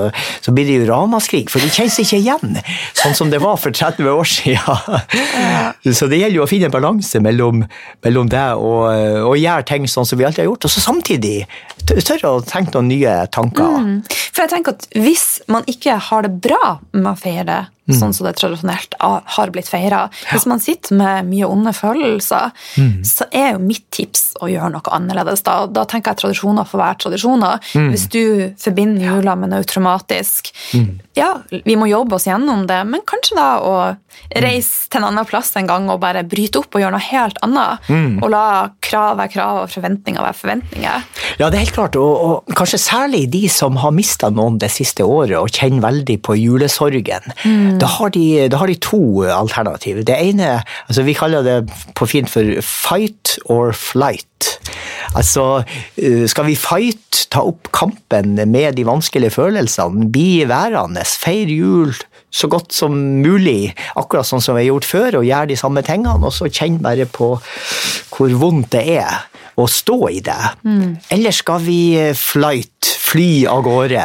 så 0.41 0.53
blir 0.55 0.69
det 0.69 0.79
jo 0.81 0.89
ramaskrik, 0.89 1.51
for 1.53 1.63
de 1.63 1.71
kjennes 1.77 1.99
ikke 2.03 2.19
igjen, 2.19 2.59
sånn 2.97 3.15
som 3.17 3.31
det 3.33 3.41
var 3.43 3.57
for 3.61 3.75
30 3.75 4.09
år 4.11 4.27
siden. 4.27 5.93
Så 5.93 6.09
det 6.11 6.19
gjelder 6.21 6.39
jo 6.39 6.45
å 6.45 6.49
finne 6.49 6.69
en 6.69 6.73
balanse 6.73 7.21
mellom, 7.23 7.63
mellom 8.05 8.29
det 8.31 8.47
og, 8.57 8.83
og 9.29 9.37
gjøre 9.39 9.67
ting 9.69 9.87
sånn 9.89 10.07
som 10.07 10.19
vi 10.19 10.27
alltid 10.27 10.45
har 10.45 10.51
gjort, 10.51 10.67
og 10.67 10.73
så 10.73 10.83
samtidig 10.83 11.37
tørre 11.87 12.33
å 12.33 12.43
tenke 12.45 12.75
noen 12.75 12.91
nye 12.91 13.15
tanker. 13.33 13.77
Mm. 13.83 13.97
For 14.33 14.43
jeg 14.43 14.53
tenker 14.53 14.75
at 14.75 14.87
Hvis 14.97 15.25
man 15.47 15.65
ikke 15.69 15.97
har 16.09 16.25
det 16.25 16.33
bra 16.43 16.77
med 16.91 17.13
å 17.13 17.17
feire 17.19 17.61
mm. 17.87 17.97
sånn 17.99 18.15
som 18.15 18.27
det 18.27 18.35
tradisjonelt 18.39 18.97
har 18.99 19.53
blitt 19.53 19.69
feira 19.71 19.87
ja. 19.87 20.31
Hvis 20.31 20.47
man 20.49 20.61
sitter 20.61 20.95
med 20.97 21.27
mye 21.29 21.47
onde 21.47 21.73
følelser, 21.75 22.51
mm. 22.77 23.03
så 23.07 23.27
er 23.31 23.53
jo 23.55 23.63
mitt 23.63 23.85
tips 23.93 24.25
å 24.43 24.49
gjøre 24.51 24.71
noe 24.75 24.93
annerledes. 24.93 25.43
Da, 25.47 25.59
da 25.71 25.85
tenker 25.89 26.13
jeg 26.13 26.23
tradisjoner 26.23 26.67
får 26.67 26.81
være 26.81 26.99
tradisjoner. 27.05 27.69
Mm. 27.77 27.91
Hvis 27.93 28.07
du 28.13 28.23
forbinder 28.61 29.07
jula 29.07 29.37
med 29.39 29.53
noe 29.53 29.67
traumatisk, 29.67 30.51
mm. 30.77 30.89
ja, 31.17 31.31
vi 31.49 31.77
må 31.79 31.89
jobbe 31.89 32.17
oss 32.17 32.27
gjennom 32.29 32.67
det, 32.69 32.81
men 32.89 33.05
kanskje 33.07 33.39
da 33.39 33.49
å 33.63 33.77
reise 34.41 34.89
til 34.91 35.01
en 35.01 35.07
annen 35.11 35.27
plass 35.29 35.53
en 35.59 35.67
gang 35.69 35.87
og 35.91 36.01
bare 36.01 36.23
bryte 36.27 36.59
opp 36.59 36.75
og 36.75 36.81
gjøre 36.81 36.95
noe 36.95 37.07
helt 37.07 37.39
annet. 37.45 37.87
Mm. 37.87 38.17
Og 38.25 38.31
la 38.33 38.45
krav 38.83 39.17
være 39.19 39.33
krav 39.33 39.61
og 39.63 39.71
forventninger 39.71 40.23
være 40.23 40.39
forventninger. 40.41 41.05
Ja, 41.39 41.49
det 41.49 41.59
er 41.59 41.65
helt 41.65 41.75
klart, 41.77 41.97
og, 41.99 42.13
og 42.47 42.57
kanskje 42.57 42.81
særlig 42.81 43.25
de 43.33 43.45
som 43.51 43.77
har 43.81 43.93
mista 43.95 44.31
noen 44.33 44.59
det 44.61 44.71
siste 44.73 45.05
året 45.05 45.37
og 45.39 45.51
kjenner 45.53 45.85
veldig 45.87 46.17
på 46.25 46.37
julesorgen. 46.39 47.31
Mm. 47.43 47.76
Da, 47.81 47.89
har 47.97 48.13
de, 48.15 48.25
da, 48.51 48.59
har 48.61 48.71
de, 48.71 48.77
to 48.81 49.23
alternativer. 49.23 50.03
Det 50.07 50.17
ene, 50.17 50.61
altså 50.87 51.05
vi 51.07 51.15
kaller 51.17 51.45
det 51.45 51.57
på 51.97 52.07
fint 52.09 52.31
for 52.31 52.61
fight 52.65 53.37
or 53.45 53.73
flight. 53.75 54.57
Altså, 55.15 55.63
eh, 55.97 56.25
skal 56.29 56.49
vi 56.49 56.57
fight, 56.59 57.25
ta 57.33 57.41
opp 57.47 57.71
kampen 57.75 58.37
med 58.47 58.77
de 58.77 58.85
vanskelige 58.87 59.35
følelsene, 59.35 60.07
bli 60.13 60.45
værende, 60.47 61.03
feire 61.03 61.57
jul 61.57 61.95
så 62.37 62.49
godt 62.51 62.75
som 62.75 62.93
mulig, 63.23 63.71
akkurat 63.97 64.27
sånn 64.27 64.43
som 64.43 64.57
vi 64.57 64.65
har 64.65 64.73
gjort 64.73 64.87
før, 64.87 65.19
og 65.19 65.27
gjøre 65.27 65.51
de 65.51 65.57
samme 65.59 65.83
tingene, 65.85 66.19
og 66.19 66.33
så 66.35 66.49
kjenne 66.51 66.83
bare 66.83 67.07
på 67.09 67.33
hvor 68.13 68.37
vondt 68.41 68.73
det 68.75 68.83
er 68.99 69.27
å 69.57 69.65
stå 69.69 69.97
i 70.13 70.19
det. 70.25 70.41
Mm. 70.67 70.97
Eller 71.15 71.33
skal 71.33 71.63
vi 71.65 71.79
flight, 72.17 72.91
fly 73.07 73.31
av 73.49 73.63
gårde, 73.65 74.03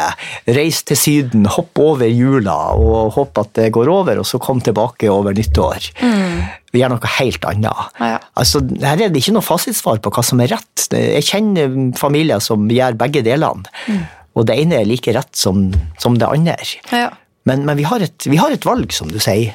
reise 0.55 0.87
til 0.89 0.99
Syden, 0.99 1.47
hoppe 1.51 1.85
over 1.85 2.11
jula 2.11 2.57
og 2.79 3.15
håpe 3.17 3.45
at 3.47 3.55
det 3.59 3.71
går 3.75 3.91
over, 3.93 4.23
og 4.23 4.29
så 4.29 4.41
komme 4.43 4.65
tilbake 4.65 5.11
over 5.13 5.35
nyttår? 5.37 5.91
Mm. 6.03 6.43
Vi 6.73 6.81
gjør 6.81 6.95
noe 6.95 7.13
helt 7.19 7.47
annet. 7.49 8.01
Ja. 8.01 8.19
Altså, 8.39 8.63
her 8.81 8.97
er 8.97 9.13
det 9.13 9.21
ikke 9.21 9.37
noe 9.37 9.45
fasitsvar 9.45 10.01
på 10.05 10.13
hva 10.15 10.25
som 10.25 10.41
er 10.41 10.55
rett. 10.55 10.87
Jeg 10.93 11.27
kjenner 11.29 11.93
familier 11.99 12.41
som 12.45 12.71
gjør 12.71 12.97
begge 13.01 13.25
delene. 13.27 13.69
Mm. 13.89 14.05
Og 14.39 14.47
det 14.49 14.57
ene 14.63 14.79
er 14.81 14.89
like 14.89 15.13
rett 15.13 15.35
som, 15.37 15.67
som 16.01 16.17
det 16.21 16.29
andre. 16.29 16.57
Ja. 16.93 17.11
Men, 17.49 17.67
men 17.67 17.77
vi, 17.77 17.85
har 17.89 18.01
et, 18.05 18.29
vi, 18.29 18.39
har 18.41 18.55
et, 18.55 18.65
valg, 18.65 18.95
som 18.95 19.11
du 19.11 19.19
sier. 19.21 19.53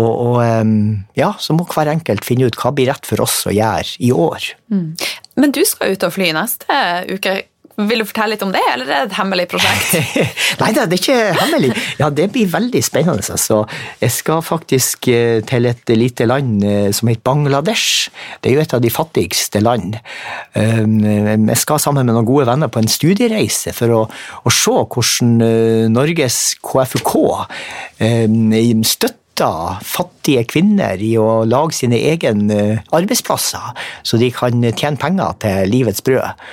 Og, 0.00 0.10
og, 0.10 0.74
ja, 1.16 1.30
så 1.40 1.54
må 1.56 1.64
hver 1.70 1.90
enkelt 1.92 2.26
finne 2.26 2.48
ut 2.48 2.58
hva 2.58 2.72
blir 2.74 2.90
rett 2.90 3.06
for 3.08 3.22
oss 3.24 3.42
å 3.46 3.54
gjøre 3.54 3.96
i 4.02 4.10
år. 4.12 4.52
Mm. 4.72 4.90
Men 5.40 5.54
du 5.54 5.62
skal 5.68 5.94
ut 5.94 6.04
og 6.04 6.14
fly 6.16 6.32
neste 6.36 6.82
uke. 7.08 7.38
Vil 7.76 8.02
du 8.02 8.04
fortelle 8.04 8.34
litt 8.34 8.42
om 8.44 8.52
det, 8.52 8.62
eller 8.72 8.88
er 8.88 9.06
det 9.06 9.12
et 9.12 9.16
hemmelig 9.16 9.46
prosjekt? 9.48 9.94
Nei 10.60 10.70
det 10.76 10.82
er 10.84 10.96
ikke 10.96 11.18
hemmelig. 11.38 11.70
Ja, 12.00 12.10
Det 12.10 12.28
blir 12.34 12.50
veldig 12.52 12.82
spennende. 12.84 13.24
Altså. 13.32 13.62
Jeg 14.00 14.12
skal 14.12 14.42
faktisk 14.44 15.08
eh, 15.08 15.40
til 15.48 15.68
et 15.70 15.94
lite 15.96 16.26
land 16.28 16.64
eh, 16.64 16.90
som 16.92 17.08
heter 17.08 17.24
Bangladesh. 17.24 18.10
Det 18.42 18.50
er 18.50 18.58
jo 18.58 18.64
et 18.64 18.76
av 18.76 18.82
de 18.84 18.92
fattigste 18.92 19.62
land. 19.64 19.96
Um, 20.54 21.00
jeg 21.48 21.58
skal 21.60 21.80
sammen 21.80 22.06
med 22.06 22.16
noen 22.16 22.28
gode 22.28 22.46
venner 22.50 22.70
på 22.72 22.82
en 22.82 22.90
studiereise 22.90 23.72
for 23.76 23.94
å, 23.94 24.02
å 24.44 24.52
se 24.52 24.76
hvordan 24.76 25.34
eh, 25.46 25.88
Norges 25.92 26.42
KFUK 26.60 27.16
støtter 28.82 29.21
fattige 29.40 30.44
kvinner 30.44 31.00
i 31.00 31.14
å 31.18 31.42
lage 31.48 31.78
sine 31.78 31.96
egne 31.96 32.82
arbeidsplasser, 32.92 33.72
så 34.02 34.20
de 34.20 34.30
kan 34.34 34.62
tjene 34.72 35.00
penger 35.00 35.38
til 35.42 35.72
livets 35.72 36.02
brød. 36.04 36.44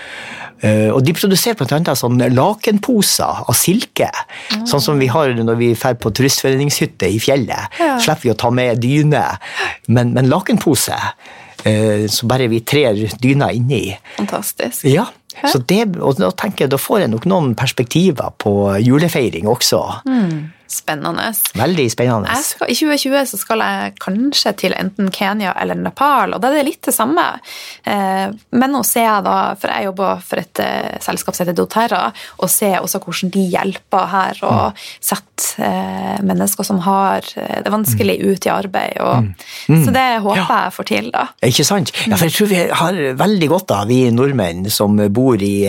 Uh, 0.60 0.92
og 0.92 1.04
De 1.08 1.14
produserer 1.16 1.56
bl.a. 1.56 1.96
sånn 1.96 2.20
lakenposer 2.34 3.46
av 3.48 3.56
silke. 3.56 4.10
Mm. 4.52 4.66
Sånn 4.68 4.84
som 4.84 5.00
vi 5.00 5.08
har 5.08 5.32
når 5.38 5.60
vi 5.60 5.70
drar 5.72 5.96
på 5.96 6.12
turistforeningshytte 6.12 7.08
i 7.08 7.20
fjellet. 7.24 7.80
Ja. 7.80 7.96
slipper 8.04 8.28
vi 8.28 8.34
å 8.34 8.40
ta 8.40 8.52
med 8.52 8.82
dyne, 8.84 9.24
men, 9.88 10.12
men 10.18 10.28
lakenpose. 10.32 10.98
Uh, 11.64 12.08
så 12.12 12.28
bare 12.28 12.50
vi 12.52 12.60
trer 12.68 13.06
dyna 13.24 13.54
inni. 13.56 13.94
Fantastisk. 14.18 14.84
Ja, 14.88 15.08
så 15.48 15.62
det, 15.64 15.84
og 16.04 16.20
da 16.20 16.32
tenker 16.36 16.66
jeg, 16.66 16.74
da 16.74 16.80
får 16.82 17.06
jeg 17.06 17.12
nok 17.14 17.28
noen 17.30 17.54
perspektiver 17.60 18.34
på 18.42 18.54
julefeiring 18.84 19.48
også. 19.48 19.84
Mm. 20.10 20.50
Spennende. 20.70 21.32
Veldig 21.58 21.92
spennende. 21.92 22.36
Skal, 22.46 22.70
I 22.70 22.76
2020 22.78 23.26
så 23.32 23.38
skal 23.42 23.62
jeg 23.64 23.94
kanskje 24.04 24.52
til 24.54 24.76
enten 24.78 25.08
Kenya 25.10 25.56
eller 25.58 25.80
Nepal, 25.80 26.36
og 26.36 26.44
da 26.44 26.52
er 26.52 26.60
det 26.60 26.68
litt 26.68 26.86
det 26.86 26.94
samme. 26.94 27.24
Eh, 27.90 28.28
men 28.54 28.76
nå 28.76 28.84
ser 28.86 29.08
jeg 29.08 29.26
da, 29.26 29.38
for 29.58 29.74
jeg 29.74 29.88
jobber 29.88 30.22
for 30.22 30.42
et 30.44 30.62
eh, 30.62 31.00
selskap 31.02 31.34
som 31.34 31.48
heter 31.48 31.58
doTERRA, 31.58 32.04
og 32.38 32.52
ser 32.54 32.78
også 32.84 33.02
hvordan 33.02 33.34
de 33.34 33.48
hjelper 33.50 34.06
her 34.12 34.44
og 34.46 34.60
mm. 34.76 34.84
setter 35.10 35.66
eh, 35.66 36.20
mennesker 36.30 36.68
som 36.68 36.84
har 36.86 37.26
det 37.26 37.74
vanskelig, 37.74 38.20
mm. 38.22 38.30
ut 38.30 38.46
i 38.46 38.54
arbeid. 38.54 39.02
Og, 39.02 39.26
mm. 39.26 39.74
Mm. 39.74 39.84
Så 39.88 39.96
det 39.98 40.06
håper 40.22 40.44
ja. 40.44 40.60
jeg 40.68 40.78
får 40.78 40.90
til, 40.92 41.10
da. 41.18 41.26
Ikke 41.50 41.66
sant? 41.66 41.96
Ja, 42.06 42.14
for 42.14 42.28
jeg 42.30 42.38
tror 42.38 42.52
vi 42.54 42.62
har 42.84 43.02
veldig 43.24 43.52
godt 43.56 43.74
av, 43.74 43.90
vi 43.90 44.04
nordmenn 44.14 44.70
som 44.70 45.02
bor 45.10 45.42
i, 45.42 45.66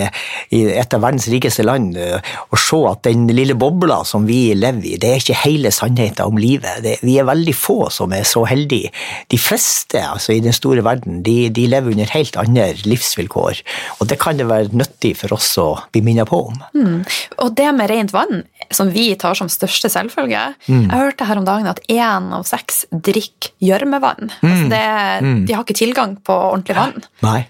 i 0.52 0.62
et 0.76 0.98
av 0.98 1.08
verdens 1.08 1.30
rikeste 1.32 1.64
land, 1.64 1.96
å 1.96 2.60
se 2.60 2.84
at 2.90 3.06
den 3.08 3.24
lille 3.32 3.56
bobla 3.56 4.02
som 4.04 4.28
vi 4.28 4.42
lever 4.58 4.89
i, 4.89 4.89
det 5.00 5.10
er 5.10 5.20
ikke 5.20 5.38
hele 5.44 5.72
sannheten 5.74 6.26
om 6.26 6.38
livet. 6.40 6.82
Det, 6.84 6.96
vi 7.06 7.16
er 7.20 7.28
veldig 7.28 7.54
få 7.56 7.78
som 7.94 8.12
er 8.16 8.26
så 8.28 8.44
heldige. 8.48 8.90
De 9.30 9.38
fleste 9.40 10.02
altså, 10.02 10.34
i 10.34 10.42
den 10.44 10.56
store 10.56 10.84
verden 10.86 11.22
de, 11.26 11.48
de, 11.54 11.66
lever 11.70 11.94
under 11.94 12.14
helt 12.14 12.38
andre 12.40 12.70
livsvilkår. 12.84 13.62
Og 14.00 14.10
det 14.10 14.18
kan 14.22 14.38
det 14.38 14.48
være 14.50 14.74
nyttig 14.76 15.14
for 15.20 15.36
oss 15.36 15.52
å 15.60 15.68
bli 15.92 16.02
minnet 16.06 16.30
på 16.30 16.40
om. 16.50 16.58
Mm. 16.74 16.98
Og 17.44 17.54
det 17.58 17.68
med 17.76 17.90
rent 17.92 18.14
vann, 18.14 18.44
som 18.70 18.90
vi 18.94 19.08
tar 19.18 19.38
som 19.38 19.50
største 19.50 19.90
selvfølge 19.90 20.42
mm. 20.68 20.90
Jeg 20.90 20.98
hørte 21.00 21.26
her 21.26 21.38
om 21.40 21.46
dagen 21.46 21.68
at 21.70 21.80
én 21.90 22.28
av 22.34 22.44
seks 22.48 22.84
drikker 22.90 23.54
gjørmevann. 23.62 24.30
Mm. 24.40 24.50
Altså 24.50 24.82
mm. 25.24 25.40
de 25.48 25.56
har 25.56 25.64
ikke 25.64 25.80
tilgang 25.80 26.16
på 26.24 26.34
ordentlig 26.34 26.78
vann. 26.78 27.08
Nei. 27.24 27.40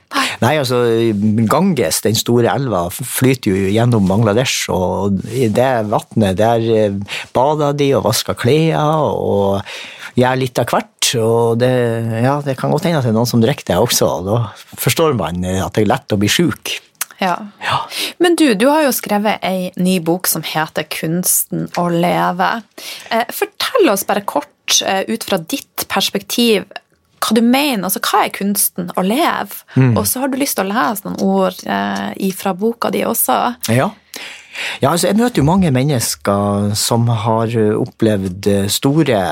Nei, 0.40 0.54
altså 0.56 0.80
Ganges, 1.50 2.00
den 2.04 2.16
store 2.18 2.50
elva, 2.52 2.86
flyter 2.90 3.52
jo 3.52 3.72
gjennom 3.74 4.08
Bangladesh, 4.08 4.70
og 4.72 5.20
det 5.28 5.68
vannet 5.90 6.38
der 6.40 6.64
bader 7.36 7.76
de 7.78 7.92
og 7.98 8.04
vaska 8.08 8.34
klær 8.38 8.76
og 9.10 10.18
gjør 10.18 10.40
litt 10.40 10.60
av 10.60 10.70
hvert. 10.70 11.10
Og 11.20 11.58
det, 11.58 11.72
ja, 12.22 12.36
det 12.44 12.56
kan 12.58 12.70
godt 12.70 12.86
hende 12.86 13.00
at 13.00 13.08
det 13.08 13.10
er 13.12 13.18
noen 13.18 13.30
som 13.30 13.42
drikker 13.42 13.72
det 13.72 13.80
også. 13.80 14.12
og 14.20 14.28
Da 14.28 14.76
forstår 14.78 15.18
man 15.18 15.42
at 15.44 15.74
det 15.74 15.84
er 15.84 15.92
lett 15.92 16.14
å 16.14 16.20
bli 16.20 16.30
sjuk. 16.30 16.78
Ja. 17.20 17.36
ja. 17.60 17.78
Men 18.18 18.36
du, 18.36 18.54
du 18.54 18.66
har 18.70 18.86
jo 18.86 18.92
skrevet 18.96 19.42
ei 19.44 19.68
ny 19.76 19.98
bok 20.00 20.28
som 20.30 20.44
heter 20.46 20.86
'Kunsten 20.88 21.66
å 21.76 21.88
leve'. 21.92 22.62
Eh, 23.12 23.26
fortell 23.28 23.90
oss 23.92 24.06
bare 24.08 24.24
kort, 24.24 24.80
eh, 24.80 25.04
ut 25.08 25.24
fra 25.24 25.36
ditt 25.36 25.84
perspektiv, 25.88 26.64
hva 27.20 27.36
du 27.36 27.42
mener. 27.44 27.84
altså 27.84 28.00
Hva 28.00 28.24
er 28.24 28.32
kunsten 28.32 28.88
å 28.96 29.04
leve? 29.04 29.60
Mm. 29.76 29.96
Og 29.98 30.06
så 30.08 30.22
har 30.22 30.32
du 30.32 30.38
lyst 30.40 30.56
til 30.56 30.64
å 30.64 30.72
lese 30.72 31.04
noen 31.04 31.20
ord 31.20 31.60
eh, 31.66 32.32
fra 32.32 32.54
boka 32.56 32.90
di 32.90 33.04
også. 33.04 33.40
Ja. 33.68 33.90
Ja, 34.82 34.90
altså, 34.90 35.08
jeg 35.10 35.18
møter 35.20 35.42
jo 35.42 35.48
mange 35.48 35.70
mennesker 35.74 36.74
som 36.78 37.08
har 37.08 37.54
opplevd 37.76 38.50
store 38.72 39.22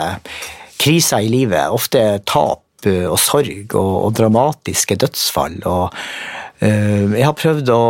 kriser 0.78 1.24
i 1.26 1.30
livet. 1.32 1.74
Ofte 1.74 2.20
tap 2.28 2.64
og 2.88 3.18
sorg 3.18 3.74
og, 3.74 3.94
og 4.06 4.12
dramatiske 4.14 4.98
dødsfall. 5.02 5.58
og 5.66 5.94
jeg 6.60 7.22
har 7.22 7.36
prøvd 7.38 7.70
å, 7.70 7.82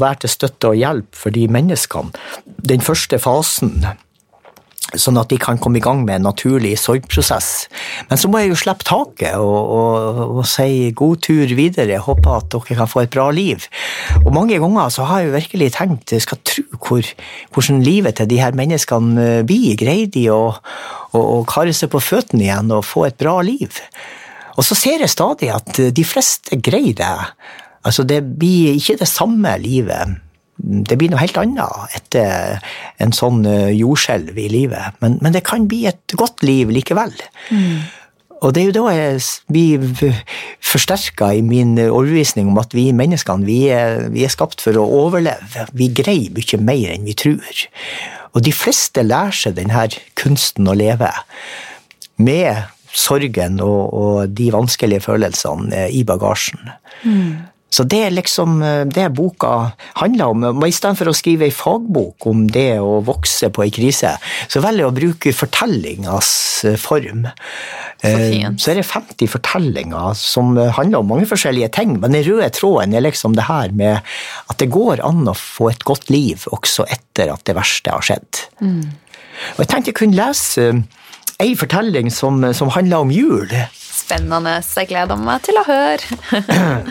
være 0.00 0.24
til 0.24 0.32
støtte 0.32 0.72
og 0.72 0.76
hjelp 0.76 1.16
for 1.16 1.32
de 1.32 1.46
menneskene. 1.48 2.12
Den 2.44 2.84
første 2.84 3.18
fasen 3.22 3.86
sånn 5.00 5.18
at 5.20 5.30
de 5.32 5.38
kan 5.40 5.58
komme 5.60 5.80
i 5.80 5.84
gang 5.84 6.02
med 6.04 6.18
en 6.18 6.26
naturlig 6.28 6.74
sorgprosess. 6.80 7.66
Men 8.10 8.20
så 8.20 8.30
må 8.30 8.40
jeg 8.40 8.52
jo 8.52 8.58
slippe 8.60 8.86
taket 8.86 9.36
og, 9.40 9.72
og, 9.76 10.20
og 10.40 10.48
si 10.48 10.90
god 10.96 11.22
tur 11.24 11.54
videre. 11.58 12.00
Håper 12.02 12.38
at 12.38 12.50
dere 12.54 12.78
kan 12.80 12.90
få 12.90 13.04
et 13.04 13.14
bra 13.14 13.28
liv. 13.34 13.66
Og 14.24 14.32
mange 14.34 14.58
ganger 14.62 14.92
så 14.94 15.08
har 15.08 15.22
jeg 15.22 15.30
jo 15.30 15.36
virkelig 15.38 15.70
tenkt 15.78 16.14
jeg 16.14 16.24
skal 16.24 16.42
tro 16.46 16.64
hvor, 16.84 17.06
hvordan 17.54 17.84
livet 17.84 18.18
til 18.18 18.28
de 18.30 18.40
her 18.42 18.56
menneskene 18.56 19.28
eh, 19.40 19.46
blir. 19.46 19.78
Greier 19.80 20.10
de 20.12 20.26
å 20.34 20.42
kare 21.48 21.74
seg 21.76 21.92
på 21.92 22.02
føttene 22.02 22.46
igjen 22.48 22.72
og 22.74 22.86
få 22.86 23.08
et 23.08 23.18
bra 23.20 23.38
liv? 23.44 23.82
Og 24.54 24.66
så 24.66 24.76
ser 24.78 25.02
jeg 25.02 25.10
stadig 25.10 25.50
at 25.50 25.80
de 25.94 26.04
fleste 26.06 26.60
greier 26.62 26.94
det. 26.98 27.14
Altså, 27.84 28.04
det 28.06 28.22
blir 28.38 28.76
ikke 28.78 29.00
det 29.00 29.10
samme 29.10 29.56
livet 29.60 30.20
det 30.56 30.96
blir 30.98 31.10
noe 31.10 31.22
helt 31.22 31.38
annet 31.40 31.98
etter 31.98 32.62
en 33.02 33.14
sånn 33.16 33.42
eh, 33.48 33.72
jordskjelv 33.74 34.38
i 34.38 34.48
livet. 34.52 34.96
Men, 35.02 35.18
men, 35.24 35.34
det 35.34 35.44
kan 35.46 35.66
bli 35.70 35.84
et 35.90 36.16
godt 36.18 36.44
liv 36.46 36.70
likevel. 36.74 37.14
Mm. 37.50 37.84
Og 38.44 38.52
det 38.52 38.60
er 38.60 38.68
jo 38.68 38.74
da 38.76 38.92
jeg 38.92 39.20
blir 39.48 40.14
forsterka 40.60 41.30
i 41.32 41.40
min 41.44 41.78
overbevisning 41.80 42.50
om 42.50 42.60
at 42.60 42.74
vi 42.76 42.90
menneskene 42.96 43.46
vi 43.46 43.60
er, 43.72 44.10
vi 44.12 44.26
er, 44.26 44.32
skapt 44.32 44.60
for 44.64 44.76
å 44.76 44.84
overleve. 45.06 45.64
Vi 45.72 45.88
greier 45.96 46.34
mye 46.34 46.60
mer 46.60 46.92
enn 46.92 47.08
vi 47.08 47.16
tror. 47.16 47.64
Og 48.34 48.44
de 48.44 48.52
fleste 48.52 49.04
lærer 49.06 49.34
seg 49.38 49.56
denne 49.56 49.86
kunsten 50.18 50.68
å 50.68 50.76
leve 50.76 51.08
med 52.20 52.68
sorgen 52.94 53.58
og, 53.64 53.80
og 53.94 54.36
de 54.36 54.50
vanskelige 54.54 55.06
følelsene 55.08 55.88
i 55.90 56.04
bagasjen. 56.06 56.68
Mm. 57.02 57.53
Så 57.74 57.82
det 57.90 58.00
er 58.06 58.14
liksom 58.14 58.60
eh, 58.62 58.82
det 58.86 59.08
boka 59.16 59.72
handler 59.98 60.32
om. 60.32 60.44
Men 60.44 60.68
I 60.68 60.74
stedet 60.74 60.98
for 61.00 61.10
å 61.10 61.16
skrive 61.16 61.48
ei 61.48 61.54
fagbok 61.54 62.26
om 62.30 62.46
det 62.52 62.78
å 62.82 63.00
vokse 63.04 63.50
på 63.54 63.64
ei 63.64 63.72
krise, 63.74 64.14
så 64.48 64.62
velger 64.62 64.84
jeg 64.84 64.92
å 64.92 64.96
bruke 65.00 65.34
fortellingas 65.34 66.30
eh, 66.68 66.78
form. 66.80 67.26
Så, 67.98 68.12
eh, 68.12 68.46
så, 68.60 68.70
er 68.70 68.80
det 68.80 68.86
50 68.86 69.32
fortellinger 69.32 70.18
som 70.18 70.54
handler 70.58 71.02
om 71.02 71.10
mange 71.14 71.28
forskjellige 71.30 71.72
ting, 71.78 71.96
men 71.98 72.14
den 72.14 72.26
røde 72.26 72.50
tråden 72.54 72.94
er 72.94 73.06
liksom 73.06 73.34
det 73.38 73.48
her 73.48 73.74
med 73.74 74.04
at 74.52 74.60
det 74.60 74.70
går 74.74 75.02
an 75.06 75.24
å 75.30 75.36
få 75.38 75.72
et 75.72 75.86
godt 75.88 76.12
liv 76.14 76.46
også 76.54 76.86
etter 76.92 77.32
at 77.32 77.42
det 77.48 77.56
verste 77.58 77.94
har 77.94 78.04
skjedd. 78.04 78.44
Mm. 78.60 78.84
Og 79.56 79.64
Jeg 79.64 79.70
tenkte 79.70 79.90
jeg 79.90 79.98
kunne 79.98 80.20
lese 80.20 80.68
ei 81.42 81.56
fortelling 81.58 82.12
som, 82.14 82.38
som 82.54 82.70
handler 82.70 83.02
om 83.02 83.10
jul. 83.10 83.50
Spennende. 84.04 84.58
Jeg 84.76 84.90
gleder 84.90 85.16
meg 85.16 85.44
til 85.46 85.56
å 85.56 85.64
høre. 85.64 86.18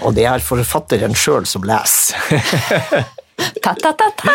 Og 0.06 0.16
det 0.18 0.26
er 0.30 0.42
forfatteren 0.44 1.14
sjøl 1.18 1.46
som 1.50 1.66
leser. 1.68 2.18
Ta-ta-ta-ta! 3.64 4.34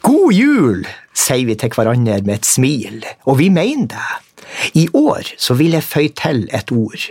God 0.00 0.32
jul, 0.32 0.86
sier 1.12 1.46
vi 1.48 1.56
til 1.60 1.72
hverandre 1.74 2.20
med 2.24 2.38
et 2.38 2.48
smil, 2.48 3.02
og 3.28 3.36
vi 3.40 3.50
mener 3.52 3.90
det. 3.92 4.10
I 4.80 4.86
år 4.96 5.28
så 5.38 5.54
vil 5.58 5.76
jeg 5.76 5.86
føye 5.86 6.14
til 6.16 6.46
et 6.56 6.72
ord. 6.72 7.04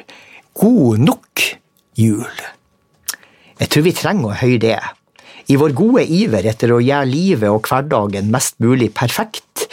God 0.59 1.03
nok 1.03 1.43
jul. 1.99 2.41
Jeg 3.59 3.69
tror 3.71 3.85
vi 3.85 3.93
trenger 3.95 4.31
å 4.31 4.39
høre 4.39 4.61
det. 4.63 4.79
I 5.49 5.57
vår 5.57 5.73
gode 5.73 6.03
iver 6.13 6.45
etter 6.51 6.69
å 6.75 6.81
gjøre 6.83 7.09
livet 7.09 7.49
og 7.49 7.65
hverdagen 7.65 8.29
mest 8.33 8.59
mulig 8.61 8.91
perfekt, 8.93 9.65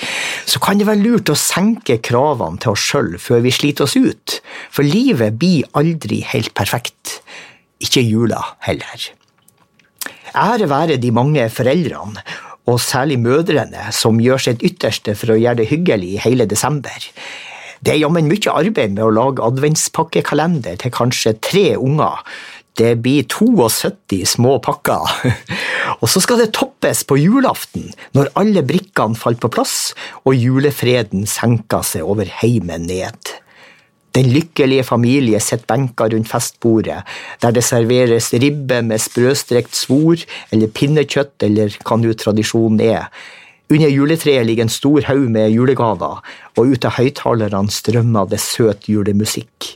så 0.49 0.61
kan 0.63 0.81
det 0.81 0.87
være 0.89 1.03
lurt 1.03 1.33
å 1.33 1.37
senke 1.37 1.99
kravene 2.05 2.57
til 2.63 2.73
oss 2.73 2.87
sjøl 2.89 3.17
før 3.21 3.43
vi 3.45 3.53
sliter 3.53 3.85
oss 3.85 3.97
ut, 3.99 4.39
for 4.73 4.87
livet 4.87 5.37
blir 5.37 5.69
aldri 5.77 6.23
helt 6.31 6.55
perfekt. 6.57 7.19
Ikke 7.83 8.01
jula 8.01 8.41
heller. 8.65 9.11
Ære 10.37 10.69
være 10.71 10.97
de 11.03 11.13
mange 11.13 11.45
foreldrene, 11.53 12.25
og 12.67 12.81
særlig 12.83 13.19
mødrene, 13.23 13.91
som 13.95 14.17
gjør 14.19 14.43
sitt 14.49 14.65
ytterste 14.67 15.15
for 15.19 15.35
å 15.35 15.39
gjøre 15.39 15.61
det 15.61 15.69
hyggelig 15.71 16.17
i 16.17 16.23
hele 16.25 16.49
desember. 16.51 17.05
Det 17.85 17.93
er 17.93 18.01
jammen 18.01 18.27
mye 18.27 18.55
arbeid 18.57 18.97
med 18.97 19.05
å 19.05 19.13
lage 19.13 19.45
adventspakkekalender 19.45 20.81
til 20.81 20.95
kanskje 20.95 21.37
tre 21.45 21.67
unger, 21.77 22.25
det 22.77 22.93
blir 23.05 23.25
72 23.25 24.23
små 24.37 24.59
pakker. 24.65 25.17
Og 26.03 26.11
så 26.11 26.21
skal 26.21 26.43
det 26.43 26.53
toppes 26.57 27.05
på 27.09 27.19
julaften, 27.21 27.89
når 28.17 28.33
alle 28.37 28.65
brikkene 28.67 29.17
faller 29.19 29.41
på 29.41 29.53
plass 29.55 29.95
og 30.27 30.37
julefreden 30.37 31.25
senker 31.31 31.85
seg 31.87 32.05
over 32.05 32.29
heimen 32.43 32.89
ned. 32.91 33.33
Den 34.17 34.31
lykkelige 34.33 34.85
familie 34.89 35.41
sitter 35.45 35.69
benka 35.69 36.07
rundt 36.09 36.29
festbordet, 36.31 37.03
der 37.43 37.53
det 37.53 37.65
serveres 37.65 38.31
ribbe 38.33 38.81
med 38.85 39.03
sprøstrekt 39.03 39.77
svor 39.77 40.23
eller 40.51 40.73
pinnekjøtt 40.73 41.45
eller 41.45 41.77
hva 41.85 41.99
nå 42.01 42.15
tradisjonen 42.17 42.81
er. 42.81 43.11
Under 43.69 43.91
juletreet 43.91 44.47
ligger 44.47 44.65
en 44.65 44.73
stor 44.73 45.05
haug 45.09 45.27
med 45.35 45.51
julegaver, 45.51 46.23
og 46.57 46.73
ut 46.73 46.87
av 46.87 46.97
høyttalerne 47.01 47.73
strømmer 47.75 48.29
det 48.31 48.41
søt 48.41 48.89
julemusikk. 48.89 49.75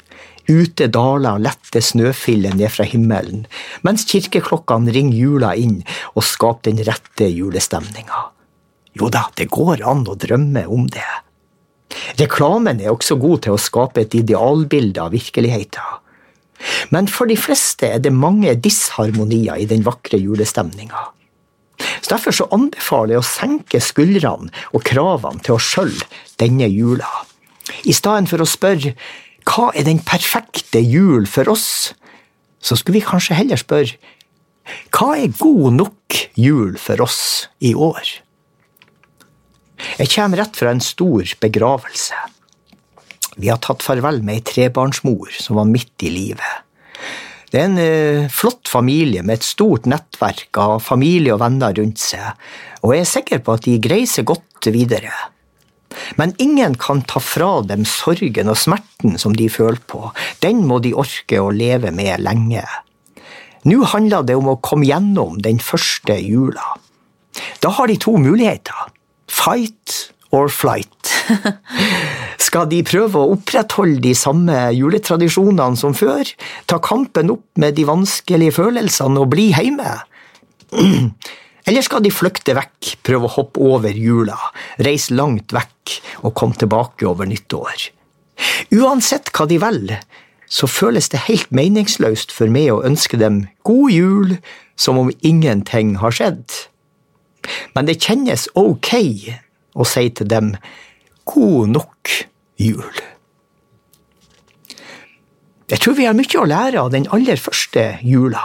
Ute 0.50 0.88
daler 0.90 1.38
lette 1.38 1.78
snøfiller 1.84 2.56
ned 2.58 2.72
fra 2.74 2.84
himmelen, 2.88 3.44
mens 3.86 4.02
kirkeklokkene 4.10 4.90
ringer 4.94 5.18
jula 5.18 5.54
inn 5.54 5.80
og 6.16 6.26
skaper 6.26 6.72
den 6.72 6.82
rette 6.88 7.28
julestemninga. 7.30 8.24
Jo 8.98 9.10
da, 9.14 9.28
det 9.38 9.46
går 9.54 9.84
an 9.86 10.02
å 10.10 10.16
drømme 10.18 10.64
om 10.66 10.88
det. 10.90 11.06
Reklamen 12.18 12.82
er 12.82 12.90
også 12.90 13.16
god 13.20 13.44
til 13.46 13.54
å 13.54 13.62
skape 13.62 14.02
et 14.02 14.16
idealbilde 14.18 15.02
av 15.02 15.14
virkeligheten. 15.14 15.96
Men 16.90 17.06
for 17.08 17.30
de 17.30 17.38
fleste 17.38 17.88
er 17.88 18.02
det 18.02 18.12
mange 18.12 18.52
disharmonier 18.58 19.62
i 19.62 19.68
den 19.70 19.86
vakre 19.86 20.18
julestemninga. 20.20 21.06
Derfor 22.10 22.34
så 22.34 22.48
anbefaler 22.52 23.14
jeg 23.14 23.22
å 23.22 23.28
senke 23.28 23.80
skuldrene 23.80 24.50
og 24.74 24.82
kravene 24.84 25.40
til 25.46 25.56
oss 25.56 25.68
sjøl 25.76 25.94
denne 26.42 26.66
jula. 26.68 27.08
I 27.86 27.94
stedet 27.94 28.28
for 28.32 28.42
å 28.42 28.48
spørre 28.50 28.96
hva 29.50 29.70
er 29.74 29.86
den 29.88 29.98
perfekte 30.06 30.78
jul 30.84 31.26
for 31.26 31.50
oss? 31.50 31.92
Så 32.62 32.76
skulle 32.78 33.00
vi 33.00 33.06
kanskje 33.06 33.38
heller 33.38 33.58
spørre 33.60 33.98
hva 34.94 35.16
er 35.18 35.32
god 35.34 35.72
nok 35.74 36.18
jul 36.38 36.76
for 36.78 37.02
oss 37.02 37.48
i 37.58 37.72
år? 37.74 38.04
Jeg 39.98 40.12
kommer 40.12 40.42
rett 40.42 40.58
fra 40.58 40.70
en 40.70 40.82
stor 40.84 41.32
begravelse. 41.40 42.18
Vi 43.40 43.48
har 43.48 43.58
tatt 43.64 43.82
farvel 43.82 44.20
med 44.22 44.36
ei 44.36 44.44
trebarnsmor 44.46 45.32
som 45.34 45.58
var 45.58 45.66
midt 45.66 46.04
i 46.06 46.12
livet. 46.12 46.66
Det 47.50 47.58
er 47.58 47.66
en 47.66 47.80
uh, 47.80 48.30
flott 48.30 48.70
familie 48.70 49.24
med 49.26 49.40
et 49.40 49.48
stort 49.48 49.88
nettverk 49.90 50.60
av 50.60 50.76
familie 50.84 51.34
og 51.34 51.40
venner 51.42 51.74
rundt 51.80 51.98
seg, 51.98 52.36
og 52.84 52.94
jeg 52.94 53.02
er 53.02 53.10
sikker 53.10 53.42
på 53.42 53.56
at 53.56 53.66
de 53.66 53.80
greier 53.82 54.06
seg 54.06 54.28
godt 54.30 54.70
videre. 54.70 55.10
Men 56.20 56.34
ingen 56.38 56.76
kan 56.80 57.02
ta 57.02 57.20
fra 57.22 57.60
dem 57.66 57.84
sorgen 57.88 58.50
og 58.52 58.58
smerten 58.58 59.18
som 59.18 59.34
de 59.36 59.48
føler 59.52 59.80
på. 59.90 60.10
Den 60.44 60.64
må 60.68 60.80
de 60.84 60.94
orke 60.94 61.40
å 61.40 61.50
leve 61.54 61.92
med 61.94 62.22
lenge. 62.24 62.64
Nå 63.68 63.82
handler 63.92 64.24
det 64.24 64.38
om 64.38 64.48
å 64.52 64.60
komme 64.64 64.88
gjennom 64.88 65.40
den 65.44 65.60
første 65.60 66.16
jula. 66.22 66.76
Da 67.60 67.72
har 67.76 67.90
de 67.90 67.98
to 68.00 68.16
muligheter. 68.20 68.88
Fight 69.30 70.12
or 70.32 70.48
flight. 70.48 71.12
Skal 72.46 72.70
de 72.70 72.80
prøve 72.86 73.20
å 73.20 73.34
opprettholde 73.34 74.00
de 74.02 74.14
samme 74.16 74.56
juletradisjonene 74.74 75.78
som 75.78 75.94
før? 75.94 76.24
Ta 76.70 76.80
kampen 76.82 77.34
opp 77.36 77.46
med 77.60 77.76
de 77.76 77.84
vanskelige 77.88 78.56
følelsene 78.56 79.20
og 79.20 79.30
bli 79.34 79.50
hjemme? 79.52 79.98
Eller 81.68 81.84
skal 81.84 82.02
de 82.04 82.12
flykte 82.12 82.54
vekk, 82.56 82.94
prøve 83.04 83.28
å 83.28 83.34
hoppe 83.36 83.60
over 83.60 83.94
jula, 83.94 84.38
reise 84.80 85.14
langt 85.14 85.52
vekk 85.54 85.98
og 86.24 86.34
komme 86.38 86.58
tilbake 86.60 87.08
over 87.08 87.28
nyttår? 87.28 87.90
Uansett 88.72 89.32
hva 89.36 89.46
de 89.50 89.60
velger, 89.60 90.00
så 90.50 90.66
føles 90.66 91.10
det 91.12 91.26
helt 91.28 91.52
meningsløst 91.54 92.32
for 92.34 92.50
meg 92.50 92.72
å 92.72 92.82
ønske 92.86 93.20
dem 93.20 93.44
god 93.66 93.92
jul 93.94 94.34
som 94.80 94.98
om 94.98 95.12
ingenting 95.20 95.98
har 96.00 96.16
skjedd. 96.16 96.48
Men 97.76 97.86
det 97.86 98.00
kjennes 98.02 98.48
ok 98.58 98.90
å 99.78 99.86
si 99.86 100.08
til 100.16 100.28
dem 100.28 100.54
god 101.30 101.76
nok 101.76 102.16
jul. 102.60 103.00
Jeg 105.70 105.78
tror 105.84 105.94
vi 105.94 106.08
har 106.08 106.16
mye 106.18 106.40
å 106.40 106.48
lære 106.50 106.82
av 106.82 106.90
den 106.90 107.06
aller 107.14 107.38
første 107.38 107.92
jula. 108.02 108.42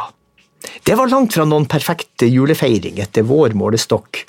Det 0.84 0.96
var 0.98 1.08
langt 1.08 1.34
fra 1.38 1.46
noen 1.48 1.68
perfekt 1.72 2.26
julefeiring 2.28 3.00
etter 3.00 3.26
vår 3.28 3.56
målestokk. 3.58 4.26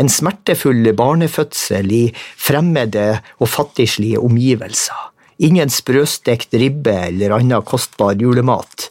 En 0.00 0.08
smertefull 0.08 0.92
barnefødsel 0.96 1.92
i 1.92 2.04
fremmede 2.16 3.20
og 3.38 3.50
fattigslige 3.52 4.22
omgivelser. 4.22 5.10
Ingen 5.40 5.72
sprøstekt 5.72 6.56
ribbe 6.60 6.94
eller 7.08 7.36
annen 7.36 7.64
kostbar 7.64 8.16
julemat. 8.20 8.90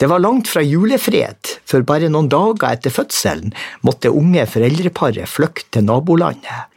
Det 0.00 0.08
var 0.08 0.22
langt 0.22 0.48
fra 0.48 0.62
julefred 0.64 1.50
for 1.68 1.84
bare 1.86 2.08
noen 2.08 2.30
dager 2.32 2.70
etter 2.72 2.94
fødselen 2.94 3.52
måtte 3.84 4.12
unge 4.14 4.46
foreldreparet 4.48 5.28
flykte 5.28 5.76
til 5.76 5.88
nabolandet. 5.90 6.70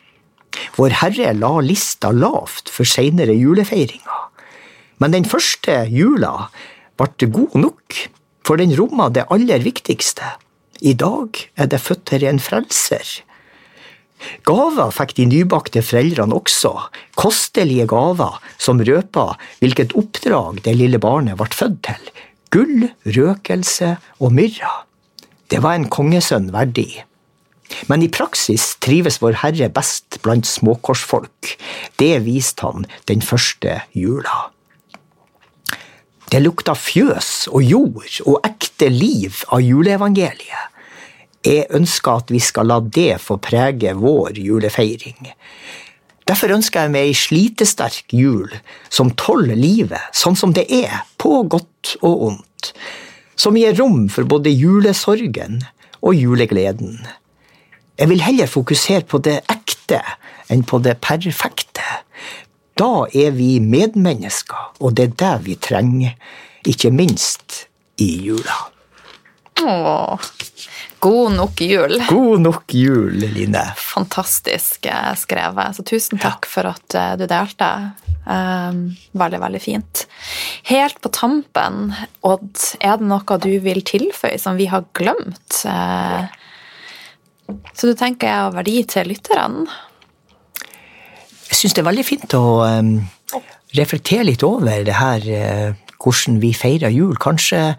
Vår 0.75 0.97
Herre 0.99 1.31
la 1.37 1.53
lista 1.63 2.11
lavt 2.13 2.69
for 2.73 2.89
seinere 2.89 3.35
julefeiringer. 3.37 4.27
Men 5.01 5.15
den 5.15 5.25
første 5.29 5.83
jula 5.89 6.49
ble 6.99 7.29
god 7.37 7.55
nok, 7.57 8.01
for 8.47 8.59
den 8.59 8.73
rommer 8.77 9.13
det 9.13 9.27
aller 9.33 9.63
viktigste. 9.63 10.35
I 10.83 10.93
dag 10.99 11.39
er 11.55 11.69
det 11.71 11.81
født 11.81 12.11
her 12.15 12.25
en 12.27 12.41
frelser. 12.43 13.23
Gaver 14.47 14.91
fikk 14.95 15.15
de 15.17 15.25
nybakte 15.27 15.83
foreldrene 15.83 16.35
også, 16.37 16.71
kostelige 17.19 17.87
gaver 17.91 18.39
som 18.61 18.81
røpa 18.83 19.33
hvilket 19.59 19.95
oppdrag 19.99 20.61
det 20.63 20.77
lille 20.79 20.99
barnet 21.03 21.39
ble 21.39 21.49
født 21.51 21.81
til. 21.87 22.11
Gull, 22.53 22.87
røkelse 23.03 23.95
og 24.21 24.35
myrra. 24.35 24.83
Det 25.51 25.59
var 25.63 25.75
en 25.77 25.89
kongesønn 25.91 26.51
verdig. 26.53 27.03
Men 27.89 28.03
i 28.05 28.11
praksis 28.11 28.75
trives 28.83 29.19
Vår 29.21 29.39
Herre 29.41 29.69
best 29.73 30.19
blant 30.23 30.47
småkorsfolk. 30.47 31.55
Det 31.97 32.15
viste 32.25 32.67
han 32.67 32.87
den 33.09 33.23
første 33.25 33.81
jula. 33.97 34.52
Det 36.33 36.39
lukta 36.41 36.73
fjøs 36.73 37.43
og 37.53 37.61
jord 37.61 38.15
og 38.25 38.39
ekte 38.47 38.87
liv 38.89 39.43
av 39.53 39.61
juleevangeliet. 39.61 40.71
Jeg 41.45 41.67
ønsker 41.77 42.23
at 42.23 42.33
vi 42.33 42.39
skal 42.41 42.71
la 42.71 42.79
det 42.81 43.19
få 43.21 43.37
prege 43.37 43.91
vår 43.93 44.39
julefeiring. 44.41 45.29
Derfor 46.25 46.55
ønsker 46.55 46.87
jeg 46.87 46.93
meg 46.95 47.11
ei 47.11 47.13
slitesterk 47.13 48.15
jul 48.17 48.49
som 48.89 49.13
tåler 49.13 49.53
livet 49.53 50.09
sånn 50.09 50.33
som 50.39 50.57
det 50.57 50.65
er, 50.73 51.03
på 51.21 51.43
godt 51.45 51.99
og 52.01 52.25
ondt. 52.31 52.73
Som 53.37 53.59
gir 53.61 53.77
rom 53.77 54.07
for 54.09 54.25
både 54.25 54.49
julesorgen 54.57 55.61
og 56.01 56.17
julegleden. 56.17 56.97
Jeg 57.99 58.09
vil 58.09 58.25
heller 58.25 58.49
fokusere 58.49 59.05
på 59.05 59.21
det 59.21 59.43
ekte 59.53 60.01
enn 60.49 60.65
på 60.65 60.81
det 60.81 60.97
perfekte. 60.97 61.72
Da 62.79 63.05
er 63.13 63.33
vi 63.37 63.59
medmennesker, 63.61 64.73
og 64.81 64.95
det 64.97 65.11
er 65.11 65.17
det 65.21 65.33
vi 65.45 65.57
trenger, 65.61 66.15
ikke 66.65 66.89
minst 66.95 67.65
i 68.01 68.09
jula. 68.25 68.55
Åh, 69.61 70.19
god 70.99 71.31
nok 71.31 71.61
jul. 71.61 71.99
God 72.09 72.41
nok 72.41 72.73
jul, 72.73 73.13
Line. 73.13 73.61
Fantastisk 73.77 74.85
eh, 74.85 75.13
skrevet. 75.15 75.75
Så 75.77 75.85
tusen 75.85 76.21
takk 76.21 76.47
for 76.49 76.71
at 76.73 76.97
eh, 76.97 77.13
du 77.19 77.27
delte. 77.29 77.69
Um, 78.23 78.85
veldig, 79.19 79.39
veldig 79.43 79.59
fint. 79.61 80.05
Helt 80.69 81.01
på 81.03 81.11
tampen, 81.11 81.91
Odd, 82.23 82.55
er 82.79 83.01
det 83.01 83.09
noe 83.09 83.37
du 83.43 83.51
vil 83.65 83.83
tilføye 83.83 84.39
som 84.39 84.55
vi 84.55 84.69
har 84.71 84.85
glemt? 84.95 85.59
Uh, 85.67 86.23
så 87.75 87.91
du 87.91 87.97
tenker 87.99 88.31
jeg 88.31 88.45
har 88.45 88.55
verdi 88.55 88.77
til 88.87 89.11
lytterne? 89.11 89.67
Jeg 91.53 91.59
syns 91.59 91.75
det 91.77 91.83
er 91.83 91.85
veldig 91.85 92.03
fint 92.07 92.33
å 92.33 92.45
um, 92.65 92.87
reflektere 93.77 94.25
litt 94.25 94.41
over 94.41 94.87
det 94.87 94.95
her, 94.97 95.27
uh, 95.29 95.91
hvordan 96.01 96.39
vi 96.41 96.49
feirer 96.57 96.89
jul. 96.89 97.13
Kanskje 97.21 97.75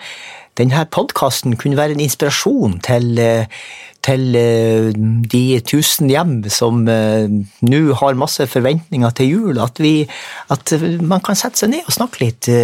denne 0.54 0.84
podkasten 0.94 1.56
kunne 1.58 1.80
være 1.80 1.96
en 1.96 2.04
inspirasjon 2.04 2.78
til, 2.86 3.18
uh, 3.18 3.66
til 4.06 4.38
uh, 4.38 4.94
de 5.26 5.42
tusen 5.66 6.06
hjem 6.12 6.36
som 6.54 6.86
nå 6.86 7.82
har 7.98 8.22
masse 8.22 8.46
forventninger 8.54 9.18
til 9.18 9.32
jul. 9.32 9.58
At, 9.66 9.82
vi, 9.82 10.06
at 10.54 10.76
man 11.02 11.26
kan 11.26 11.42
sette 11.42 11.64
seg 11.64 11.74
ned 11.74 11.90
og 11.90 11.98
snakke 11.98 12.28
litt. 12.28 12.54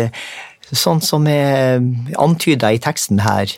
Sånn 0.70 1.02
som 1.02 1.26
er 1.26 1.82
antyda 2.22 2.70
i 2.70 2.78
teksten 2.78 3.24
her. 3.26 3.50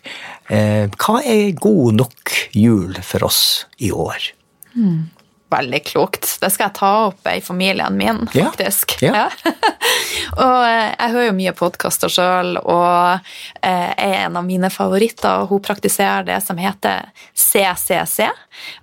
Hva 0.48 1.20
er 1.20 1.50
god 1.61 1.98
nok 2.00 2.38
jul 2.57 2.96
for 3.05 3.28
oss 3.28 3.42
i 3.76 3.92
år? 3.92 4.32
Mm 4.72 5.11
veldig 5.53 5.80
klokt. 5.86 6.26
Det 6.40 6.50
skal 6.53 6.68
jeg 6.68 6.76
ta 6.78 6.90
opp 7.09 7.28
i 7.30 7.38
familien 7.44 7.96
min, 7.98 8.24
faktisk. 8.32 8.96
Ja. 9.05 9.26
Ja. 9.28 9.53
og 10.44 10.59
eh, 10.66 10.90
jeg 10.90 11.12
hører 11.14 11.28
jo 11.28 11.36
mye 11.38 11.55
podkaster 11.57 12.12
sjøl, 12.12 12.57
og 12.61 13.30
eh, 13.62 13.92
en 14.24 14.38
av 14.38 14.46
mine 14.46 14.72
favoritter 14.72 15.46
hun 15.50 15.62
praktiserer 15.64 16.26
det 16.28 16.40
som 16.44 16.61
heter 16.61 17.09
CCC. 17.36 18.28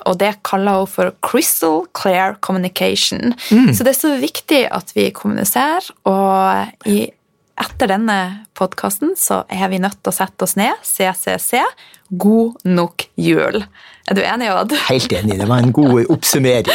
Og 0.10 0.20
det 0.22 0.36
kaller 0.48 0.84
hun 0.84 0.92
for 0.92 1.14
Crystal 1.26 1.84
Clear 1.98 2.38
Communication. 2.46 3.36
Mm. 3.52 3.72
Så 3.74 3.86
det 3.86 3.96
er 3.96 4.02
så 4.02 4.16
viktig 4.22 4.66
at 4.72 4.94
vi 4.98 5.10
kommuniserer, 5.16 5.90
og 6.10 6.90
i 6.90 7.08
etter 7.60 7.92
denne 7.92 8.20
podkasten 8.56 9.16
så 9.20 9.44
er 9.52 9.68
vi 9.72 9.82
nødt 9.84 10.00
til 10.00 10.14
å 10.14 10.16
sette 10.16 10.46
oss 10.46 10.56
ned, 10.60 10.80
CCC, 10.86 11.60
god 12.10 12.64
nok 12.68 13.10
jul. 13.20 13.64
Er 14.10 14.16
du 14.18 14.24
enig, 14.26 14.48
Odd? 14.50 14.74
Helt 14.88 15.12
enig. 15.14 15.36
Det 15.38 15.46
var 15.46 15.62
en 15.62 15.72
god 15.72 16.08
oppsummering. 16.10 16.66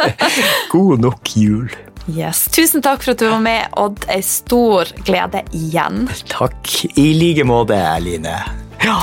god 0.74 1.00
nok 1.00 1.30
jul. 1.32 1.70
Yes. 2.10 2.42
Tusen 2.52 2.84
takk 2.84 3.04
for 3.04 3.14
at 3.14 3.22
du 3.22 3.30
var 3.30 3.40
med, 3.40 3.70
Odd. 3.80 4.04
Ei 4.12 4.20
stor 4.24 4.92
glede 5.06 5.40
igjen. 5.56 6.04
Takk. 6.28 6.74
I 7.00 7.06
like 7.16 7.48
måte, 7.48 7.80
Line. 8.04 8.36
Ja. 8.84 9.00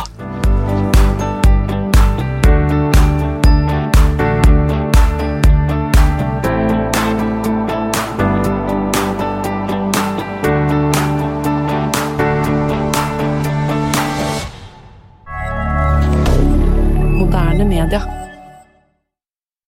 Canada. 17.90 18.17